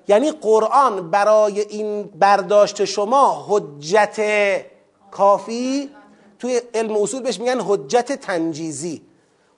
[0.07, 4.19] یعنی قرآن برای این برداشت شما حجت
[5.11, 5.89] کافی.
[6.39, 9.01] توی علم اصول بهش میگن حجت تنجیزی.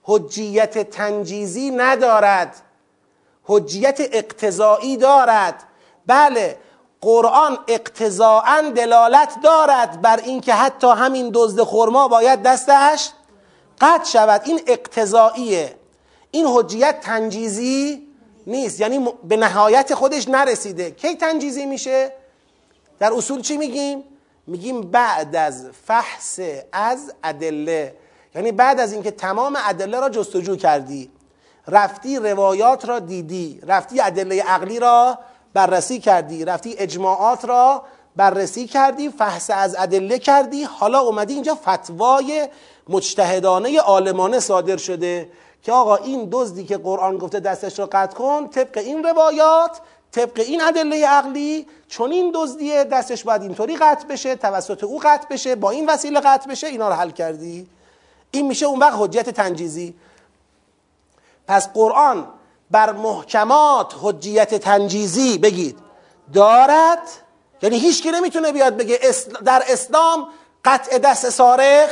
[0.04, 2.62] حجیت تنجیزی ندارد.
[3.44, 5.64] حجیت اقتضایی دارد.
[6.08, 6.58] بله
[7.03, 13.09] قرآن اقتضاعا دلالت دارد بر اینکه حتی همین دزد خرما باید دستش
[13.81, 14.41] قطع شود.
[14.45, 15.75] این اقتضاییه.
[16.31, 18.07] این حجیت تنجیزی
[18.47, 18.80] نیست.
[18.80, 20.91] یعنی به نهایت خودش نرسیده.
[20.91, 22.11] کی تنجیزی میشه؟
[22.99, 24.03] در اصول چی میگیم؟
[24.47, 26.39] میگیم بعد از فحص
[26.71, 27.95] از ادله.
[28.35, 31.11] یعنی بعد از اینکه تمام ادله را جستجو کردی.
[31.67, 33.59] رفتی روایات را دیدی.
[33.67, 35.19] رفتی ادله عقلی را
[35.53, 37.84] بررسی کردی رفتی اجماعات را
[38.15, 42.49] بررسی کردی فحص از ادله کردی حالا اومدی اینجا فتوای
[42.89, 45.30] مجتهدانه عالمانه صادر شده
[45.63, 49.81] که آقا این دزدی که قرآن گفته دستش را قطع کن طبق این روایات
[50.11, 55.27] طبق این ادله عقلی چون این دزدیه دستش باید اینطوری قطع بشه توسط او قطع
[55.30, 57.67] بشه با این وسیله قطع بشه اینا رو حل کردی.
[58.31, 59.93] این میشه اون وقت حجیت تنجیزی.
[61.47, 62.27] پس قرآن
[62.74, 65.80] بر محکمات حجیت تنجیزی بگید.
[66.34, 67.08] دارد؟
[67.62, 69.00] یعنی هیچ کی نمی‌تونه بیاد بگه
[69.45, 70.28] در اسلام
[70.66, 71.90] قطع دست سارق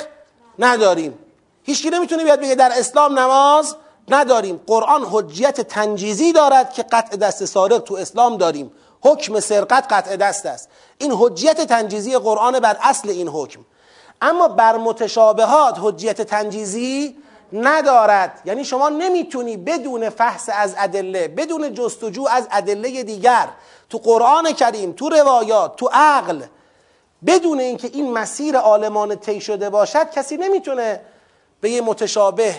[0.59, 1.19] نداریم.
[1.63, 3.75] هیچ کی نمی‌تونه بیاد بگه در اسلام نماز
[4.09, 4.61] نداریم.
[4.67, 8.71] قرآن حجیت تنجیزی دارد که قطع دست سارق تو اسلام داریم.
[9.01, 10.69] حکم سرقت قطع دست است.
[10.97, 13.59] این حجیت تنجیزی قرآن بر اصل این حکم.
[14.21, 17.15] اما بر متشابهات حجیت تنجیزی
[17.53, 18.41] ندارد.
[18.45, 23.49] یعنی شما نمی‌تونی بدون فحص از ادله بدون جستجو از ادله دیگر
[23.89, 26.41] تو قرآن کریم تو روایات تو عقل
[27.25, 31.01] بدون اینکه این مسیر عالمان طی شده باشد کسی نمی‌تونه
[31.61, 32.55] به یه متشابه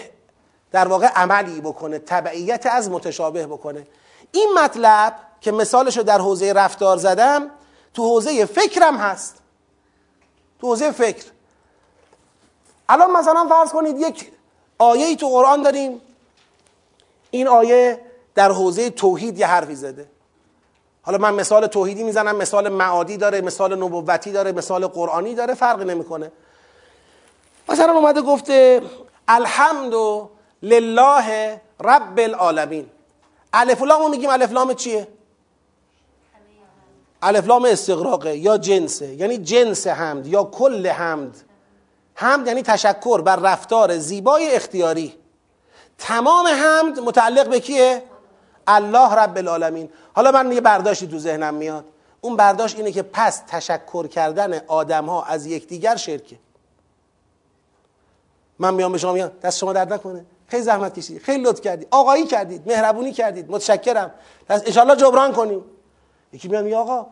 [0.73, 3.86] در واقع عملی بکنه تبعیت از متشابه بکنه.
[4.32, 7.51] این مطلب که مثالش رو در حوزه رفتار زدم
[7.94, 9.36] تو حوزه فکرم هست.
[10.60, 11.24] تو حوزه فکر.
[12.89, 14.31] الان مثلا فرض کنید یک
[14.82, 16.00] آیه تو قرآن داریم.
[17.30, 18.00] این آیه
[18.34, 20.06] در حوزه توحید یه حرفی زده.
[21.02, 25.80] حالا من مثال توحیدی می‌زنم مثال معادی داره مثال نبوتی داره مثال قرآنی داره فرق
[25.82, 26.32] نمی‌کنه.
[27.68, 28.82] مثلا اومده گفته
[29.28, 29.94] الحمد
[30.62, 32.86] لله رب العالمین.
[33.52, 35.09] الف لامو میگیم الف لام چیه؟
[37.22, 39.14] الف لام استغراقه یا جنسه.
[39.14, 41.36] یعنی جنس حمد یا کل حمد.
[42.23, 45.15] حمد یعنی تشکر بر رفتار زیبای اختیاری.
[45.99, 48.03] تمام حمد متعلق به کیه؟
[48.66, 49.90] الله رب العالمین.
[50.15, 51.85] حالا من یه برداشتی تو ذهنم میاد.
[52.20, 56.39] اون برداشت اینه که پس تشکر کردن آدم ها از یکدیگر شرکه.
[58.59, 60.24] من میام به شما میگم دست شما درد نکنه.
[60.49, 64.11] خیلی زحمت کشیدید خیلی لطف کردید آقایی کردید مهربونی کردید متشکرم.
[64.49, 65.65] پس ان جبران کنیم.
[66.32, 67.07] یکی میاد میگه آقا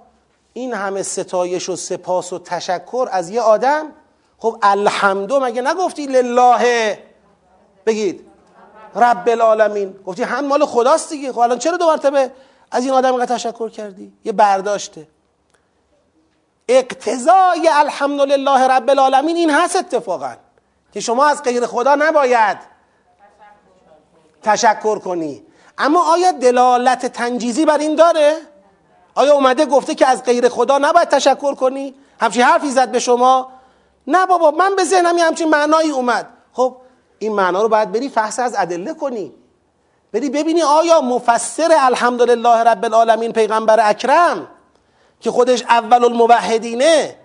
[0.53, 3.93] این همه ستایش و سپاس و تشکر از یه آدم
[4.41, 6.99] خب الحمدو مگه نگفتی لله؟
[7.87, 8.27] بگید.
[8.95, 9.93] رب العالمین.
[10.07, 11.33] گفتی هم مال خداست دیگه.
[11.33, 12.31] خب الان چرا دو مرتبه
[12.71, 15.09] از این آدم اینقدر تشکر کردی؟ یه برداشته.
[16.69, 20.35] اقتضای الحمدلله رب العالمین این هست اتفاقا.
[20.93, 22.59] که شما از غیر خدا نباید
[24.43, 25.43] تشکر کنی.
[25.79, 28.37] اما آیا دلالت تنجیزی بر این داره؟
[29.15, 33.60] آیا اومده گفته که از غیر خدا نباید تشکر کنی؟ همچین حرفی زد به شما؟
[34.07, 36.27] نه بابا من به ذهنم یه همچین معنایی اومد.
[36.53, 36.77] خب
[37.19, 39.33] این معنا رو باید بری فحص از ادله کنی.
[40.13, 44.49] بری ببینی آیا مفسر الحمدلله رب العالمین پیغمبر اکرم
[45.21, 47.17] که خودش اول الموحدینه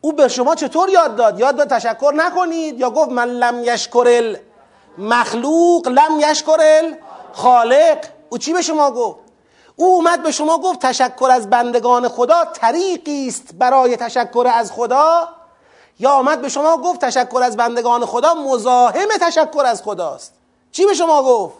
[0.00, 4.36] او به شما چطور یاد داد؟ یاد داد تشکر نکنید؟ یا گفت من لم یشکر
[4.98, 6.82] مخلوق لم یشکر
[7.32, 7.98] خالق؟
[8.28, 9.18] او چی به شما گفت؟
[9.76, 15.28] او اومد به شما گفت تشکر از بندگان خدا طریقی است برای تشکر از خدا.
[15.98, 20.34] یا آمد به شما گفت تشکر از بندگان خدا مزاحم تشکر از خداست.
[20.72, 21.54] چی به شما گفت؟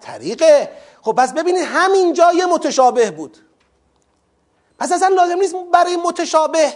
[0.00, 0.70] طریقه.
[1.02, 3.38] خب پس ببینید همین جای متشابه بود.
[4.78, 6.72] پس اصلا لازم نیست برای متشابه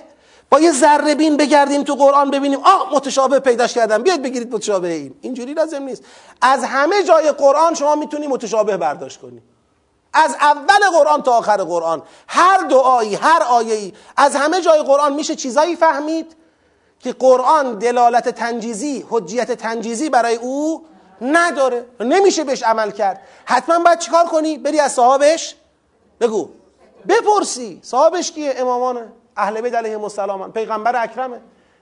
[0.50, 4.88] با یه ذره بین بگردیم تو قرآن ببینیم آه متشابه پیداش کردم بیاید بگیرید متشابه
[4.88, 6.02] این اینجوری لازم نیست.
[6.40, 9.42] از همه جای قرآن شما می‌تونی متشابه برداشت کنی.
[10.14, 12.02] از اول قرآن تا آخر قرآن.
[12.28, 13.92] هر دعایی هر آیه‌ای.
[14.16, 16.36] از همه جای قرآن میشه چیزایی فهمید
[17.00, 20.84] که قرآن دلالت تنجیزی حجیت تنجیزی برای او
[21.20, 21.86] نداره.
[22.00, 23.20] نمیشه بهش عمل کرد.
[23.44, 25.54] حتما باید چیکار کنی؟ بری از صحابش
[26.20, 26.48] بگو.
[27.08, 27.80] بپرسی.
[27.82, 30.52] صحابش کیه؟ امامان اهل بیت علیهم السلام.
[30.52, 31.40] پیغمبر اکرمه.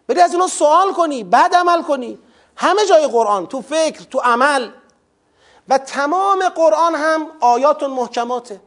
[0.09, 2.19] بری از اونا سوال کنی بعد عمل کنی.
[2.57, 4.71] همه جای قرآن تو فکر تو عمل.
[5.71, 8.61] و تمام قرآن هم آیات محکماته.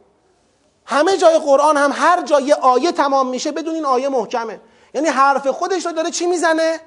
[0.86, 4.60] همه جای قرآن هم هر جای آیه تمام میشه بدون این آیه محکمه.
[4.94, 6.80] یعنی حرف خودش رو داره چی می‌زنه؟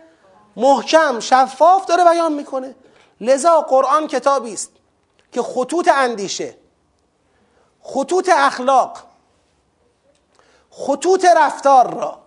[0.56, 2.76] محکم شفاف داره بیان می‌کنه.
[3.22, 4.72] لذا قرآن کتابی است
[5.32, 6.58] که خطوط اندیشه
[7.82, 8.98] خطوط اخلاق
[10.72, 12.20] خطوط رفتار را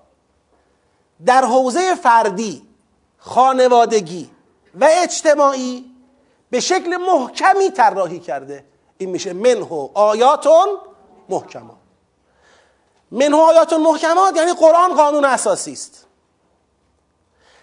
[1.26, 2.68] در حوزه فردی
[3.18, 4.30] خانوادگی
[4.80, 5.89] و اجتماعی
[6.50, 8.64] به شکل محکمی طراحی کرده.
[8.98, 10.68] این میشه منه آیاتون
[11.28, 11.76] محکمات
[13.10, 16.06] منه آیاتون محکمات یعنی قرآن قانون اساسی است.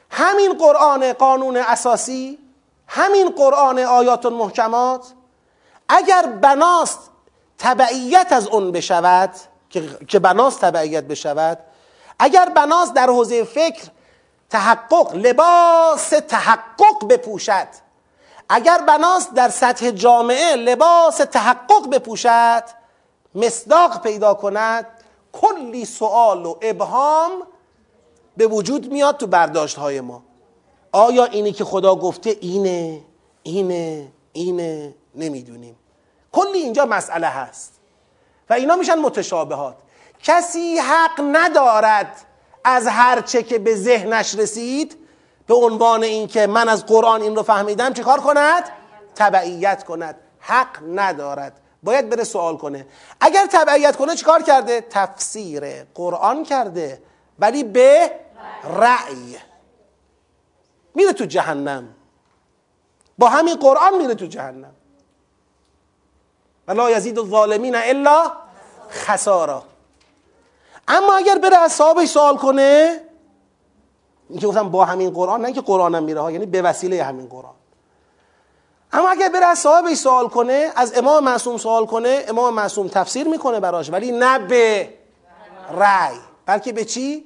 [0.09, 2.39] همین قرآن قانون اساسی
[2.87, 5.05] همین قرآن آیات محکمات
[5.89, 6.99] اگر بناست
[7.57, 9.29] تبعیت از اون بشود
[10.07, 11.59] که بناست تبعیت بشود
[12.19, 13.83] اگر بناست در حوزه فکر
[14.49, 17.67] تحقق لباس تحقق بپوشد
[18.49, 22.63] اگر بناست در سطح جامعه لباس تحقق بپوشد
[23.35, 24.85] مصداق پیدا کند
[25.31, 27.31] کلی سوال و ابهام
[28.37, 30.23] به وجود میاد تو برداشت های ما.
[30.91, 33.01] آیا اینی که خدا گفته اینه
[33.43, 35.75] اینه اینه؟ نمی‌دونیم.
[36.31, 37.73] کلی اینجا مسئله هست.
[38.49, 39.75] و اینا میشن متشابهات.
[40.23, 42.25] کسی حق ندارد
[42.63, 45.06] از هر چه که به ذهنش رسید
[45.47, 48.63] به عنوان اینکه من از قرآن این رو فهمیدم چه کار کند؟
[49.15, 50.15] تبعیت کند.
[50.39, 51.59] حق ندارد.
[51.83, 52.87] باید بره سوال کنه.
[53.19, 57.01] اگر تبعیت کنه چیکار کرده؟ تفسیر قرآن کرده.
[57.39, 58.11] ولی به
[58.63, 59.37] رأی.
[60.95, 61.95] میره تو جهنم.
[63.17, 64.73] با همین قرآن میره تو جهنم.
[66.67, 68.31] ولا یزید الظالمین الا
[68.89, 69.63] خسارا.
[70.87, 73.01] اما اگر بره از صاحبش سوال کنه
[74.29, 77.27] این که گفتم با همین قرآن نه که قرآنم میره ها یعنی به وسیله همین
[77.27, 77.53] قرآن
[78.91, 83.27] اما اگر بره از صاحبش سوال کنه از امام معصوم سوال کنه امام معصوم تفسیر
[83.27, 84.89] می‌کنه براش ولی نه به
[85.71, 87.25] رأی بلکه به چی؟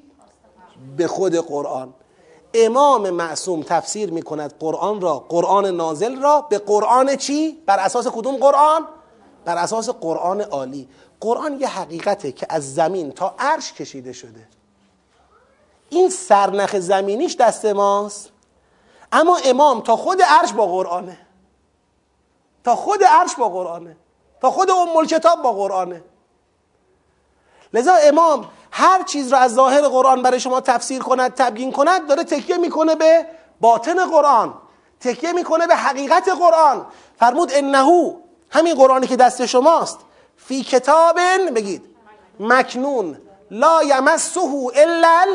[0.98, 1.94] به خود قرآن
[2.54, 8.36] امام معصوم تفسیر می‌کند قرآن را قرآن نازل را به قرآن چی؟ بر اساس کدوم
[8.38, 8.88] قرآن؟
[9.46, 14.48] بر اساس قرآن عالی قرآن یه حقیقته که از زمین تا عرش کشیده شده
[15.92, 18.30] این سرنخ زمینیش دست ماست.
[19.12, 21.18] اما امام تا خود عرش با قرآنه.
[22.64, 23.98] تا خود عرش با قرآنه.
[24.42, 26.04] تا خود ام کتاب با قرآنه.
[27.74, 32.24] لذا امام هر چیز را از ظاهر قرآن برای شما تفسیر کند تبیین کند داره
[32.24, 33.26] تکیه می‌کنه به
[33.62, 34.54] باطن قرآن.
[35.00, 36.86] تکیه می‌کنه به حقیقت قرآن.
[37.20, 38.14] فرمود انهو
[38.50, 40.00] همین قرآنی که دست شماست.
[40.38, 41.20] فی کتاب
[41.56, 41.86] بگید
[42.40, 43.18] مکنون
[43.52, 44.42] لا یمسه
[44.76, 45.26] الا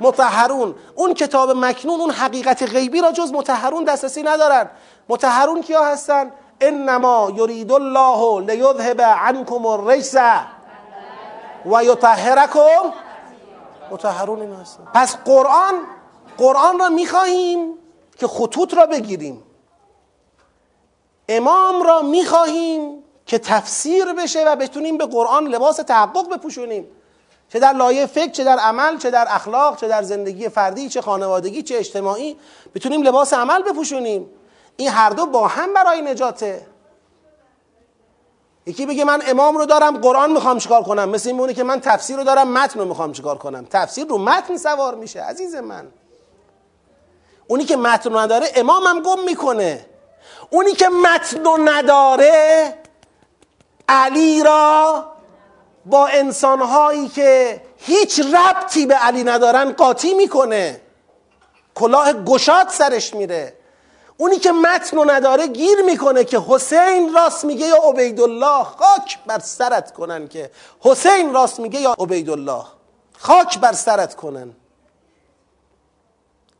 [0.00, 4.70] متحرون اون کتاب مکنون اون حقیقت غیبی را جز متحرون دسترسی ندارن.
[5.08, 10.16] متحرون کیا هستن؟ انما یرید الله لیذهب عنکم الرجس.
[11.66, 12.92] و یطهرکم.
[13.90, 14.82] متحرون این هستن.
[14.94, 15.74] پس قرآن
[16.38, 17.74] قرآن را می‌خواهیم
[18.18, 19.42] که خطوط را بگیریم.
[21.28, 26.86] امام را می‌خواهیم که تفسیر بشه و بتونیم به قرآن لباس تحقق بپوشونیم.
[27.52, 31.00] چه در لایه فکر چه در عمل چه در اخلاق چه در زندگی فردی چه
[31.00, 32.36] خانوادگی چه اجتماعی
[32.74, 34.30] بتونیم لباس عمل بپوشونیم.
[34.76, 36.66] این هر دو با هم برای نجاته.
[38.66, 42.16] یکی بگه من امام رو دارم قرآن می‌خوام چیکار کنم؟ مثل این که من تفسیر
[42.16, 45.88] رو دارم متن رو می‌خوام چیکار کنم؟ تفسیر رو متن سوار میشه عزیز من.
[47.46, 49.86] اونی که متن رو نداره امامم گم می‌کنه.
[50.50, 52.74] اونی که متن رو نداره
[53.88, 55.04] علی را
[55.90, 60.80] با انسانهایی که هیچ ربطی به علی ندارن قاطی می‌کنه.
[61.74, 63.54] کلاه گشاد سرش میره.
[64.16, 68.64] اونی که متن رو نداره گیر می‌کنه که حسین راست میگه یا عبیدالله.
[68.64, 70.50] خاک بر سرت کنن که
[70.80, 72.64] حسین راست میگه یا عبیدالله.
[73.18, 74.52] خاک بر سرت کنن.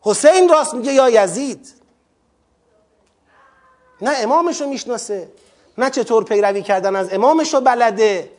[0.01, 1.75] حسین راست میگه یا یزید.
[4.01, 5.29] نه امامش رو می‌شناسه.
[5.79, 8.38] نه چطور پیروی کردن از امامش رو بلده.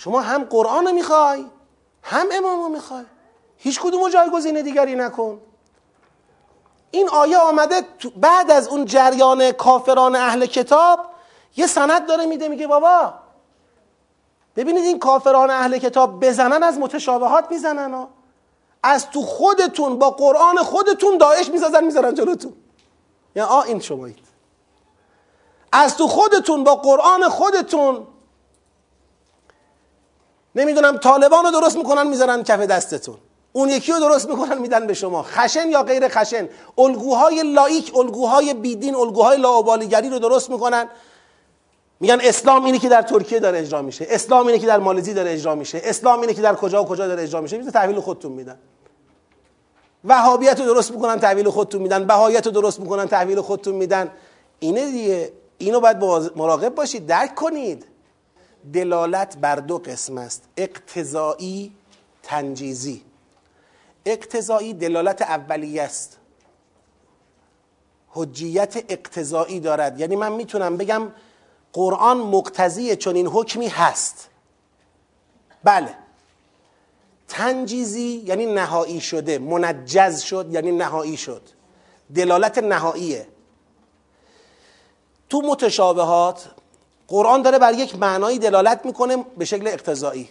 [0.00, 1.46] شما هم قرآن رو می‌خوای
[2.02, 3.04] هم امام رو می‌خوای.
[3.56, 5.40] هیچ کدوم جایگزین دیگری نکن.
[6.90, 7.82] این آیه آمده
[8.16, 10.98] بعد از اون جریان کافران اهل کتاب
[11.56, 13.14] یه سند داره میده میگه بابا
[14.56, 18.08] ببینید این کافران اهل کتاب بزنن از متشابهات می‌زنن ها.
[18.82, 22.52] از تو خودتون با قرآن خودتون داعش می‌سازن می‌ذارن جلوتون.
[23.36, 24.18] یعنی آ این شمایید.
[25.72, 28.06] از تو خودتون با قرآن خودتون
[30.54, 33.16] نمی‌دونم طالبان رو درست می‌کنن می‌ذارن کف دستتون.
[33.52, 35.22] اون یکی رو درست می‌کنن میدن به شما.
[35.22, 36.48] خشن یا غیر خشن.
[36.78, 40.88] الگوهای لایک الگوهای بیدین الگوهای لاوبالیگری رو درست می‌کنن.
[42.00, 44.06] میگن اسلام اینه که در ترکیه داره اجرا میشه.
[44.10, 45.80] اسلام اینه که در مالزی داره اجرا میشه.
[45.84, 47.58] اسلام اینه که در کجا و کجا داره اجرا میشه.
[47.58, 48.58] میشه تحویل خودتون میدن.
[50.04, 52.06] وهابیت رو درست می‌کنن تحویل خودتون میدن.
[52.06, 54.10] بهایت رو درست می‌کنن تحویل خودتون میدن.
[54.60, 55.32] اینه دیگه.
[55.58, 55.96] اینو باید
[56.36, 57.06] مراقب باشید.
[57.06, 57.86] درک کنید.
[58.72, 60.44] دلالت بر دو قسم است.
[60.56, 61.72] اقتضایی
[62.22, 63.02] تنجیزی.
[64.06, 66.16] اقتضایی دلالت اولیه است.
[68.08, 70.00] حجیت اقتضایی دارد.
[70.00, 71.12] یعنی من می‌تونم بگم
[71.72, 74.28] قرآن مقتضی چون این حکمی هست.
[75.64, 75.94] بله.
[77.28, 81.42] تنجیزی یعنی نهایی شده منجز شد یعنی نهایی شد.
[82.14, 83.26] دلالت نهاییه.
[85.28, 86.50] تو متشابهات
[87.10, 90.28] قرآن داره بر یک معنایی دلالت می‌کنه به شکل اقتضایی.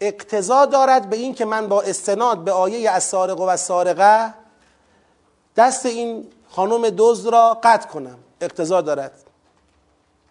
[0.00, 4.34] اقتضا دارد به این که من با استناد به آیه از سارق و سارقه
[5.56, 8.18] دست این خانم دزد را قطع کنم.
[8.40, 9.12] اقتضا دارد.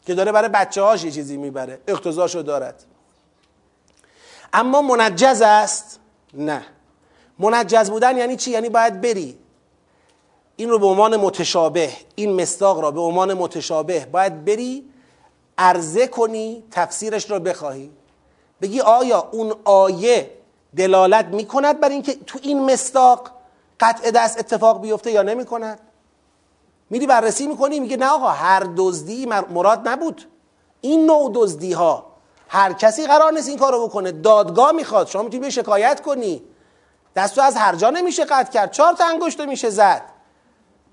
[0.05, 1.79] که داره برای بچه هاش یه چیزی می‌بره.
[1.87, 2.83] اقتضاشو دارد.
[4.53, 5.99] اما منجز است؟
[6.33, 6.65] نه.
[7.39, 9.37] منجز بودن یعنی چی؟ یعنی باید بری.
[10.55, 14.89] این رو به عنوان متشابه این مستاق را به عنوان متشابه باید بری
[15.57, 17.91] عرضه کنی تفسیرش را بخواهی.
[18.61, 20.31] بگی آیا اون آیه
[20.77, 23.31] دلالت می‌کند بر اینکه تو این مستاق
[23.79, 25.79] قطع دست اتفاق بیفته یا نمی کند
[26.89, 30.25] میری بررسی می‌کنی میگه نه آقا هر دزدی مراد نبود.
[30.81, 32.05] این نوع دزدی ها
[32.47, 34.11] هر کسی قرار نیست این کارو بکنه.
[34.11, 36.43] دادگاه می‌خواد شما می‌تونی به شکایت کنی.
[37.15, 38.71] دستو از هر جا نمیشه قطع کرد.
[38.71, 40.01] چهار تا انگشت میشه زد.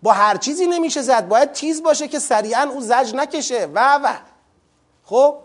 [0.02, 1.28] با هر چیزی نمیشه زد.
[1.28, 3.68] باید تیز باشه که سریعا او زج نکشه.
[3.74, 4.12] و و.
[5.04, 5.36] خب؟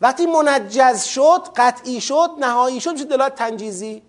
[0.00, 4.02] وقتی منجز شد قطعی شد نهایی شد میشه دلالت تنجیزی؟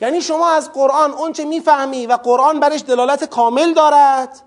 [0.00, 4.42] یعنی شما از قرآن اونچه می‌فهمی و قرآن برش دلالت کامل دارد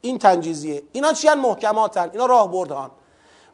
[0.00, 0.82] این تنجیزیه.
[0.92, 2.10] اینا چی محکماتن.
[2.12, 2.90] اینا راهبردهان.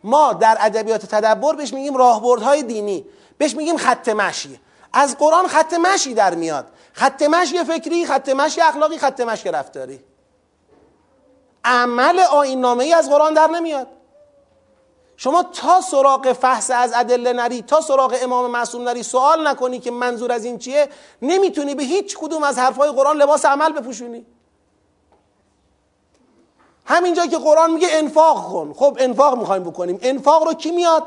[0.05, 3.05] ما در ادبیات تدبر بهش میگیم راهبردهای دینی.
[3.39, 4.61] بهش میگیم خط مشی.
[4.93, 6.67] از قرآن خط مشی در میاد.
[6.93, 10.01] خط مشی فکری خط مشی اخلاقی خط مشی رفتاری.
[11.65, 13.87] عمل آین نامه ای از قرآن در نمیاد.
[15.17, 19.91] شما تا سراغ فحص از ادله نری تا سراغ امام معصوم نری سوال نکنی که
[19.91, 20.89] منظور از این چیه؟
[21.23, 24.27] نمی‌تونی به هیچ کدوم از حرفهای قرآن لباس عمل بپوشونی.
[26.85, 28.73] همینجا که قرآن میگه انفاق کن.
[28.73, 29.99] خب انفاق می‌خوایم بکنیم.
[30.03, 31.05] انفاق رو کی میاد؟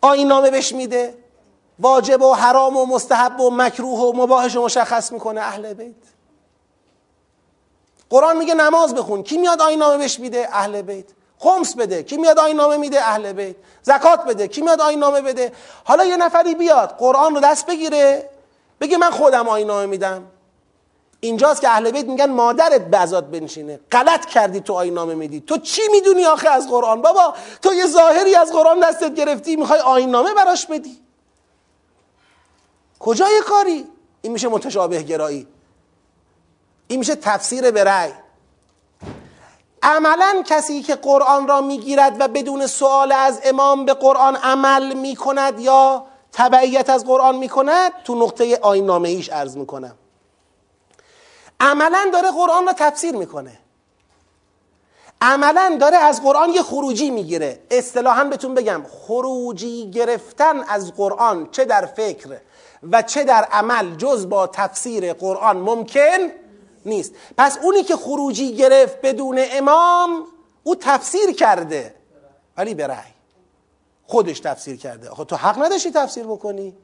[0.00, 1.18] آین نامه بهش میده.
[1.78, 5.94] واجب و حرام و مستحب و مکروه و مباهش رو مشخص می‌کنه اهل بیت.
[8.10, 9.22] قرآن میگه نماز بخون.
[9.22, 11.17] کی میاد آین نامه بهش میده؟ اهل بیت.
[11.38, 13.56] خمس بده کی میاد آین نامه میده؟ اهل بیت.
[13.82, 15.52] زکات بده کی میاد آین نامه بده؟
[15.84, 18.30] حالا یه نفری بیاد قرآن رو دست بگیره
[18.80, 20.24] بگه من خودم آین نامه میدم.
[21.20, 23.80] اینجاست که اهل بیت میگن مادرت بزاد بنشینه.
[23.92, 25.40] غلط کردی تو آین نامه میدی.
[25.40, 29.80] تو چی می‌دونی آخه از قرآن؟ بابا تو یه ظاهری از قرآن دستت گرفتی می‌خوای
[29.80, 30.98] آین نامه براش بدی.
[32.98, 33.88] کجای کاری؟
[34.22, 35.46] این میشه متشابه گرایی.
[36.88, 38.12] این میشه تفسیر به رأی.
[39.82, 45.60] عملا کسی که قرآن را می‌گیرد و بدون سوال از امام به قرآن عمل می‌کند
[45.60, 49.94] یا تبعیت از قرآن می‌کند تو نقطه آین ایش عرض می‌کنم.
[51.60, 53.58] عملا داره قرآن را تفسیر می‌کنه.
[55.20, 57.60] عملا داره از قرآن یه خروجی می‌گیره.
[57.70, 62.38] اصطلاحا بهتون بگم خروجی گرفتن از قرآن چه در فکر
[62.92, 66.30] و چه در عمل جز با تفسیر قرآن ممکن
[66.86, 67.12] نیست.
[67.38, 70.24] پس اونی که خروجی گرفت بدون امام
[70.62, 71.94] او تفسیر کرده.
[72.56, 73.12] ولی به رأی.
[74.06, 75.10] خودش تفسیر کرده.
[75.10, 76.76] خب تو حق نداشتی تفسیر بکنی.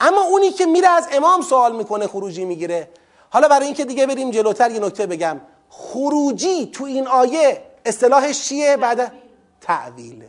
[0.00, 2.88] اما اونی که میره از امام سوال می‌کنه خروجی می‌گیره.
[3.30, 5.40] حالا برای اینکه دیگه بریم جلوتر یه نکته بگم.
[5.70, 9.12] خروجی تو این آیه اصطلاحش چیه؟ بعد
[9.60, 10.28] تعویله.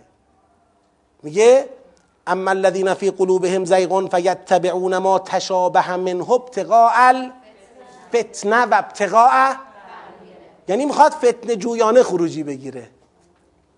[1.24, 1.70] میگه
[2.28, 7.32] اما الذين في قلوبهم زيغ فيتبعون ما تشابه منه ابتغاء
[8.14, 9.54] الفتنه و ابتغاء.
[10.68, 12.90] یعنی می‌خواد فتنه جویانه خروجی بگیره.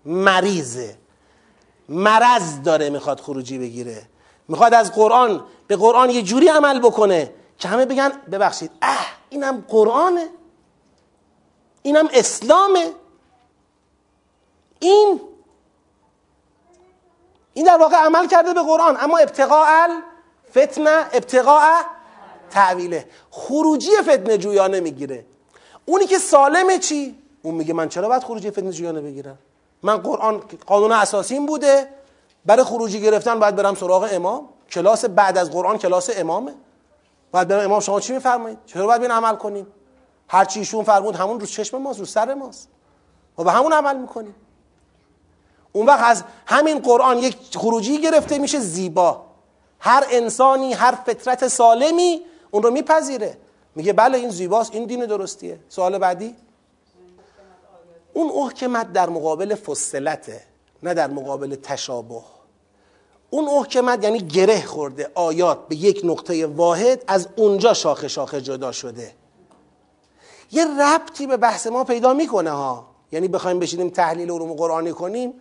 [0.04, 0.96] مریضه.
[1.88, 4.02] مرض داره می‌خواد خروجی بگیره.
[4.48, 9.64] می‌خواد از قرآن به قرآن یه جوری عمل بکنه که همه بگن ببخشید اه اینم
[9.68, 10.28] قرآنه.
[11.82, 12.92] اینم اسلامه.
[14.80, 15.20] این
[17.54, 18.96] این در واقع عمل کرده به قرآن.
[19.00, 19.88] اما ابتقاء
[20.50, 21.82] فتنه ابتقاء
[22.52, 25.24] تعویله خروجی فتنه جویانه می‌گیره
[25.86, 29.38] اونی که سالمه چی؟ اون میگه من چرا باید خروجی فتنه جویانه بگیرم
[29.82, 31.88] من قرآن قانون اساسیم بوده.
[32.46, 34.48] برای خروجی گرفتن باید برم سراغ امام.
[34.70, 36.54] کلاس بعد از قرآن کلاس امامه.
[37.32, 39.66] باید برم امام شما چی میفرمایید؟ چرا باید بین عمل کنیم؟
[40.28, 42.68] هر چی ایشون فرمود همون رو چشم ماست رو سر ماست.
[43.38, 44.34] و به همون عمل می‌کنیم.
[45.72, 49.22] اون وقت از همین قرآن یک خروجی گرفته میشه زیبا.
[49.80, 52.22] هر انسانی هر فطرت سالمی
[52.52, 53.36] اون رو میپذیره.
[53.74, 55.58] میگه بله این زیباست این دین درستیه.
[55.68, 56.36] سوال بعدی؟
[58.12, 60.40] اون احکمت در مقابل فصلته
[60.82, 62.20] نه در مقابل تشابه.
[63.30, 68.72] اون احکمت یعنی گره خورده آیات به یک نقطه واحد از اونجا شاخه شاخه جدا
[68.72, 69.12] شده.
[70.50, 72.86] یه ربطی به بحث ما پیدا می‌کنه ها.
[73.12, 75.34] یعنی بخوایم بشینیم تحلیل علوم قرآنی کنیم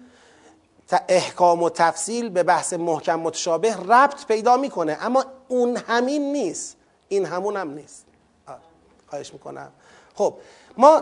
[1.08, 4.98] احکام و تفصیل به بحث محکم متشابه ربط پیدا می‌کنه.
[5.02, 6.78] اما اون همین نیست.
[7.12, 8.06] این همون هم نیست.
[9.10, 9.72] خواهش می‌کنم.
[10.16, 10.34] خب
[10.78, 11.02] ما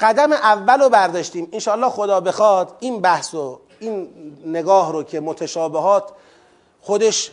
[0.00, 1.48] قدم اول رو برداشتیم.
[1.52, 4.08] انشاءالله خدا بخواد این بحث و این
[4.46, 6.04] نگاه رو که متشابهات
[6.80, 7.32] خودش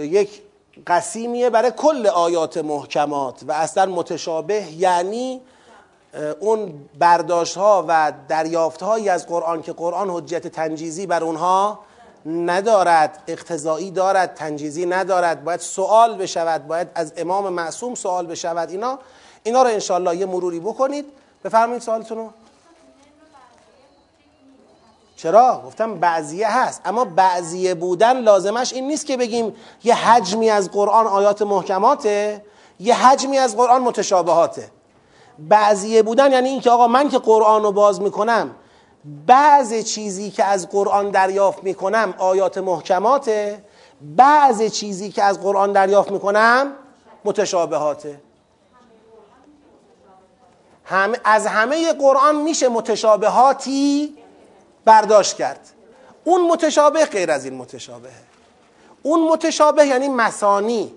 [0.00, 0.42] یک
[0.86, 5.40] قسیمیه برای کل آیات محکمات و اصلا متشابه یعنی
[6.40, 11.78] اون برداشت ها و دریافت هایی از قرآن که قرآن حجت تنجیزی بر اونها
[12.26, 18.98] ندارد اقتضایی دارد تنجیزی ندارد باید سوال بشود باید از امام معصوم سوال بشود اینا
[19.42, 21.04] اینا رو انشالله یه مروری بکنید.
[21.44, 22.30] بفرمایید سوالتون رو
[25.16, 30.70] چرا؟ گفتم بعضیه هست اما بعضیه بودن لازمش این نیست که بگیم یه حجمی از
[30.70, 32.44] قرآن آیات محکماته
[32.80, 34.70] یه حجمی از قرآن متشابهاته.
[35.38, 38.50] بعضیه بودن یعنی اینکه آقا من که قرآن رو باز می‌کنم
[39.04, 43.64] بعض چیزی که از قرآن دریافت می‌کنم آیات محکماته
[44.16, 46.72] بعض چیزی که از قرآن دریافت می‌کنم
[47.24, 48.20] متشابهاته.
[50.84, 54.14] هم از همه قرآن میشه متشابهاتی
[54.84, 55.70] برداشت کرد.
[56.24, 58.12] اون متشابه غیر از این متشابهه.
[59.02, 60.94] اون متشابه یعنی مسانی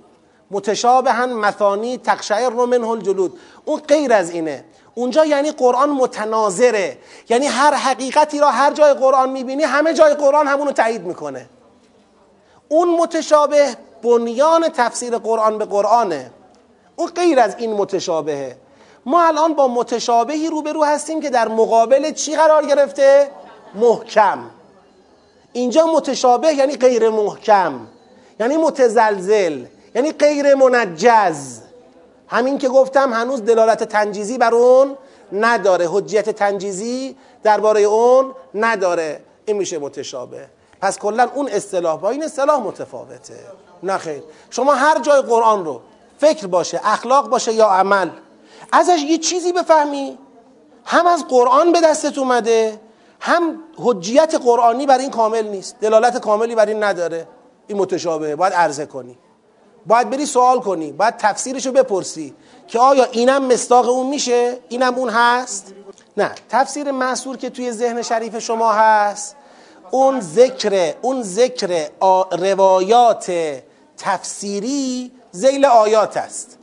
[0.52, 3.40] متشابهن مثانی تقشعر رو منه الجلود.
[3.66, 4.66] اون غیر از اینه.
[4.96, 6.98] اونجا یعنی قرآن متناظره.
[7.30, 11.50] یعنی هر حقیقتی را هر جای قرآن می‌بینی همه جای قرآن همونو تایید می‌کنه.
[12.70, 16.32] اون متشابه بنیان تفسیر قرآن به قرآنه.
[16.96, 18.58] اون غیر از این متشابهه.
[19.06, 23.30] ما الان با متشابهی روبرو هستیم که در مقابل چی قرار گرفته؟
[23.76, 24.40] محکم.
[25.54, 27.74] اینجا متشابه یعنی غیر محکم.
[28.40, 29.66] یعنی متزلزل.
[29.96, 31.60] یعنی غیر منجز.
[32.34, 34.98] همین که گفتم هنوز دلالت تنجیزی بر اون
[35.32, 39.24] نداره حجیت تنجیزی درباره اون نداره.
[39.46, 40.48] این میشه متشابه.
[40.82, 43.40] پس کلا اون اصطلاح با این اصطلاح متفاوته.
[43.84, 44.24] نه خیر.
[44.50, 45.82] شما هر جای قرآن رو
[46.18, 48.10] فکر باشه اخلاق باشه یا عمل
[48.72, 50.18] ازش یه چیزی بفهمی.
[50.86, 52.80] هم از قرآن به دستت اومده
[53.20, 55.80] هم حجیت قرآنی بر این کامل نیست.
[55.82, 57.28] دلالت کاملی بر این نداره.
[57.68, 59.18] این متشابهه باید عرضه کنی.
[59.86, 62.36] باید بری سوال کنی باید تفسیرشو بپرسی
[62.68, 65.74] که آیا اینم مستاق اون میشه؟ اینم اون هست؟
[66.18, 69.36] نه تفسیر محصور که توی ذهن شریف شما هست
[69.92, 71.90] اون ذکر اون ذکر
[72.32, 73.32] روایات
[73.98, 76.58] تفسیری زیل آیات است.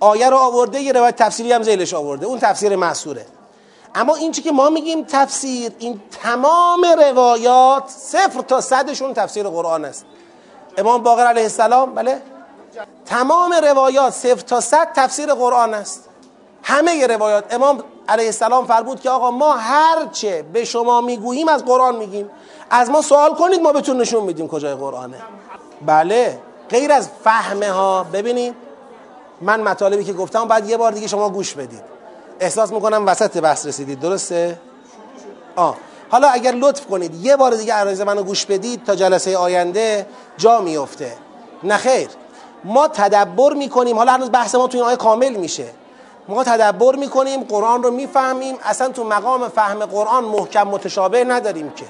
[0.00, 3.26] آیه رو آورده یه روایت تفسیری هم زیلش آورده اون تفسیر محصوره
[3.94, 9.84] اما این چی که ما میگیم تفسیر این تمام روایات صفر تا صدشون تفسیر قرآن
[9.84, 10.04] است.
[10.78, 12.22] امام باقر علیه السلام بله؟
[13.06, 16.08] تمام روایات صفر تا صد تفسیر قرآن است.
[16.62, 17.54] همه روایات.
[17.54, 22.30] امام علیه السلام فرمود که آقا ما هرچه به شما می‌گوییم از قرآن میگیم.
[22.70, 25.16] از ما سوال کنید ما بهتون نشون میدیم کجای قرآنه.
[25.86, 26.38] بله
[26.68, 28.54] غیر از فهمه ها ببینید
[29.40, 31.82] من مطالبی که گفتم بعد یه بار دیگه شما گوش بدید.
[32.40, 34.00] احساس می‌کنم وسط بحث رسیدید.
[34.00, 34.60] درسته؟
[35.56, 35.76] آه
[36.10, 40.06] حالا اگر لطف کنید یه بار دیگه عرایز منو گوش بدید تا جلسه آینده
[40.36, 41.12] جا میفته
[41.62, 42.08] نه خیر.
[42.64, 43.96] ما تدبر می‌کنیم.
[43.96, 45.66] حالا هنوز بحث ما تو این آیه کامل میشه.
[46.28, 48.56] ما تدبر می‌کنیم قرآن رو می‌فهمیم.
[48.64, 51.84] اصلا تو مقام فهم قرآن محکم متشابه نداریم که.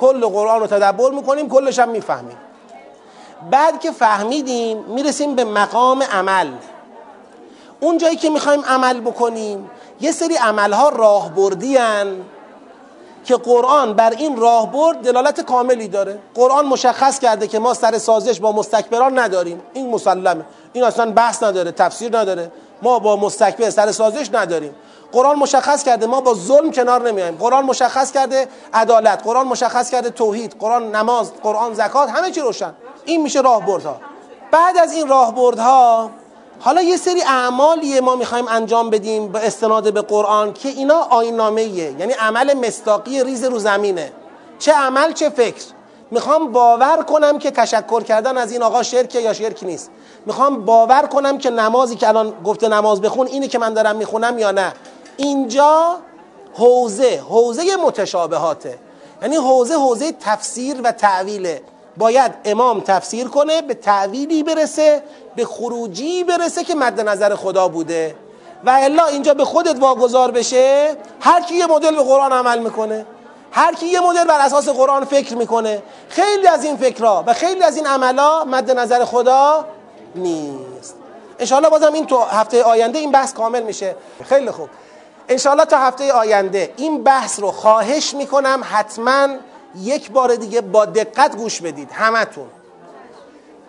[0.00, 2.36] کل قرآن رو تدبر می‌کنیم کلش هم می‌فهمیم.
[3.50, 6.48] بعد که فهمیدیم می‌رسیم به مقام عمل.
[7.80, 11.78] اون جایی که می‌خوایم عمل بکنیم یه سری عملها راه بردی
[13.26, 16.18] که قرآن بر این راهبرد دلالت کاملی داره.
[16.34, 19.62] قرآن مشخص کرده که ما سر سازش با مستکبران نداریم.
[19.72, 20.44] این مسلمه.
[20.72, 22.52] این اصلا بحث نداره تفسیر نداره.
[22.82, 24.74] ما با مستکبر سر سازش نداریم.
[25.12, 27.36] قرآن مشخص کرده ما با ظلم کنار نمیایم.
[27.36, 32.74] قرآن مشخص کرده عدالت قرآن مشخص کرده توحید قرآن نماز قرآن زکات همه چی روشن.
[33.04, 33.96] این میشه راهبردها.
[34.50, 36.10] بعد از این راهبردها
[36.60, 41.62] حالا یه سری اعمالیه ما می‌خوایم انجام بدیم به استناد به قرآن که اینا آینامه
[41.62, 44.12] یعنی عمل مستاقی ریز رو زمینه.
[44.58, 45.64] چه عمل چه فکر.
[46.10, 49.90] می‌خوام باور کنم که تشکر کردن از این آقا شرکه یا شرک نیست.
[50.26, 54.38] می‌خوام باور کنم که نمازی که الان گفته نماز بخون اینی که من دارم می‌خونم
[54.38, 54.72] یا نه.
[55.16, 55.96] اینجا
[56.54, 58.78] حوزه حوزه متشابهاته.
[59.22, 61.62] یعنی حوزه حوزه تفسیر و تعویله.
[61.96, 65.02] باید امام تفسیر کنه به تعویلی برسه
[65.36, 68.14] به خروجی برسه که مد نظر خدا بوده.
[68.64, 73.06] و الا اینجا به خودت واگذار بشه هر کی یه مدل به قرآن عمل می‌کنه
[73.52, 75.82] هر کی یه مدل بر اساس قرآن فکر می‌کنه.
[76.08, 79.64] خیلی از این فکرها و خیلی از این عملا مد نظر خدا
[80.14, 80.94] نیست.
[81.38, 83.96] انشاءالله بازم این تو هفته آینده این بحث کامل میشه.
[84.24, 84.68] خیلی خوب.
[85.28, 89.28] انشاءالله تا هفته آینده این بحث رو خواهش می‌کنم حتما
[89.82, 92.46] یک بار دیگه با دقت گوش بدید همتون.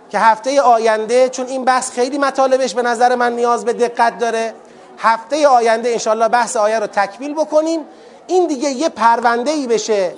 [0.09, 4.53] که هفته آینده چون این بحث خیلی مطالبش به نظر من نیاز به دقت داره
[4.97, 7.79] هفته آینده انشالله بحث آیه رو تکمیل بکنیم.
[8.27, 10.13] این دیگه یه پرونده ای بشه.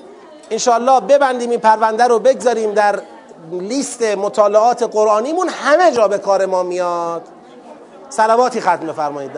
[0.51, 2.99] انشالله ببندیم این پرونده رو بگذاریم در
[3.51, 5.49] لیست مطالعات قرآنیمون.
[5.49, 7.21] همه جا به کار ما میاد.
[8.09, 9.27] سلواتی ختم بفرمایید.